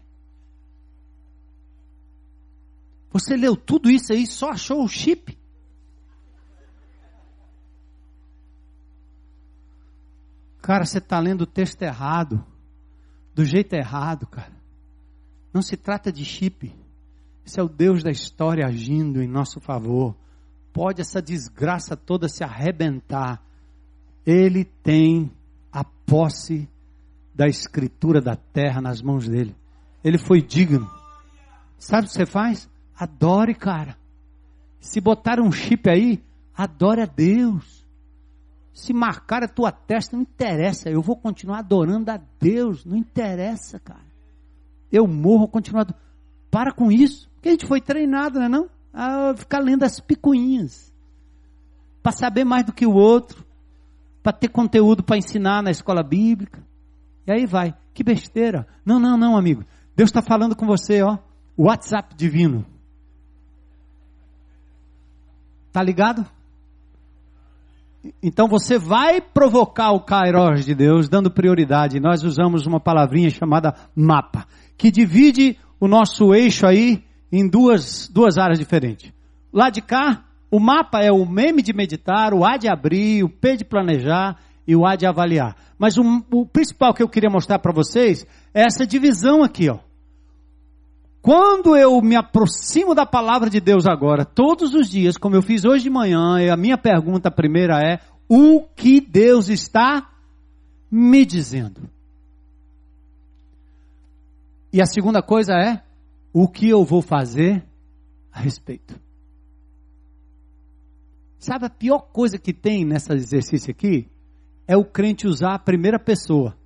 Você 3.12 3.36
leu 3.36 3.56
tudo 3.56 3.90
isso 3.90 4.14
aí, 4.14 4.28
só 4.28 4.52
achou 4.52 4.84
o 4.84 4.88
chip? 4.88 5.36
Cara, 10.62 10.86
você 10.86 11.00
está 11.00 11.20
lendo 11.20 11.42
o 11.42 11.48
texto 11.48 11.82
errado, 11.82 12.46
do 13.34 13.44
jeito 13.44 13.74
errado, 13.74 14.28
cara. 14.28 14.54
Não 15.52 15.64
se 15.64 15.76
trata 15.76 16.12
de 16.12 16.24
chip. 16.24 16.72
Esse 17.44 17.60
é 17.60 17.64
o 17.64 17.68
Deus 17.68 18.04
da 18.04 18.12
história 18.12 18.68
agindo 18.68 19.24
em 19.24 19.28
nosso 19.28 19.60
favor. 19.60 20.16
Pode 20.72 21.02
essa 21.02 21.20
desgraça 21.20 21.98
toda 21.98 22.30
se 22.30 22.44
arrebentar. 22.44 23.44
Ele 24.24 24.66
tem 24.66 25.32
a 25.72 25.84
posse 25.84 26.70
da 27.34 27.48
escritura 27.48 28.22
da 28.22 28.36
terra 28.36 28.80
nas 28.80 29.02
mãos 29.02 29.28
dele. 29.28 29.56
Ele 30.04 30.18
foi 30.18 30.42
digno. 30.42 30.90
Sabe 31.78 32.06
o 32.06 32.10
que 32.10 32.14
você 32.14 32.26
faz? 32.26 32.70
Adore, 32.96 33.56
cara. 33.56 33.98
Se 34.80 35.00
botar 35.00 35.40
um 35.40 35.52
chip 35.52 35.90
aí, 35.90 36.22
adore 36.56 37.02
a 37.02 37.06
Deus. 37.06 37.86
Se 38.74 38.92
marcar 38.92 39.44
a 39.44 39.48
tua 39.48 39.72
testa, 39.72 40.16
não 40.16 40.24
interessa. 40.24 40.90
Eu 40.90 41.02
vou 41.02 41.16
continuar 41.16 41.60
adorando 41.60 42.12
a 42.12 42.20
Deus. 42.40 42.84
Não 42.84 42.98
interessa, 42.98 43.80
cara. 43.80 44.14
Eu 44.92 45.08
morro, 45.08 45.48
continuar. 45.48 45.88
Para 46.52 46.74
com 46.74 46.92
isso. 46.92 47.30
Porque 47.36 47.50
a 47.50 47.52
gente 47.52 47.68
foi 47.68 47.80
treinado, 47.80 48.40
não 48.40 48.46
é 48.46 48.50
não? 48.50 48.70
A 48.94 49.34
ficar 49.36 49.60
lendo 49.60 49.84
as 49.84 50.00
picuinhas. 50.00 50.94
Para 52.02 52.12
saber 52.12 52.44
mais 52.44 52.66
do 52.66 52.74
que 52.74 52.86
o 52.86 52.94
outro. 52.94 53.46
Para 54.22 54.34
ter 54.34 54.50
conteúdo 54.50 55.04
para 55.04 55.18
ensinar 55.18 55.64
na 55.64 55.72
escola 55.72 56.04
bíblica. 56.04 56.64
E 57.26 57.32
aí 57.32 57.46
vai. 57.46 57.76
Que 57.94 58.04
besteira. 58.04 58.68
Não, 58.86 59.00
não, 59.00 59.18
não, 59.18 59.38
amigo. 59.38 59.64
Deus 59.96 60.10
está 60.10 60.22
falando 60.22 60.56
com 60.56 60.66
você, 60.66 61.02
ó. 61.02 61.18
WhatsApp 61.58 62.16
divino. 62.16 62.66
Tá 65.72 65.84
ligado? 65.84 66.26
Então 68.22 68.48
você 68.48 68.78
vai 68.78 69.22
provocar 69.22 69.92
o 69.92 70.02
Kairos 70.02 70.66
de 70.66 70.76
Deus 70.76 71.08
dando 71.08 71.32
prioridade. 71.32 72.00
Nós 72.00 72.24
usamos 72.24 72.66
uma 72.66 72.80
palavrinha 72.80 73.30
chamada 73.30 73.74
mapa, 73.96 74.46
que 74.78 74.92
divide 74.92 75.58
o 75.80 75.88
nosso 75.88 76.34
eixo 76.34 76.66
aí 76.66 77.04
em 77.32 77.48
duas, 77.48 78.10
duas 78.10 78.38
áreas 78.38 78.60
diferentes. 78.60 79.14
Lá 79.52 79.70
de 79.70 79.82
cá, 79.82 80.26
o 80.52 80.60
mapa 80.60 81.00
é 81.00 81.12
o 81.12 81.26
meme 81.26 81.62
de 81.62 81.74
meditar, 81.74 82.34
o 82.34 82.46
A 82.46 82.58
de 82.58 82.68
abrir, 82.68 83.24
o 83.24 83.30
P 83.30 83.58
de 83.58 83.66
planejar 83.66 84.38
e 84.68 84.76
o 84.76 84.86
A 84.86 84.96
de 84.96 85.06
avaliar. 85.06 85.56
Mas 85.78 85.98
o, 85.98 86.04
o 86.32 86.46
principal 86.46 86.94
que 86.94 87.02
eu 87.02 87.10
queria 87.10 87.30
mostrar 87.30 87.60
para 87.60 87.74
vocês 87.74 88.28
essa 88.54 88.86
divisão 88.86 89.44
aqui, 89.44 89.70
ó. 89.70 89.80
Quando 91.22 91.78
eu 91.78 92.02
me 92.02 92.18
aproximo 92.18 92.94
da 92.94 93.06
palavra 93.06 93.50
de 93.50 93.62
Deus 93.62 93.88
agora, 93.88 94.26
todos 94.26 94.74
os 94.74 94.90
dias, 94.90 95.18
como 95.18 95.36
eu 95.36 95.42
fiz 95.42 95.64
hoje 95.64 95.84
de 95.84 95.90
manhã, 95.90 96.52
a 96.52 96.58
minha 96.58 96.78
pergunta 96.78 97.32
primeira 97.32 97.80
é: 97.80 98.00
o 98.28 98.62
que 98.62 99.00
Deus 99.00 99.48
está 99.48 100.12
me 100.92 101.26
dizendo? 101.26 101.90
E 104.72 104.82
a 104.82 104.86
segunda 104.86 105.22
coisa 105.22 105.54
é: 105.54 105.82
o 106.34 106.48
que 106.48 106.68
eu 106.68 106.84
vou 106.84 107.02
fazer 107.02 107.64
a 108.30 108.42
respeito? 108.42 109.00
Sabe 111.40 111.66
a 111.66 111.70
pior 111.70 112.00
coisa 112.00 112.38
que 112.38 112.54
tem 112.54 112.84
nesse 112.84 113.14
exercício 113.14 113.72
aqui? 113.72 114.10
É 114.68 114.76
o 114.76 114.84
crente 114.84 115.28
usar 115.28 115.56
a 115.56 115.60
primeira 115.60 116.00
pessoa. 116.00 116.58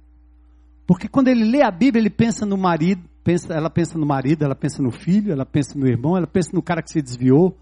Porque 0.87 1.09
quando 1.09 1.27
ele 1.27 1.43
lê 1.43 1.61
a 1.61 1.69
Bíblia, 1.69 2.01
ele 2.01 2.09
pensa 2.09 2.45
no 2.45 2.57
marido, 2.57 3.03
pensa, 3.21 3.53
ela 3.53 3.69
pensa 3.69 3.97
no 3.97 4.05
marido, 4.05 4.45
ela 4.45 4.55
pensa 4.55 4.81
no 4.81 4.89
filho, 4.89 5.33
ela 5.33 5.45
pensa 5.45 5.77
no 5.77 5.85
irmão, 5.85 6.15
ela 6.15 6.25
pensa 6.25 6.51
no 6.53 6.61
cara 6.63 6.81
que 6.81 6.89
se 6.89 7.01
desviou. 7.01 7.57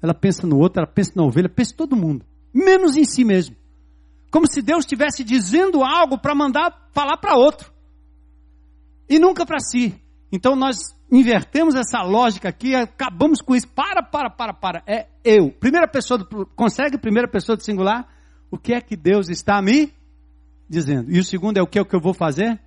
ela 0.00 0.14
pensa 0.14 0.46
no 0.46 0.58
outro, 0.58 0.80
ela 0.80 0.86
pensa 0.86 1.12
na 1.16 1.24
ovelha, 1.24 1.48
pensa 1.48 1.72
em 1.72 1.76
todo 1.76 1.96
mundo, 1.96 2.24
menos 2.54 2.94
em 2.94 3.04
si 3.04 3.24
mesmo. 3.24 3.56
Como 4.30 4.46
se 4.46 4.62
Deus 4.62 4.84
estivesse 4.84 5.24
dizendo 5.24 5.82
algo 5.82 6.16
para 6.16 6.34
mandar 6.34 6.88
falar 6.92 7.16
para 7.16 7.36
outro. 7.36 7.72
E 9.08 9.18
nunca 9.18 9.44
para 9.44 9.58
si. 9.58 9.94
Então 10.30 10.54
nós 10.54 10.76
invertemos 11.10 11.74
essa 11.74 12.02
lógica 12.02 12.48
aqui, 12.48 12.74
acabamos 12.74 13.40
com 13.40 13.54
isso. 13.54 13.68
Para, 13.68 14.02
para, 14.02 14.30
para, 14.30 14.52
para. 14.52 14.82
É 14.86 15.06
eu. 15.24 15.50
Primeira 15.50 15.88
pessoa 15.88 16.18
do, 16.18 16.46
consegue 16.54 16.98
primeira 16.98 17.28
pessoa 17.28 17.56
do 17.56 17.62
singular? 17.62 18.08
O 18.50 18.58
que 18.58 18.74
é 18.74 18.80
que 18.80 18.96
Deus 18.96 19.28
está 19.28 19.60
me 19.62 19.92
dizendo? 20.68 21.10
E 21.10 21.18
o 21.18 21.24
segundo 21.24 21.58
é 21.58 21.62
o 21.62 21.66
que 21.66 21.78
é 21.78 21.82
o 21.82 21.86
que 21.86 21.94
eu 21.94 22.00
vou 22.00 22.14
fazer? 22.14 22.60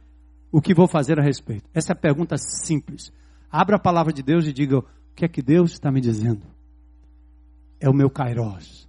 O 0.51 0.61
que 0.61 0.73
vou 0.73 0.87
fazer 0.87 1.19
a 1.19 1.23
respeito? 1.23 1.69
Essa 1.73 1.91
é 1.91 1.93
a 1.93 1.99
pergunta 1.99 2.37
simples. 2.37 3.11
Abra 3.51 3.75
a 3.75 3.79
palavra 3.79 4.13
de 4.13 4.23
Deus 4.23 4.47
e 4.47 4.53
diga 4.53 4.79
o 4.79 4.85
que 5.15 5.25
é 5.25 5.27
que 5.27 5.41
Deus 5.41 5.71
está 5.71 5.91
me 5.91 6.01
dizendo. 6.01 6.45
É 7.79 7.89
o 7.89 7.93
meu 7.93 8.09
Kairos. 8.09 8.87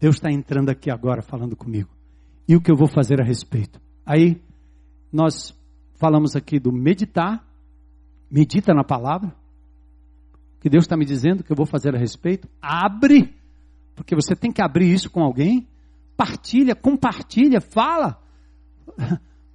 Deus 0.00 0.16
está 0.16 0.30
entrando 0.30 0.70
aqui 0.70 0.90
agora 0.90 1.22
falando 1.22 1.56
comigo. 1.56 1.90
E 2.46 2.56
o 2.56 2.60
que 2.60 2.70
eu 2.70 2.76
vou 2.76 2.88
fazer 2.88 3.20
a 3.20 3.24
respeito? 3.24 3.80
Aí 4.04 4.40
nós 5.12 5.54
falamos 5.94 6.36
aqui 6.36 6.58
do 6.58 6.72
meditar 6.72 7.48
medita 8.30 8.74
na 8.74 8.84
palavra, 8.84 9.34
que 10.60 10.68
Deus 10.68 10.84
está 10.84 10.96
me 10.96 11.04
dizendo 11.04 11.42
que 11.42 11.50
eu 11.50 11.56
vou 11.56 11.66
fazer 11.66 11.94
a 11.94 11.98
respeito, 11.98 12.48
abre, 12.60 13.34
porque 13.94 14.14
você 14.14 14.34
tem 14.34 14.52
que 14.52 14.62
abrir 14.62 14.92
isso 14.92 15.10
com 15.10 15.22
alguém, 15.22 15.66
partilha, 16.16 16.74
compartilha, 16.74 17.60
fala, 17.60 18.20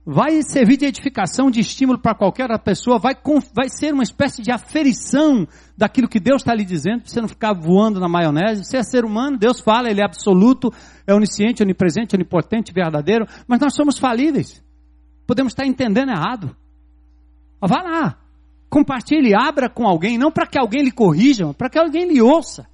vai 0.05 0.41
servir 0.41 0.77
de 0.77 0.85
edificação, 0.85 1.49
de 1.49 1.59
estímulo 1.59 1.97
para 1.97 2.13
qualquer 2.13 2.47
pessoa, 2.59 2.99
vai, 2.99 3.15
vai 3.53 3.69
ser 3.69 3.93
uma 3.93 4.03
espécie 4.03 4.41
de 4.41 4.51
aferição 4.51 5.47
daquilo 5.77 6.09
que 6.09 6.19
Deus 6.19 6.41
está 6.41 6.53
lhe 6.53 6.65
dizendo, 6.65 7.01
para 7.01 7.09
você 7.09 7.21
não 7.21 7.27
ficar 7.27 7.53
voando 7.53 7.99
na 7.99 8.09
maionese, 8.09 8.65
você 8.65 8.77
é 8.77 8.83
ser 8.83 9.05
humano, 9.05 9.37
Deus 9.37 9.61
fala, 9.61 9.89
Ele 9.89 10.01
é 10.01 10.05
absoluto, 10.05 10.71
é 11.07 11.13
onisciente, 11.13 11.63
onipresente, 11.63 12.15
onipotente, 12.15 12.73
verdadeiro, 12.73 13.25
mas 13.47 13.59
nós 13.59 13.73
somos 13.73 13.97
falíveis, 13.97 14.63
podemos 15.25 15.53
estar 15.53 15.65
entendendo 15.65 16.09
errado, 16.09 16.55
vá 17.61 17.81
lá, 17.81 18.23
Compartilhe, 18.73 19.35
abra 19.35 19.69
com 19.69 19.87
alguém, 19.87 20.17
não 20.17 20.31
para 20.31 20.47
que 20.47 20.57
alguém 20.57 20.81
lhe 20.81 20.91
corrija, 20.91 21.45
mas 21.45 21.55
para 21.55 21.69
que 21.69 21.77
alguém 21.77 22.07
lhe 22.07 22.19
ouça. 22.19 22.67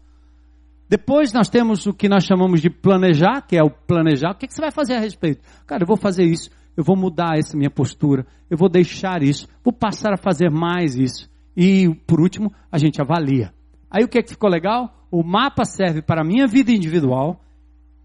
Depois 0.90 1.32
nós 1.32 1.48
temos 1.50 1.86
o 1.86 1.94
que 1.94 2.10
nós 2.10 2.24
chamamos 2.24 2.62
de 2.62 2.70
planejar, 2.70 3.42
que 3.42 3.56
é 3.56 3.64
o 3.64 3.70
planejar. 3.70 4.32
O 4.32 4.36
que, 4.36 4.46
é 4.46 4.48
que 4.48 4.54
você 4.56 4.62
vai 4.62 4.72
fazer 4.72 4.96
a 4.96 5.00
respeito? 5.00 5.42
Cara, 5.68 5.84
eu 5.84 5.88
vou 5.88 5.96
fazer 5.96 6.24
isso, 6.24 6.50
eu 6.76 6.84
vou 6.84 6.98
mudar 6.98 7.38
essa 7.38 7.56
minha 7.56 7.70
postura, 7.70 8.26
eu 8.50 8.58
vou 8.58 8.68
deixar 8.68 9.22
isso, 9.22 9.48
vou 9.64 9.72
passar 9.72 10.14
a 10.14 10.18
fazer 10.18 10.50
mais 10.50 10.96
isso. 10.96 11.30
E, 11.56 11.94
por 12.08 12.20
último, 12.20 12.52
a 12.72 12.80
gente 12.80 13.00
avalia. 13.00 13.54
Aí 13.92 14.04
o 14.04 14.08
que 14.08 14.18
é 14.18 14.24
que 14.24 14.32
ficou 14.32 14.50
legal? 14.50 15.06
O 15.12 15.24
mapa 15.24 15.64
serve 15.64 16.02
para 16.02 16.22
a 16.22 16.26
minha 16.26 16.48
vida 16.48 16.72
individual, 16.72 17.40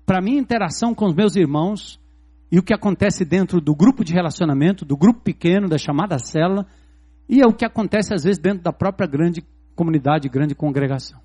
para 0.05 0.19
a 0.19 0.23
minha 0.23 0.39
interação 0.39 0.95
com 0.95 1.07
os 1.07 1.15
meus 1.15 1.37
irmãos 1.37 1.99
e 2.53 2.59
o 2.59 2.63
que 2.63 2.75
acontece 2.75 3.25
dentro 3.25 3.63
do 3.63 3.75
grupo 3.75 4.05
de 4.05 4.13
relacionamento, 4.13 4.85
do 4.85 4.97
grupo 4.97 5.21
pequeno, 5.21 5.69
da 5.69 5.79
chamada 5.79 6.19
célula, 6.19 6.67
e 7.27 7.41
é 7.41 7.47
o 7.47 7.55
que 7.55 7.65
acontece 7.65 8.13
às 8.13 8.25
vezes 8.25 8.39
dentro 8.39 8.63
da 8.63 8.73
própria 8.73 9.09
grande 9.09 9.43
comunidade, 9.75 10.29
grande 10.29 10.55
congregação. 10.55 11.24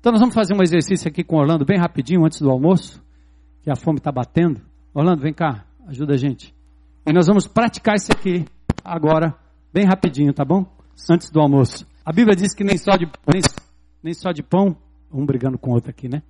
Então 0.00 0.12
nós 0.12 0.20
vamos 0.20 0.34
fazer 0.34 0.54
um 0.54 0.62
exercício 0.62 1.06
aqui 1.06 1.22
com 1.22 1.36
Orlando 1.36 1.62
bem 1.62 1.78
rapidinho 1.78 2.24
antes 2.24 2.40
do 2.40 2.50
almoço, 2.50 3.04
que 3.62 3.70
a 3.70 3.76
fome 3.76 3.98
está 3.98 4.10
batendo. 4.10 4.62
Orlando, 4.94 5.20
vem 5.20 5.34
cá, 5.34 5.66
ajuda 5.86 6.14
a 6.14 6.16
gente. 6.16 6.54
E 7.06 7.12
nós 7.12 7.26
vamos 7.26 7.46
praticar 7.46 7.96
isso 7.96 8.10
aqui 8.10 8.46
agora, 8.82 9.36
bem 9.70 9.84
rapidinho, 9.84 10.32
tá 10.32 10.42
bom? 10.42 10.64
Antes 11.10 11.30
do 11.30 11.38
almoço. 11.38 11.86
A 12.02 12.12
Bíblia 12.12 12.34
diz 12.34 12.54
que 12.54 12.64
nem 12.64 12.78
só 12.78 12.96
de, 12.96 13.04
nem, 13.30 13.42
nem 14.02 14.14
só 14.14 14.32
de 14.32 14.42
pão, 14.42 14.74
um 15.12 15.26
brigando 15.26 15.58
com 15.58 15.70
o 15.70 15.74
outro 15.74 15.90
aqui, 15.90 16.08
né? 16.08 16.22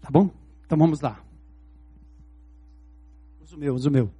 Tá 0.00 0.08
bom? 0.10 0.28
Então 0.66 0.76
vamos 0.76 1.00
lá. 1.00 1.20
Usa 3.40 3.54
o 3.54 3.58
meu, 3.58 3.74
usa 3.74 3.88
o 3.88 3.92
meu. 3.92 4.10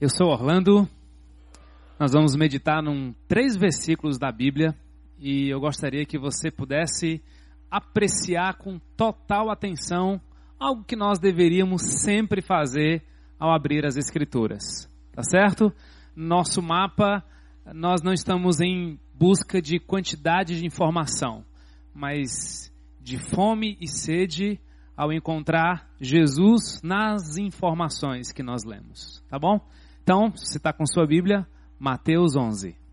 Eu 0.00 0.08
sou 0.08 0.28
Orlando. 0.28 0.88
Nós 2.00 2.12
vamos 2.12 2.34
meditar 2.34 2.82
num 2.82 3.12
três 3.26 3.56
versículos 3.56 4.18
da 4.18 4.32
Bíblia 4.32 4.74
e 5.18 5.48
eu 5.48 5.60
gostaria 5.60 6.06
que 6.06 6.18
você 6.18 6.50
pudesse 6.50 7.22
apreciar 7.70 8.54
com 8.56 8.78
total 8.96 9.50
atenção 9.50 10.20
algo 10.58 10.84
que 10.84 10.96
nós 10.96 11.18
deveríamos 11.18 11.82
sempre 12.02 12.40
fazer 12.40 13.02
ao 13.38 13.52
abrir 13.52 13.84
as 13.84 13.96
escrituras. 13.96 14.88
Tá 15.12 15.22
certo? 15.22 15.72
Nosso 16.14 16.62
mapa, 16.62 17.24
nós 17.74 18.02
não 18.02 18.12
estamos 18.12 18.60
em 18.60 18.98
busca 19.14 19.60
de 19.60 19.78
quantidade 19.78 20.58
de 20.58 20.66
informação, 20.66 21.44
mas 21.94 22.72
de 23.00 23.18
fome 23.18 23.76
e 23.80 23.88
sede 23.88 24.60
ao 24.96 25.12
encontrar 25.12 25.88
Jesus 26.00 26.80
nas 26.82 27.36
informações 27.36 28.32
que 28.32 28.42
nós 28.42 28.64
lemos. 28.64 29.22
Tá 29.28 29.38
bom? 29.38 29.60
Então, 30.02 30.32
se 30.34 30.56
está 30.56 30.72
com 30.72 30.86
sua 30.86 31.06
Bíblia, 31.06 31.46
Mateus 31.78 32.34
11. 32.36 32.87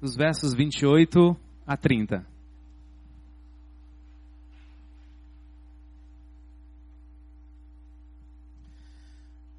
Dos 0.00 0.16
versos 0.16 0.54
28 0.54 1.36
a 1.66 1.76
30. 1.76 2.26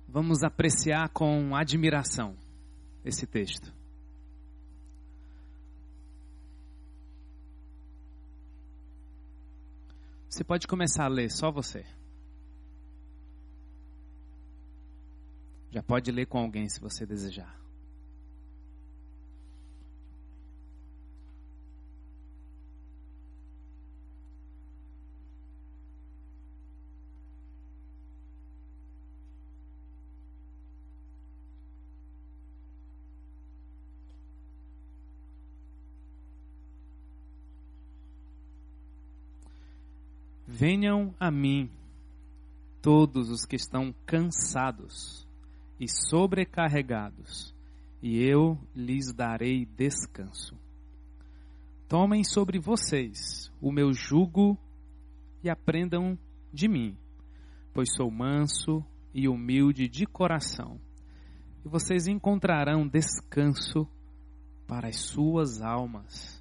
Vamos 0.07 0.43
apreciar 0.43 1.09
com 1.09 1.55
admiração 1.55 2.35
esse 3.05 3.27
texto. 3.27 3.71
Você 10.27 10.43
pode 10.43 10.65
começar 10.65 11.05
a 11.05 11.07
ler, 11.07 11.29
só 11.29 11.51
você. 11.51 11.85
Já 15.69 15.83
pode 15.83 16.11
ler 16.11 16.25
com 16.25 16.39
alguém 16.39 16.67
se 16.67 16.81
você 16.81 17.05
desejar. 17.05 17.60
Venham 40.61 41.11
a 41.19 41.31
mim 41.31 41.71
todos 42.83 43.31
os 43.31 43.45
que 43.45 43.55
estão 43.55 43.91
cansados 44.05 45.27
e 45.79 45.87
sobrecarregados, 45.87 47.51
e 47.99 48.21
eu 48.23 48.59
lhes 48.75 49.11
darei 49.11 49.65
descanso. 49.65 50.55
Tomem 51.87 52.23
sobre 52.23 52.59
vocês 52.59 53.51
o 53.59 53.71
meu 53.71 53.91
jugo 53.91 54.55
e 55.43 55.49
aprendam 55.49 56.15
de 56.53 56.67
mim, 56.67 56.95
pois 57.73 57.91
sou 57.95 58.11
manso 58.11 58.85
e 59.15 59.27
humilde 59.27 59.87
de 59.87 60.05
coração, 60.05 60.79
e 61.65 61.69
vocês 61.69 62.05
encontrarão 62.05 62.87
descanso 62.87 63.87
para 64.67 64.89
as 64.89 64.97
suas 64.97 65.59
almas, 65.59 66.39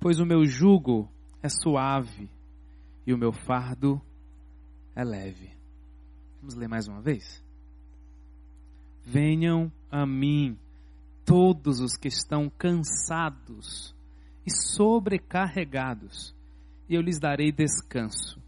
pois 0.00 0.18
o 0.18 0.26
meu 0.26 0.44
jugo 0.44 1.08
é 1.40 1.48
suave 1.48 2.28
e 3.10 3.12
o 3.12 3.18
meu 3.18 3.32
fardo 3.32 4.00
é 4.94 5.02
leve. 5.02 5.50
Vamos 6.40 6.54
ler 6.54 6.68
mais 6.68 6.86
uma 6.86 7.02
vez? 7.02 7.44
Venham 9.04 9.70
a 9.90 10.06
mim 10.06 10.56
todos 11.24 11.80
os 11.80 11.96
que 11.96 12.06
estão 12.06 12.48
cansados 12.48 13.94
e 14.46 14.50
sobrecarregados, 14.50 16.34
e 16.88 16.94
eu 16.94 17.02
lhes 17.02 17.18
darei 17.18 17.50
descanso. 17.50 18.40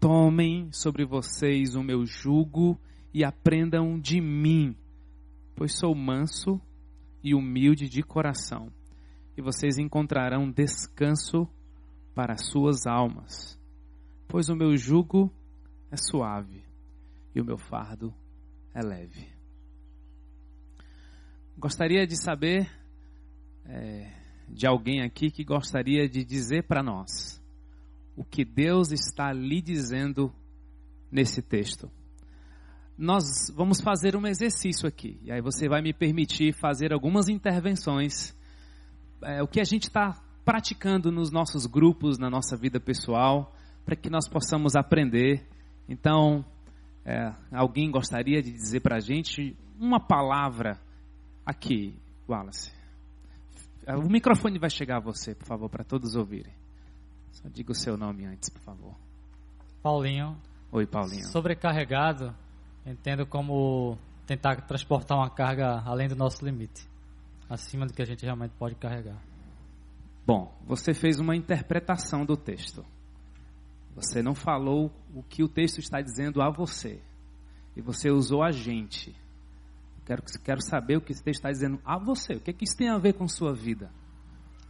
Tomem 0.00 0.72
sobre 0.72 1.04
vocês 1.04 1.74
o 1.74 1.82
meu 1.82 2.06
jugo 2.06 2.80
e 3.12 3.22
aprendam 3.22 3.98
de 4.00 4.18
mim, 4.18 4.74
pois 5.54 5.76
sou 5.78 5.94
manso 5.94 6.58
e 7.22 7.34
humilde 7.34 7.86
de 7.86 8.02
coração, 8.02 8.72
e 9.36 9.42
vocês 9.42 9.76
encontrarão 9.76 10.50
descanso 10.50 11.46
para 12.14 12.32
as 12.32 12.46
suas 12.46 12.86
almas, 12.86 13.57
pois 14.28 14.48
o 14.50 14.54
meu 14.54 14.76
jugo 14.76 15.32
é 15.90 15.96
suave 15.96 16.62
e 17.34 17.40
o 17.40 17.44
meu 17.44 17.56
fardo 17.56 18.14
é 18.74 18.82
leve. 18.82 19.26
Gostaria 21.56 22.06
de 22.06 22.16
saber 22.16 22.70
é, 23.64 24.12
de 24.48 24.66
alguém 24.66 25.02
aqui 25.02 25.30
que 25.30 25.42
gostaria 25.42 26.08
de 26.08 26.24
dizer 26.24 26.64
para 26.64 26.82
nós 26.82 27.42
o 28.14 28.24
que 28.24 28.44
Deus 28.44 28.92
está 28.92 29.32
lhe 29.32 29.60
dizendo 29.60 30.32
nesse 31.10 31.40
texto. 31.40 31.90
nós 32.96 33.48
vamos 33.54 33.80
fazer 33.80 34.16
um 34.16 34.26
exercício 34.26 34.88
aqui. 34.88 35.20
E 35.22 35.30
aí 35.30 35.40
você 35.40 35.68
vai 35.68 35.80
me 35.80 35.94
permitir 35.94 36.52
fazer 36.52 36.92
algumas 36.92 37.28
intervenções. 37.28 38.36
É, 39.22 39.40
o 39.42 39.46
que 39.46 39.60
a 39.60 39.64
gente 39.64 39.84
está 39.84 40.20
praticando 40.44 41.12
nos 41.12 41.30
nossos 41.30 41.64
grupos, 41.64 42.18
na 42.18 42.28
nossa 42.28 42.56
vida 42.56 42.80
pessoal, 42.80 43.54
para 43.88 43.96
que 43.96 44.10
nós 44.10 44.28
possamos 44.28 44.76
aprender. 44.76 45.48
Então, 45.88 46.44
é, 47.06 47.32
alguém 47.50 47.90
gostaria 47.90 48.42
de 48.42 48.52
dizer 48.52 48.80
para 48.80 48.96
a 48.96 49.00
gente 49.00 49.56
uma 49.80 49.98
palavra 49.98 50.78
aqui, 51.46 51.98
Wallace? 52.28 52.70
É, 53.86 53.96
o 53.96 54.06
microfone 54.06 54.58
vai 54.58 54.68
chegar 54.68 54.98
a 54.98 55.00
você, 55.00 55.34
por 55.34 55.46
favor, 55.46 55.70
para 55.70 55.82
todos 55.84 56.14
ouvirem. 56.16 56.52
Só 57.32 57.48
diga 57.48 57.72
o 57.72 57.74
seu 57.74 57.96
nome 57.96 58.26
antes, 58.26 58.50
por 58.50 58.60
favor. 58.60 58.94
Paulinho. 59.82 60.36
Oi, 60.70 60.86
Paulinho. 60.86 61.26
Sobrecarregado, 61.26 62.36
entendo 62.84 63.24
como 63.24 63.96
tentar 64.26 64.66
transportar 64.66 65.16
uma 65.16 65.30
carga 65.30 65.80
além 65.86 66.08
do 66.08 66.14
nosso 66.14 66.44
limite, 66.44 66.86
acima 67.48 67.86
do 67.86 67.94
que 67.94 68.02
a 68.02 68.04
gente 68.04 68.22
realmente 68.22 68.52
pode 68.58 68.74
carregar. 68.74 69.16
Bom, 70.26 70.54
você 70.66 70.92
fez 70.92 71.18
uma 71.18 71.34
interpretação 71.34 72.26
do 72.26 72.36
texto. 72.36 72.84
Você 74.00 74.22
não 74.22 74.34
falou 74.34 74.92
o 75.12 75.24
que 75.24 75.42
o 75.42 75.48
texto 75.48 75.78
está 75.78 76.00
dizendo 76.00 76.40
a 76.40 76.48
você. 76.48 77.02
E 77.76 77.82
você 77.82 78.10
usou 78.10 78.44
a 78.44 78.52
gente. 78.52 79.14
Quero, 80.06 80.22
quero 80.44 80.62
saber 80.62 80.96
o 80.96 81.00
que 81.00 81.12
o 81.12 81.14
texto 81.16 81.40
está 81.40 81.50
dizendo 81.50 81.80
a 81.84 81.98
você. 81.98 82.34
O 82.34 82.40
que, 82.40 82.50
é 82.50 82.52
que 82.54 82.64
isso 82.64 82.76
tem 82.76 82.88
a 82.88 82.96
ver 82.96 83.14
com 83.14 83.26
sua 83.26 83.52
vida? 83.52 83.90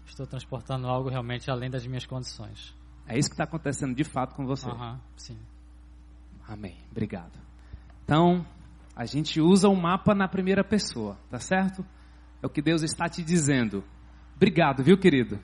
Estou 0.06 0.26
transportando 0.26 0.86
algo 0.86 1.10
realmente 1.10 1.50
além 1.50 1.68
das 1.70 1.86
minhas 1.86 2.06
condições. 2.06 2.74
É 3.06 3.18
isso 3.18 3.28
que 3.28 3.34
está 3.34 3.44
acontecendo 3.44 3.94
de 3.94 4.02
fato 4.02 4.34
com 4.34 4.46
você. 4.46 4.68
Uhum, 4.68 4.98
sim. 5.16 5.38
Amém. 6.46 6.78
Obrigado. 6.90 7.38
Então, 8.04 8.46
a 8.96 9.04
gente 9.04 9.40
usa 9.40 9.68
o 9.68 9.76
mapa 9.76 10.14
na 10.14 10.26
primeira 10.26 10.64
pessoa, 10.64 11.18
tá 11.30 11.38
certo? 11.38 11.84
É 12.42 12.46
o 12.46 12.50
que 12.50 12.62
Deus 12.62 12.82
está 12.82 13.08
te 13.08 13.22
dizendo. 13.22 13.84
Obrigado, 14.36 14.82
viu, 14.82 14.96
querido? 14.96 15.38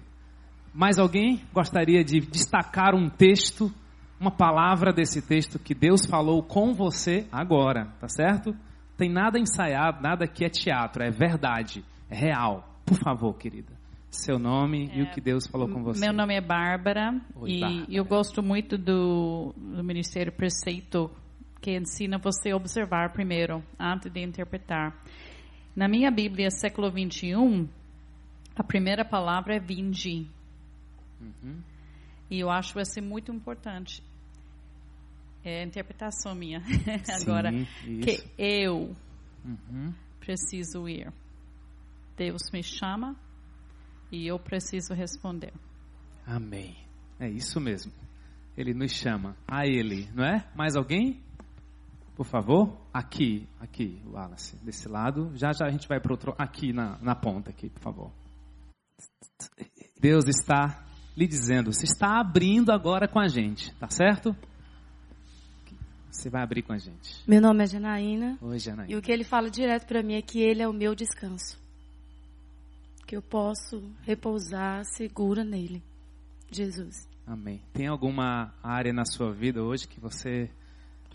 Mais 0.74 0.98
alguém 0.98 1.40
gostaria 1.52 2.02
de 2.02 2.18
destacar 2.18 2.96
um 2.96 3.08
texto, 3.08 3.72
uma 4.18 4.32
palavra 4.32 4.92
desse 4.92 5.22
texto 5.22 5.56
que 5.56 5.72
Deus 5.72 6.04
falou 6.04 6.42
com 6.42 6.74
você 6.74 7.28
agora, 7.30 7.86
tá 8.00 8.08
certo? 8.08 8.52
Tem 8.96 9.08
nada 9.08 9.38
ensaiado, 9.38 10.02
nada 10.02 10.26
que 10.26 10.44
é 10.44 10.48
teatro, 10.48 11.04
é 11.04 11.10
verdade, 11.10 11.84
é 12.10 12.16
real. 12.16 12.68
Por 12.84 12.98
favor, 12.98 13.32
querida. 13.34 13.72
Seu 14.10 14.36
nome 14.36 14.90
é, 14.90 14.98
e 14.98 15.02
o 15.02 15.10
que 15.10 15.20
Deus 15.20 15.46
falou 15.46 15.68
com 15.68 15.82
você. 15.82 16.00
Meu 16.00 16.12
nome 16.12 16.34
é 16.34 16.40
Bárbara 16.40 17.20
Oi, 17.36 17.50
e 17.50 17.60
Bárbara. 17.60 17.86
eu 17.88 18.04
gosto 18.04 18.42
muito 18.42 18.76
do, 18.76 19.54
do 19.56 19.82
Ministério 19.84 20.32
Preceito 20.32 21.08
que 21.60 21.76
ensina 21.76 22.18
você 22.18 22.50
a 22.50 22.56
observar 22.56 23.12
primeiro, 23.12 23.62
antes 23.78 24.12
de 24.12 24.20
interpretar. 24.20 24.92
Na 25.74 25.88
minha 25.88 26.10
Bíblia, 26.10 26.50
século 26.50 26.90
21, 26.90 27.68
a 28.56 28.62
primeira 28.62 29.04
palavra 29.04 29.56
é 29.56 29.60
vinde. 29.60 30.28
Uhum. 31.24 31.62
E 32.30 32.40
eu 32.40 32.50
acho 32.50 32.78
esse 32.78 33.00
muito 33.00 33.32
importante. 33.32 34.02
É 35.44 35.60
a 35.60 35.64
interpretação 35.64 36.34
minha 36.34 36.62
agora. 37.22 37.50
Sim, 37.50 38.00
que 38.00 38.24
eu 38.38 38.94
uhum. 39.44 39.92
preciso 40.18 40.88
ir. 40.88 41.12
Deus 42.16 42.42
me 42.52 42.62
chama 42.62 43.16
e 44.10 44.26
eu 44.26 44.38
preciso 44.38 44.94
responder. 44.94 45.52
Amém. 46.26 46.76
É 47.18 47.28
isso 47.28 47.60
mesmo. 47.60 47.92
Ele 48.56 48.72
nos 48.72 48.92
chama 48.92 49.36
a 49.46 49.66
Ele, 49.66 50.08
não 50.14 50.24
é? 50.24 50.48
Mais 50.54 50.76
alguém? 50.76 51.20
Por 52.14 52.24
favor, 52.24 52.80
aqui, 52.92 53.48
aqui, 53.58 54.00
Wallace, 54.06 54.56
desse 54.64 54.88
lado. 54.88 55.32
Já 55.34 55.50
já 55.52 55.66
a 55.66 55.70
gente 55.70 55.88
vai 55.88 56.00
para 56.00 56.12
outro, 56.12 56.34
aqui 56.38 56.72
na, 56.72 56.96
na 57.00 57.16
ponta, 57.16 57.50
aqui, 57.50 57.68
por 57.68 57.80
favor. 57.80 58.12
Deus 60.00 60.24
está 60.28 60.84
lhe 61.16 61.26
dizendo, 61.26 61.72
você 61.72 61.84
está 61.84 62.20
abrindo 62.20 62.72
agora 62.72 63.06
com 63.06 63.18
a 63.18 63.28
gente, 63.28 63.72
tá 63.74 63.88
certo? 63.88 64.36
Você 66.10 66.30
vai 66.30 66.42
abrir 66.42 66.62
com 66.62 66.72
a 66.72 66.78
gente. 66.78 67.22
Meu 67.26 67.40
nome 67.40 67.64
é 67.64 67.66
Janaína. 67.66 68.38
Oi, 68.40 68.58
Janaína. 68.58 68.92
E 68.92 68.96
o 68.96 69.02
que 69.02 69.10
ele 69.10 69.24
fala 69.24 69.50
direto 69.50 69.86
para 69.86 70.02
mim 70.02 70.14
é 70.14 70.22
que 70.22 70.40
ele 70.40 70.62
é 70.62 70.68
o 70.68 70.72
meu 70.72 70.94
descanso. 70.94 71.60
Que 73.06 73.16
eu 73.16 73.22
posso 73.22 73.82
repousar 74.02 74.84
segura 74.84 75.44
nele. 75.44 75.82
Jesus. 76.50 77.08
Amém. 77.26 77.60
Tem 77.72 77.88
alguma 77.88 78.54
área 78.62 78.92
na 78.92 79.04
sua 79.04 79.32
vida 79.32 79.62
hoje 79.62 79.88
que 79.88 80.00
você 80.00 80.48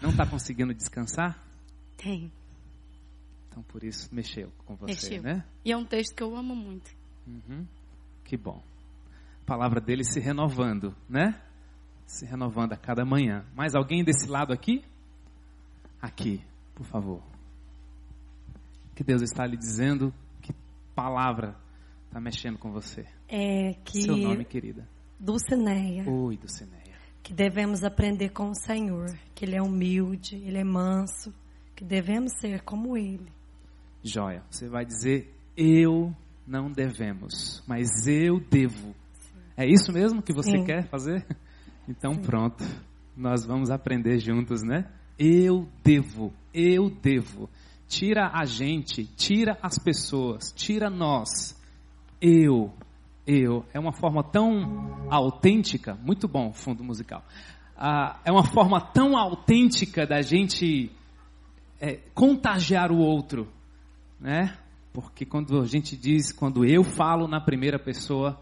não 0.02 0.10
está 0.12 0.26
conseguindo 0.26 0.74
descansar? 0.74 1.42
Tem. 1.98 2.32
Então 3.48 3.64
por 3.64 3.84
isso 3.84 4.14
mexeu 4.14 4.52
com 4.66 4.76
você, 4.76 4.92
mexeu. 4.92 5.24
né? 5.24 5.46
E 5.64 5.72
é 5.72 5.78
um 5.78 5.86
texto 5.86 6.14
que 6.14 6.22
eu 6.22 6.36
amo 6.36 6.56
muito. 6.56 6.92
Uhum. 7.26 7.66
Que 8.26 8.38
bom 8.38 8.62
palavra 9.50 9.82
dele 9.82 10.04
se 10.04 10.20
renovando, 10.20 10.96
né? 11.10 11.42
Se 12.06 12.24
renovando 12.24 12.74
a 12.74 12.78
cada 12.78 13.04
manhã. 13.04 13.44
Mais 13.56 13.74
alguém 13.74 14.04
desse 14.04 14.28
lado 14.28 14.54
aqui? 14.54 14.84
Aqui, 16.00 16.40
por 16.76 16.86
favor. 16.86 17.24
Que 18.94 19.04
Deus 19.04 19.24
está 19.24 19.48
lhe 19.48 19.58
dizendo, 19.58 20.14
que 20.40 20.54
palavra 20.94 21.56
está 22.06 22.22
mexendo 22.22 22.60
com 22.60 22.72
você? 22.72 23.08
É 23.28 23.74
que 23.84 24.04
Seu 24.04 24.16
nome, 24.16 24.46
querida? 24.46 24.88
Dulcineia. 25.20 26.08
Oi, 26.08 26.38
Dulcineia. 26.38 27.00
Que 27.24 27.34
devemos 27.34 27.84
aprender 27.84 28.30
com 28.30 28.52
o 28.52 28.56
Senhor, 28.56 29.18
que 29.34 29.46
Ele 29.46 29.56
é 29.56 29.62
humilde, 29.62 30.36
Ele 30.36 30.60
é 30.60 30.64
manso, 30.64 31.34
que 31.76 31.84
devemos 31.84 32.34
ser 32.40 32.62
como 32.62 32.96
Ele. 32.96 33.32
Joia. 34.04 34.44
Você 34.52 34.70
vai 34.70 34.86
dizer, 34.86 35.34
eu 35.58 36.16
não 36.46 36.72
devemos, 36.72 37.64
mas 37.68 38.06
eu 38.06 38.40
devo 38.40 38.94
é 39.60 39.68
isso 39.68 39.92
mesmo 39.92 40.22
que 40.22 40.32
você 40.32 40.64
quer 40.64 40.88
fazer? 40.88 41.26
Então 41.92 42.16
pronto. 42.16 42.64
Nós 43.18 43.44
vamos 43.44 43.72
aprender 43.72 44.20
juntos, 44.20 44.62
né? 44.62 44.86
Eu 45.18 45.68
devo, 45.84 46.32
eu 46.54 46.88
devo. 46.88 47.50
Tira 47.88 48.30
a 48.32 48.46
gente, 48.46 49.06
tira 49.16 49.58
as 49.60 49.80
pessoas, 49.80 50.54
tira 50.56 50.88
nós. 50.88 51.60
Eu, 52.22 52.72
eu. 53.26 53.66
É 53.74 53.80
uma 53.80 53.92
forma 53.92 54.24
tão 54.24 55.08
autêntica, 55.10 55.96
muito 55.96 56.28
bom 56.28 56.54
fundo 56.54 56.84
musical. 56.84 57.24
Ah, 57.76 58.20
é 58.24 58.32
uma 58.32 58.44
forma 58.46 58.80
tão 58.80 59.18
autêntica 59.18 60.06
da 60.06 60.22
gente 60.22 60.92
é, 61.82 61.96
contagiar 62.14 62.92
o 62.92 63.00
outro, 63.00 63.48
né? 64.20 64.56
Porque 64.94 65.26
quando 65.26 65.60
a 65.60 65.66
gente 65.66 65.98
diz, 65.98 66.32
quando 66.32 66.64
eu 66.64 66.84
falo 66.84 67.28
na 67.28 67.42
primeira 67.42 67.80
pessoa, 67.80 68.40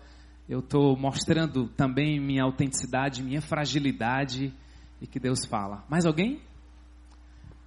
eu 0.47 0.59
estou 0.59 0.95
mostrando 0.97 1.67
também 1.69 2.19
minha 2.19 2.43
autenticidade, 2.43 3.21
minha 3.21 3.41
fragilidade 3.41 4.53
e 5.01 5.07
que 5.07 5.19
Deus 5.19 5.45
fala. 5.45 5.83
Mais 5.89 6.05
alguém? 6.05 6.41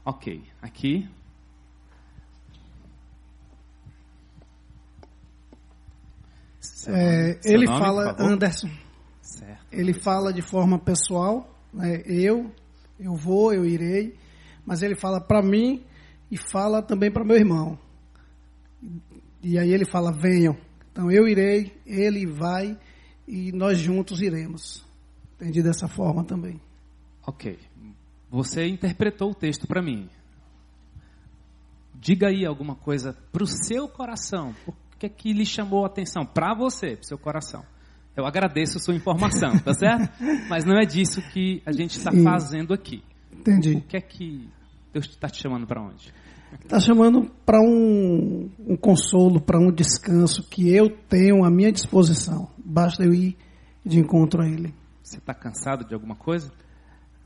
Ok, 0.05 0.43
aqui. 0.63 1.09
É, 6.89 7.39
ele 7.45 7.67
nome, 7.67 7.79
fala, 7.79 8.17
Anderson. 8.19 8.71
Certo. 9.21 9.67
Ele 9.71 9.93
fala 9.93 10.33
de 10.33 10.41
forma 10.41 10.79
pessoal, 10.79 11.47
né, 11.73 12.03
eu, 12.07 12.51
eu 12.99 13.15
vou, 13.15 13.53
eu 13.53 13.67
irei, 13.67 14.17
mas 14.65 14.83
ele 14.83 14.95
fala 14.95 15.21
para 15.21 15.43
mim 15.43 15.85
e 16.31 16.39
fala 16.39 16.83
também 16.83 17.13
para 17.13 17.25
meu 17.25 17.37
irmão. 17.37 17.79
E 19.43 19.59
aí 19.59 19.71
ele 19.71 19.85
fala: 19.85 20.11
venham. 20.11 20.57
Então 20.93 21.11
eu 21.11 21.27
irei, 21.29 21.73
ele 21.87 22.27
vai 22.27 22.79
e 23.27 23.53
nós 23.53 23.79
juntos 23.79 24.21
iremos. 24.21 24.85
Entendi 25.37 25.63
dessa 25.63 25.89
forma 25.89 26.25
também. 26.25 26.61
Ok. 27.27 27.59
Você 28.31 28.67
interpretou 28.67 29.31
o 29.31 29.35
texto 29.35 29.67
para 29.67 29.83
mim. 29.83 30.09
Diga 31.95 32.29
aí 32.29 32.47
alguma 32.47 32.75
coisa 32.75 33.17
para 33.33 33.43
o 33.43 33.47
seu 33.47 33.89
coração. 33.89 34.55
Por 34.65 34.75
que, 34.99 35.09
que 35.09 35.33
lhe 35.33 35.47
chamou 35.47 35.85
a 35.85 35.87
atenção? 35.87 36.25
Para 36.25 36.55
você, 36.55 36.97
para 36.97 37.03
o 37.03 37.07
seu 37.07 37.19
coração. 37.19 37.65
Eu 38.17 38.27
agradeço 38.27 38.79
a 38.79 38.81
sua 38.81 38.95
informação, 38.95 39.59
tá 39.59 39.73
certo? 39.73 40.13
Mas 40.49 40.65
não 40.65 40.77
é 40.77 40.85
disso 40.85 41.23
que 41.33 41.63
a 41.65 41.73
gente 41.73 41.97
está 41.97 42.11
fazendo 42.13 42.75
aqui. 42.75 43.03
Entendi. 43.33 43.75
O 43.75 43.81
que 43.83 43.97
é 43.97 44.01
que 44.01 44.49
Deus 44.93 45.07
está 45.07 45.29
te 45.29 45.41
chamando 45.41 45.67
para 45.67 45.81
onde? 45.81 46.13
Está 46.63 46.79
chamando 46.81 47.31
para 47.45 47.61
um, 47.61 48.49
um 48.67 48.77
consolo, 48.77 49.41
para 49.41 49.59
um 49.59 49.73
descanso 49.73 50.43
que 50.49 50.75
eu 50.75 50.89
tenho 51.09 51.45
à 51.45 51.51
minha 51.51 51.73
disposição. 51.73 52.49
Basta 52.65 53.05
eu 53.05 53.13
ir 53.13 53.37
de 53.85 53.99
encontro 53.99 54.43
a 54.43 54.47
Ele. 54.47 54.75
Você 55.03 55.19
está 55.19 55.35
cansado 55.35 55.85
de 55.85 55.95
alguma 55.95 56.15
coisa? 56.15 56.53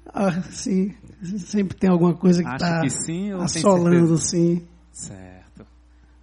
Ah, 0.06 0.42
sim. 0.42 0.94
Sempre 1.38 1.76
tem 1.76 1.90
alguma 1.90 2.14
coisa 2.14 2.42
que 2.42 2.50
está 2.50 2.82
assolando, 3.42 4.16
sim. 4.16 4.66
Certo. 4.92 5.66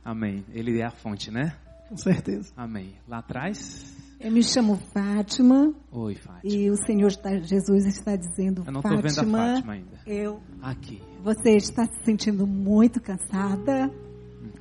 Amém. 0.03 0.43
Ele 0.53 0.79
é 0.79 0.85
a 0.85 0.91
fonte, 0.91 1.29
né? 1.31 1.53
Com 1.89 1.97
certeza. 1.97 2.51
Amém. 2.55 2.95
Lá 3.07 3.19
atrás? 3.19 3.85
Eu 4.19 4.31
me 4.31 4.41
chamo 4.43 4.79
Fátima. 4.93 5.73
Oi, 5.91 6.15
Fátima. 6.15 6.53
E 6.53 6.69
o 6.69 6.75
Senhor 6.85 7.07
está, 7.07 7.37
Jesus 7.39 7.85
está 7.85 8.15
dizendo, 8.15 8.63
eu 8.65 8.71
não 8.71 8.81
Fátima, 8.81 9.01
vendo 9.01 9.35
a 9.35 9.53
Fátima 9.53 9.73
ainda. 9.73 9.99
Eu, 10.05 10.41
Aqui. 10.61 11.01
Você 11.23 11.51
está 11.55 11.85
se 11.85 12.03
sentindo 12.03 12.47
muito 12.47 12.99
cansada, 12.99 13.91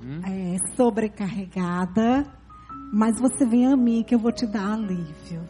uhum. 0.03 0.21
é, 0.25 0.59
sobrecarregada, 0.77 2.27
mas 2.93 3.19
você 3.19 3.47
vem 3.47 3.67
a 3.67 3.77
mim 3.77 4.03
que 4.03 4.15
eu 4.15 4.19
vou 4.19 4.31
te 4.31 4.47
dar 4.47 4.75
alívio, 4.75 5.43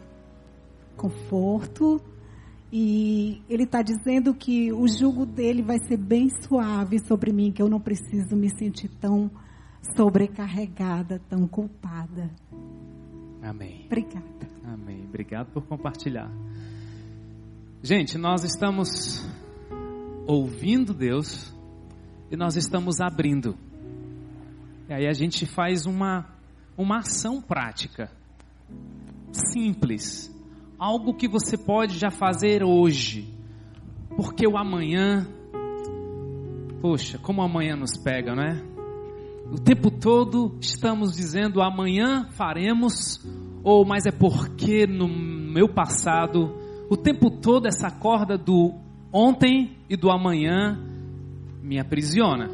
conforto. 0.95 2.01
E 2.71 3.41
ele 3.49 3.63
está 3.63 3.81
dizendo 3.81 4.33
que 4.33 4.71
o 4.71 4.87
jugo 4.87 5.25
dele 5.25 5.61
vai 5.61 5.77
ser 5.79 5.97
bem 5.97 6.29
suave 6.41 6.99
sobre 7.05 7.33
mim, 7.33 7.51
que 7.51 7.61
eu 7.61 7.67
não 7.67 7.81
preciso 7.81 8.33
me 8.33 8.49
sentir 8.49 8.87
tão 8.87 9.29
sobrecarregada, 9.97 11.19
tão 11.27 11.45
culpada. 11.45 12.31
Amém. 13.41 13.83
Obrigada. 13.87 14.47
Amém. 14.63 15.03
Obrigado 15.09 15.51
por 15.51 15.65
compartilhar. 15.65 16.31
Gente, 17.83 18.17
nós 18.17 18.43
estamos 18.43 19.27
ouvindo 20.31 20.93
Deus 20.93 21.53
e 22.31 22.37
nós 22.37 22.55
estamos 22.55 23.01
abrindo. 23.01 23.57
E 24.87 24.93
aí 24.93 25.07
a 25.07 25.11
gente 25.11 25.45
faz 25.45 25.85
uma, 25.85 26.25
uma 26.77 26.99
ação 26.99 27.41
prática, 27.41 28.09
simples, 29.31 30.33
algo 30.79 31.13
que 31.13 31.27
você 31.27 31.57
pode 31.57 31.97
já 31.97 32.09
fazer 32.09 32.63
hoje, 32.63 33.27
porque 34.15 34.47
o 34.47 34.57
amanhã, 34.57 35.27
poxa, 36.81 37.17
como 37.17 37.41
amanhã 37.41 37.75
nos 37.75 37.97
pega, 37.97 38.33
não 38.33 38.43
é? 38.43 38.71
O 39.51 39.59
tempo 39.59 39.91
todo 39.91 40.57
estamos 40.61 41.13
dizendo 41.13 41.61
amanhã 41.61 42.29
faremos, 42.31 43.19
ou 43.63 43.85
mas 43.85 44.05
é 44.05 44.11
porque 44.11 44.87
no 44.87 45.09
meu 45.09 45.67
passado, 45.67 46.55
o 46.89 46.95
tempo 46.95 47.29
todo 47.29 47.67
essa 47.67 47.91
corda 47.91 48.37
do 48.37 48.90
ontem 49.11 49.77
e 49.89 49.95
do 49.95 50.09
amanhã 50.09 50.77
me 51.61 51.79
aprisiona. 51.79 52.49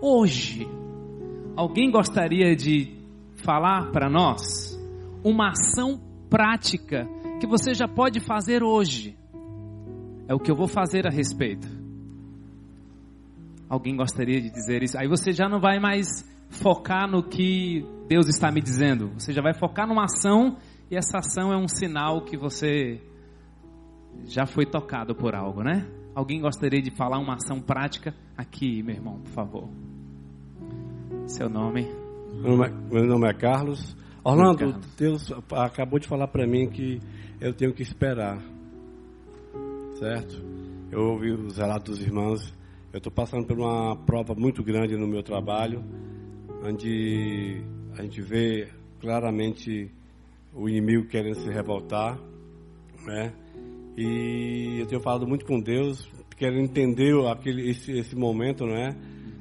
Hoje, 0.00 0.66
alguém 1.56 1.90
gostaria 1.90 2.56
de 2.56 2.96
falar 3.36 3.90
para 3.92 4.08
nós 4.08 4.78
uma 5.24 5.50
ação 5.50 6.00
prática 6.28 7.06
que 7.40 7.46
você 7.46 7.74
já 7.74 7.88
pode 7.88 8.20
fazer 8.20 8.62
hoje? 8.62 9.16
É 10.28 10.34
o 10.34 10.38
que 10.38 10.50
eu 10.50 10.56
vou 10.56 10.68
fazer 10.68 11.06
a 11.06 11.10
respeito. 11.10 11.68
Alguém 13.68 13.96
gostaria 13.96 14.40
de 14.40 14.50
dizer 14.50 14.82
isso? 14.82 14.98
Aí 14.98 15.08
você 15.08 15.32
já 15.32 15.48
não 15.48 15.60
vai 15.60 15.80
mais 15.80 16.06
focar 16.48 17.10
no 17.10 17.22
que 17.22 17.84
Deus 18.08 18.28
está 18.28 18.50
me 18.52 18.60
dizendo. 18.60 19.10
Você 19.18 19.32
já 19.32 19.42
vai 19.42 19.54
focar 19.54 19.88
numa 19.88 20.04
ação 20.04 20.56
e 20.90 20.96
essa 20.96 21.18
ação 21.18 21.52
é 21.52 21.56
um 21.56 21.66
sinal 21.66 22.22
que 22.22 22.36
você 22.36 23.00
já 24.24 24.46
foi 24.46 24.66
tocado 24.66 25.14
por 25.14 25.34
algo, 25.34 25.62
né? 25.62 25.86
Alguém 26.14 26.40
gostaria 26.40 26.80
de 26.80 26.90
falar 26.90 27.18
uma 27.18 27.34
ação 27.34 27.60
prática? 27.60 28.14
Aqui, 28.36 28.82
meu 28.82 28.94
irmão, 28.94 29.18
por 29.20 29.30
favor. 29.30 29.68
Seu 31.26 31.48
nome? 31.48 31.86
Meu 32.34 32.56
nome 32.56 32.66
é, 32.66 32.70
meu 32.70 33.06
nome 33.06 33.28
é 33.28 33.32
Carlos. 33.32 33.96
Orlando, 34.22 34.58
Carlos. 34.58 34.94
Deus 34.96 35.32
acabou 35.52 35.98
de 35.98 36.06
falar 36.06 36.28
para 36.28 36.46
mim 36.46 36.68
que 36.68 37.00
eu 37.40 37.54
tenho 37.54 37.72
que 37.72 37.82
esperar. 37.82 38.38
Certo? 39.98 40.42
Eu 40.90 41.12
ouvi 41.12 41.32
os 41.32 41.56
relatos 41.56 41.98
dos 41.98 42.06
irmãos 42.06 42.52
eu 42.92 42.98
estou 42.98 43.10
passando 43.10 43.46
por 43.46 43.58
uma 43.58 43.96
prova 43.96 44.34
muito 44.34 44.62
grande 44.62 44.98
no 44.98 45.08
meu 45.08 45.22
trabalho, 45.22 45.82
onde 46.62 47.64
a 47.96 48.02
gente 48.02 48.20
vê 48.20 48.68
claramente 49.00 49.90
o 50.52 50.68
inimigo 50.68 51.08
querendo 51.08 51.36
se 51.36 51.48
revoltar, 51.48 52.18
né? 53.06 53.32
E 53.96 54.78
eu 54.80 54.86
tenho 54.86 55.00
falado 55.00 55.26
muito 55.26 55.44
com 55.44 55.60
Deus, 55.60 56.08
querendo 56.36 56.62
entender 56.62 57.14
aquele, 57.26 57.70
esse, 57.70 57.92
esse 57.92 58.16
momento, 58.16 58.64
né? 58.66 58.96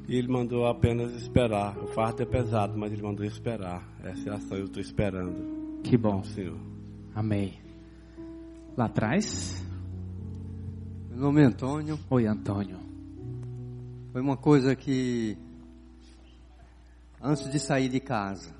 E 0.08 0.16
ele 0.16 0.28
mandou 0.28 0.66
apenas 0.68 1.14
esperar. 1.14 1.78
O 1.78 1.88
fardo 1.88 2.22
é 2.22 2.26
pesado, 2.26 2.78
mas 2.78 2.92
ele 2.92 3.02
mandou 3.02 3.26
esperar. 3.26 3.88
Essa 4.04 4.30
é 4.30 4.32
a 4.34 4.36
ação, 4.36 4.58
eu 4.58 4.66
estou 4.66 4.82
esperando. 4.82 5.82
Que 5.84 5.98
bom. 5.98 6.22
Senhor. 6.24 6.58
Amém. 7.16 7.54
Lá 8.76 8.86
atrás? 8.86 9.66
Meu 11.10 11.20
nome 11.20 11.42
é 11.42 11.46
Antônio. 11.46 12.00
Oi, 12.10 12.26
Antônio. 12.26 12.78
Foi 14.12 14.22
uma 14.22 14.36
coisa 14.36 14.76
que, 14.76 15.38
antes 17.22 17.50
de 17.50 17.60
sair 17.60 17.88
de 17.88 18.02
casa, 18.02 18.54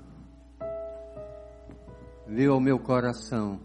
veio 2.26 2.52
ao 2.52 2.60
meu 2.60 2.78
coração: 2.78 3.60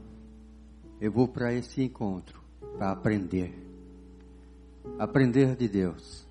eu 0.99 1.11
vou 1.11 1.27
para 1.27 1.53
esse 1.53 1.83
encontro 1.83 2.41
para 2.77 2.91
aprender. 2.91 3.53
Aprender 4.99 5.55
de 5.55 5.67
Deus. 5.67 6.27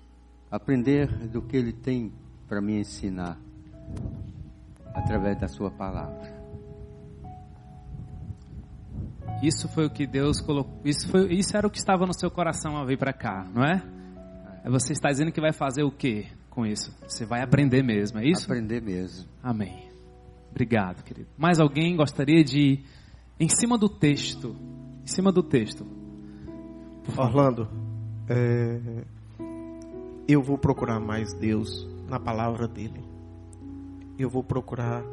Aprender 0.49 1.07
do 1.27 1.41
que 1.41 1.57
Ele 1.57 1.73
tem 1.73 2.11
para 2.47 2.61
me 2.61 2.79
ensinar 2.79 3.37
através 4.93 5.39
da 5.39 5.47
Sua 5.47 5.69
palavra. 5.69 6.35
Isso 9.41 9.67
foi 9.67 9.85
o 9.85 9.89
que 9.89 10.07
Deus 10.07 10.41
colocou. 10.41 10.81
Isso, 10.83 11.07
foi, 11.09 11.33
isso 11.33 11.55
era 11.55 11.67
o 11.67 11.69
que 11.69 11.77
estava 11.77 12.05
no 12.05 12.13
seu 12.13 12.31
coração 12.31 12.75
ao 12.75 12.85
vir 12.85 12.97
para 12.97 13.13
cá, 13.13 13.45
não 13.53 13.63
é? 13.63 13.83
Você 14.65 14.93
está 14.93 15.09
dizendo 15.09 15.31
que 15.31 15.39
vai 15.39 15.53
fazer 15.53 15.83
o 15.83 15.91
que 15.91 16.25
com 16.49 16.65
isso? 16.65 16.91
Você 17.07 17.25
vai 17.25 17.41
aprender 17.41 17.83
mesmo, 17.83 18.19
é 18.19 18.25
isso? 18.25 18.45
Aprender 18.45 18.81
mesmo. 18.81 19.29
Amém. 19.43 19.87
Obrigado, 20.49 21.03
querido. 21.03 21.27
Mais 21.37 21.59
alguém 21.59 21.95
gostaria 21.95 22.43
de, 22.43 22.79
em 23.39 23.49
cima 23.49 23.77
do 23.77 23.89
texto, 23.89 24.55
em 25.03 25.07
cima 25.07 25.31
do 25.31 25.43
texto. 25.43 25.85
Orlando, 27.17 27.67
é, 28.29 29.05
eu 30.27 30.41
vou 30.41 30.57
procurar 30.57 30.99
mais 30.99 31.33
Deus 31.33 31.87
na 32.09 32.19
palavra 32.19 32.67
dele. 32.67 33.03
Eu 34.17 34.29
vou 34.29 34.43
procurar 34.43 35.03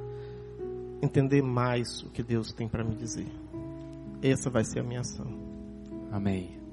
entender 1.02 1.42
mais 1.42 2.02
o 2.02 2.10
que 2.10 2.22
Deus 2.22 2.52
tem 2.52 2.68
para 2.68 2.82
me 2.82 2.96
dizer. 2.96 3.28
Essa 4.22 4.50
vai 4.50 4.64
ser 4.64 4.80
a 4.80 4.82
minha 4.82 5.00
ação. 5.00 5.26
Amém 6.10 6.64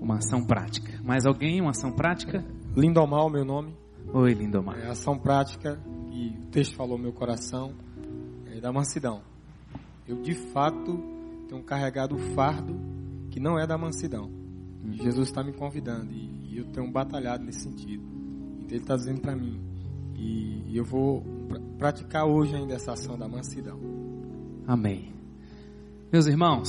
uma 0.00 0.16
ação 0.16 0.44
prática. 0.44 1.00
Mais 1.02 1.26
alguém, 1.26 1.60
uma 1.60 1.70
ação 1.70 1.92
prática? 1.92 2.44
Lindomar, 2.76 3.28
meu 3.30 3.44
nome. 3.44 3.74
Oi, 4.12 4.32
Lindomar. 4.32 4.78
É 4.78 4.88
ação 4.88 5.18
prática, 5.18 5.78
e 6.10 6.28
o 6.28 6.46
texto 6.46 6.74
falou 6.76 6.96
meu 6.96 7.12
coração, 7.12 7.74
é 8.46 8.60
da 8.60 8.72
mansidão. 8.72 9.22
Eu, 10.08 10.16
de 10.22 10.34
fato, 10.34 10.98
tenho 11.48 11.62
carregado 11.62 12.14
o 12.14 12.18
fardo 12.34 12.74
que 13.30 13.38
não 13.38 13.58
é 13.58 13.66
da 13.66 13.76
mansidão. 13.76 14.30
E 14.84 14.96
Jesus 14.96 15.28
está 15.28 15.44
me 15.44 15.52
convidando, 15.52 16.10
e, 16.12 16.48
e, 16.50 16.58
eu 16.58 16.64
tenho 16.72 16.90
batalhado 16.90 17.44
nesse 17.44 17.60
sentido. 17.60 18.02
Então, 18.60 18.68
Ele 18.70 18.76
está 18.78 18.96
dizendo 18.96 19.20
para 19.20 19.36
mim, 19.36 19.60
e, 20.14 20.64
e 20.66 20.76
eu 20.76 20.84
vou 20.84 21.22
pr 21.48 21.58
praticar 21.78 22.24
hoje 22.26 22.56
ainda 22.56 22.74
essa 22.74 22.92
ação 22.92 23.16
da 23.16 23.28
mansidão. 23.28 23.78
Amém. 24.66 25.12
Meus 26.10 26.26
irmãos, 26.26 26.68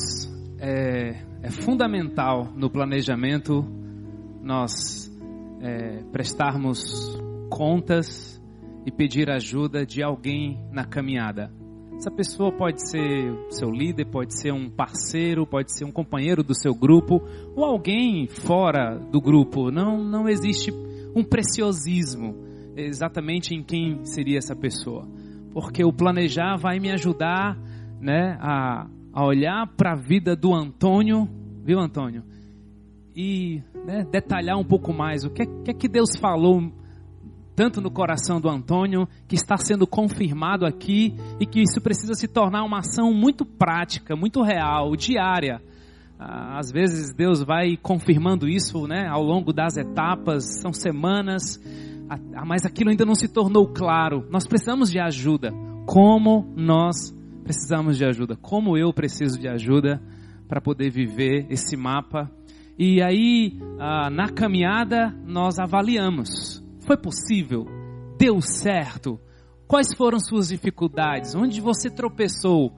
é, 0.60 1.24
é 1.42 1.50
fundamental 1.50 2.52
no 2.56 2.70
planejamento 2.70 3.66
nós 4.44 5.12
é, 5.62 6.04
prestarmos 6.12 7.18
contas 7.50 8.42
e 8.86 8.92
pedir 8.92 9.30
ajuda 9.30 9.86
de 9.86 10.04
alguém 10.04 10.60
na 10.72 10.86
caminhada. 10.86 11.52
Essa 12.00 12.10
pessoa 12.10 12.50
pode 12.50 12.90
ser 12.90 13.36
seu 13.50 13.70
líder, 13.70 14.06
pode 14.06 14.40
ser 14.40 14.54
um 14.54 14.70
parceiro, 14.70 15.46
pode 15.46 15.78
ser 15.78 15.84
um 15.84 15.92
companheiro 15.92 16.42
do 16.42 16.56
seu 16.56 16.74
grupo 16.74 17.22
ou 17.54 17.66
alguém 17.66 18.26
fora 18.26 18.98
do 18.98 19.20
grupo. 19.20 19.70
Não, 19.70 20.02
não 20.02 20.30
existe 20.30 20.72
um 21.14 21.22
preciosismo 21.26 22.38
exatamente 22.74 23.54
em 23.54 23.62
quem 23.62 24.06
seria 24.06 24.38
essa 24.38 24.56
pessoa, 24.56 25.06
porque 25.52 25.84
o 25.84 25.92
planejar 25.92 26.56
vai 26.56 26.80
me 26.80 26.90
ajudar, 26.90 27.58
né, 28.00 28.38
a, 28.40 28.88
a 29.12 29.26
olhar 29.26 29.68
para 29.76 29.92
a 29.92 29.98
vida 29.98 30.38
do 30.38 30.56
Antônio, 30.56 31.28
viu, 31.66 31.82
Antônio? 31.82 32.24
E 33.14 33.62
né, 33.86 34.08
detalhar 34.10 34.58
um 34.58 34.64
pouco 34.64 34.94
mais 34.94 35.26
o 35.26 35.30
que 35.30 35.42
é, 35.42 35.46
que 35.46 35.72
é 35.72 35.74
que 35.74 35.90
Deus 35.90 36.12
falou 36.18 36.72
tanto 37.60 37.82
no 37.82 37.92
coração 37.92 38.40
do 38.40 38.48
Antônio, 38.48 39.06
que 39.28 39.36
está 39.36 39.58
sendo 39.58 39.86
confirmado 39.86 40.66
aqui 40.66 41.14
e 41.42 41.46
que 41.46 41.60
isso 41.60 41.82
precisa 41.82 42.14
se 42.14 42.26
tornar 42.26 42.64
uma 42.64 42.78
ação 42.78 43.14
muito 43.14 43.44
prática, 43.44 44.16
muito 44.16 44.42
real, 44.42 44.96
diária. 44.96 45.62
Ah, 46.18 46.58
às 46.58 46.72
vezes 46.72 47.14
Deus 47.14 47.44
vai 47.44 47.76
confirmando 47.76 48.48
isso 48.48 48.88
né, 48.88 49.10
ao 49.10 49.22
longo 49.22 49.52
das 49.52 49.76
etapas, 49.76 50.62
são 50.62 50.72
semanas, 50.72 51.62
mas 52.48 52.66
aquilo 52.66 52.92
ainda 52.92 53.04
não 53.04 53.14
se 53.14 53.28
tornou 53.28 53.68
claro. 53.68 54.26
Nós 54.32 54.48
precisamos 54.48 54.90
de 54.90 55.02
ajuda. 55.02 55.52
Como 55.86 56.48
nós 56.56 57.14
precisamos 57.44 57.98
de 57.98 58.06
ajuda, 58.06 58.38
como 58.38 58.78
eu 58.78 58.94
preciso 58.94 59.38
de 59.38 59.50
ajuda 59.50 60.02
para 60.48 60.62
poder 60.62 60.90
viver 60.90 61.46
esse 61.50 61.76
mapa. 61.76 62.32
E 62.78 63.02
aí, 63.04 63.60
ah, 63.78 64.10
na 64.10 64.30
caminhada, 64.30 65.14
nós 65.28 65.60
avaliamos: 65.60 66.64
foi 66.90 66.98
possível? 66.98 67.68
Deu 68.18 68.42
certo? 68.42 69.20
Quais 69.68 69.94
foram 69.96 70.20
suas 70.20 70.48
dificuldades? 70.48 71.36
Onde 71.36 71.62
você 71.62 71.88
tropeçou? 71.88 72.76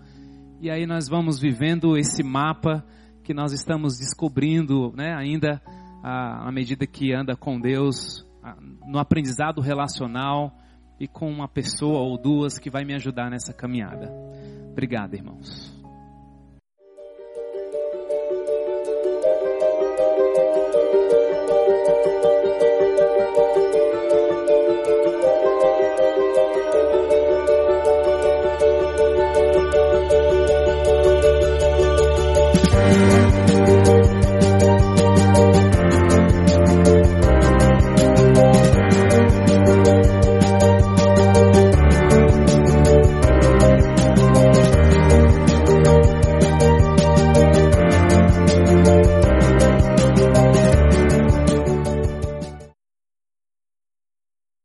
E 0.60 0.70
aí 0.70 0.86
nós 0.86 1.08
vamos 1.08 1.40
vivendo 1.40 1.96
esse 1.96 2.22
mapa 2.22 2.86
que 3.24 3.34
nós 3.34 3.54
estamos 3.54 3.98
descobrindo, 3.98 4.92
né, 4.98 5.16
ainda 5.16 5.62
à, 6.04 6.52
medida 6.52 6.86
que 6.86 7.14
anda 7.14 7.38
com 7.38 7.58
Deus, 7.58 8.28
no 8.86 9.00
aprendizado 9.00 9.62
relacional 9.62 10.58
e 11.00 11.08
com 11.08 11.32
uma 11.32 11.48
pessoa 11.48 12.02
ou 12.02 12.22
duas 12.22 12.60
que 12.60 12.70
vai 12.70 12.84
me 12.84 12.94
ajudar 12.96 13.30
nessa 13.30 13.54
caminhada. 13.54 14.12
Obrigado, 14.74 15.14
irmãos. 15.14 15.71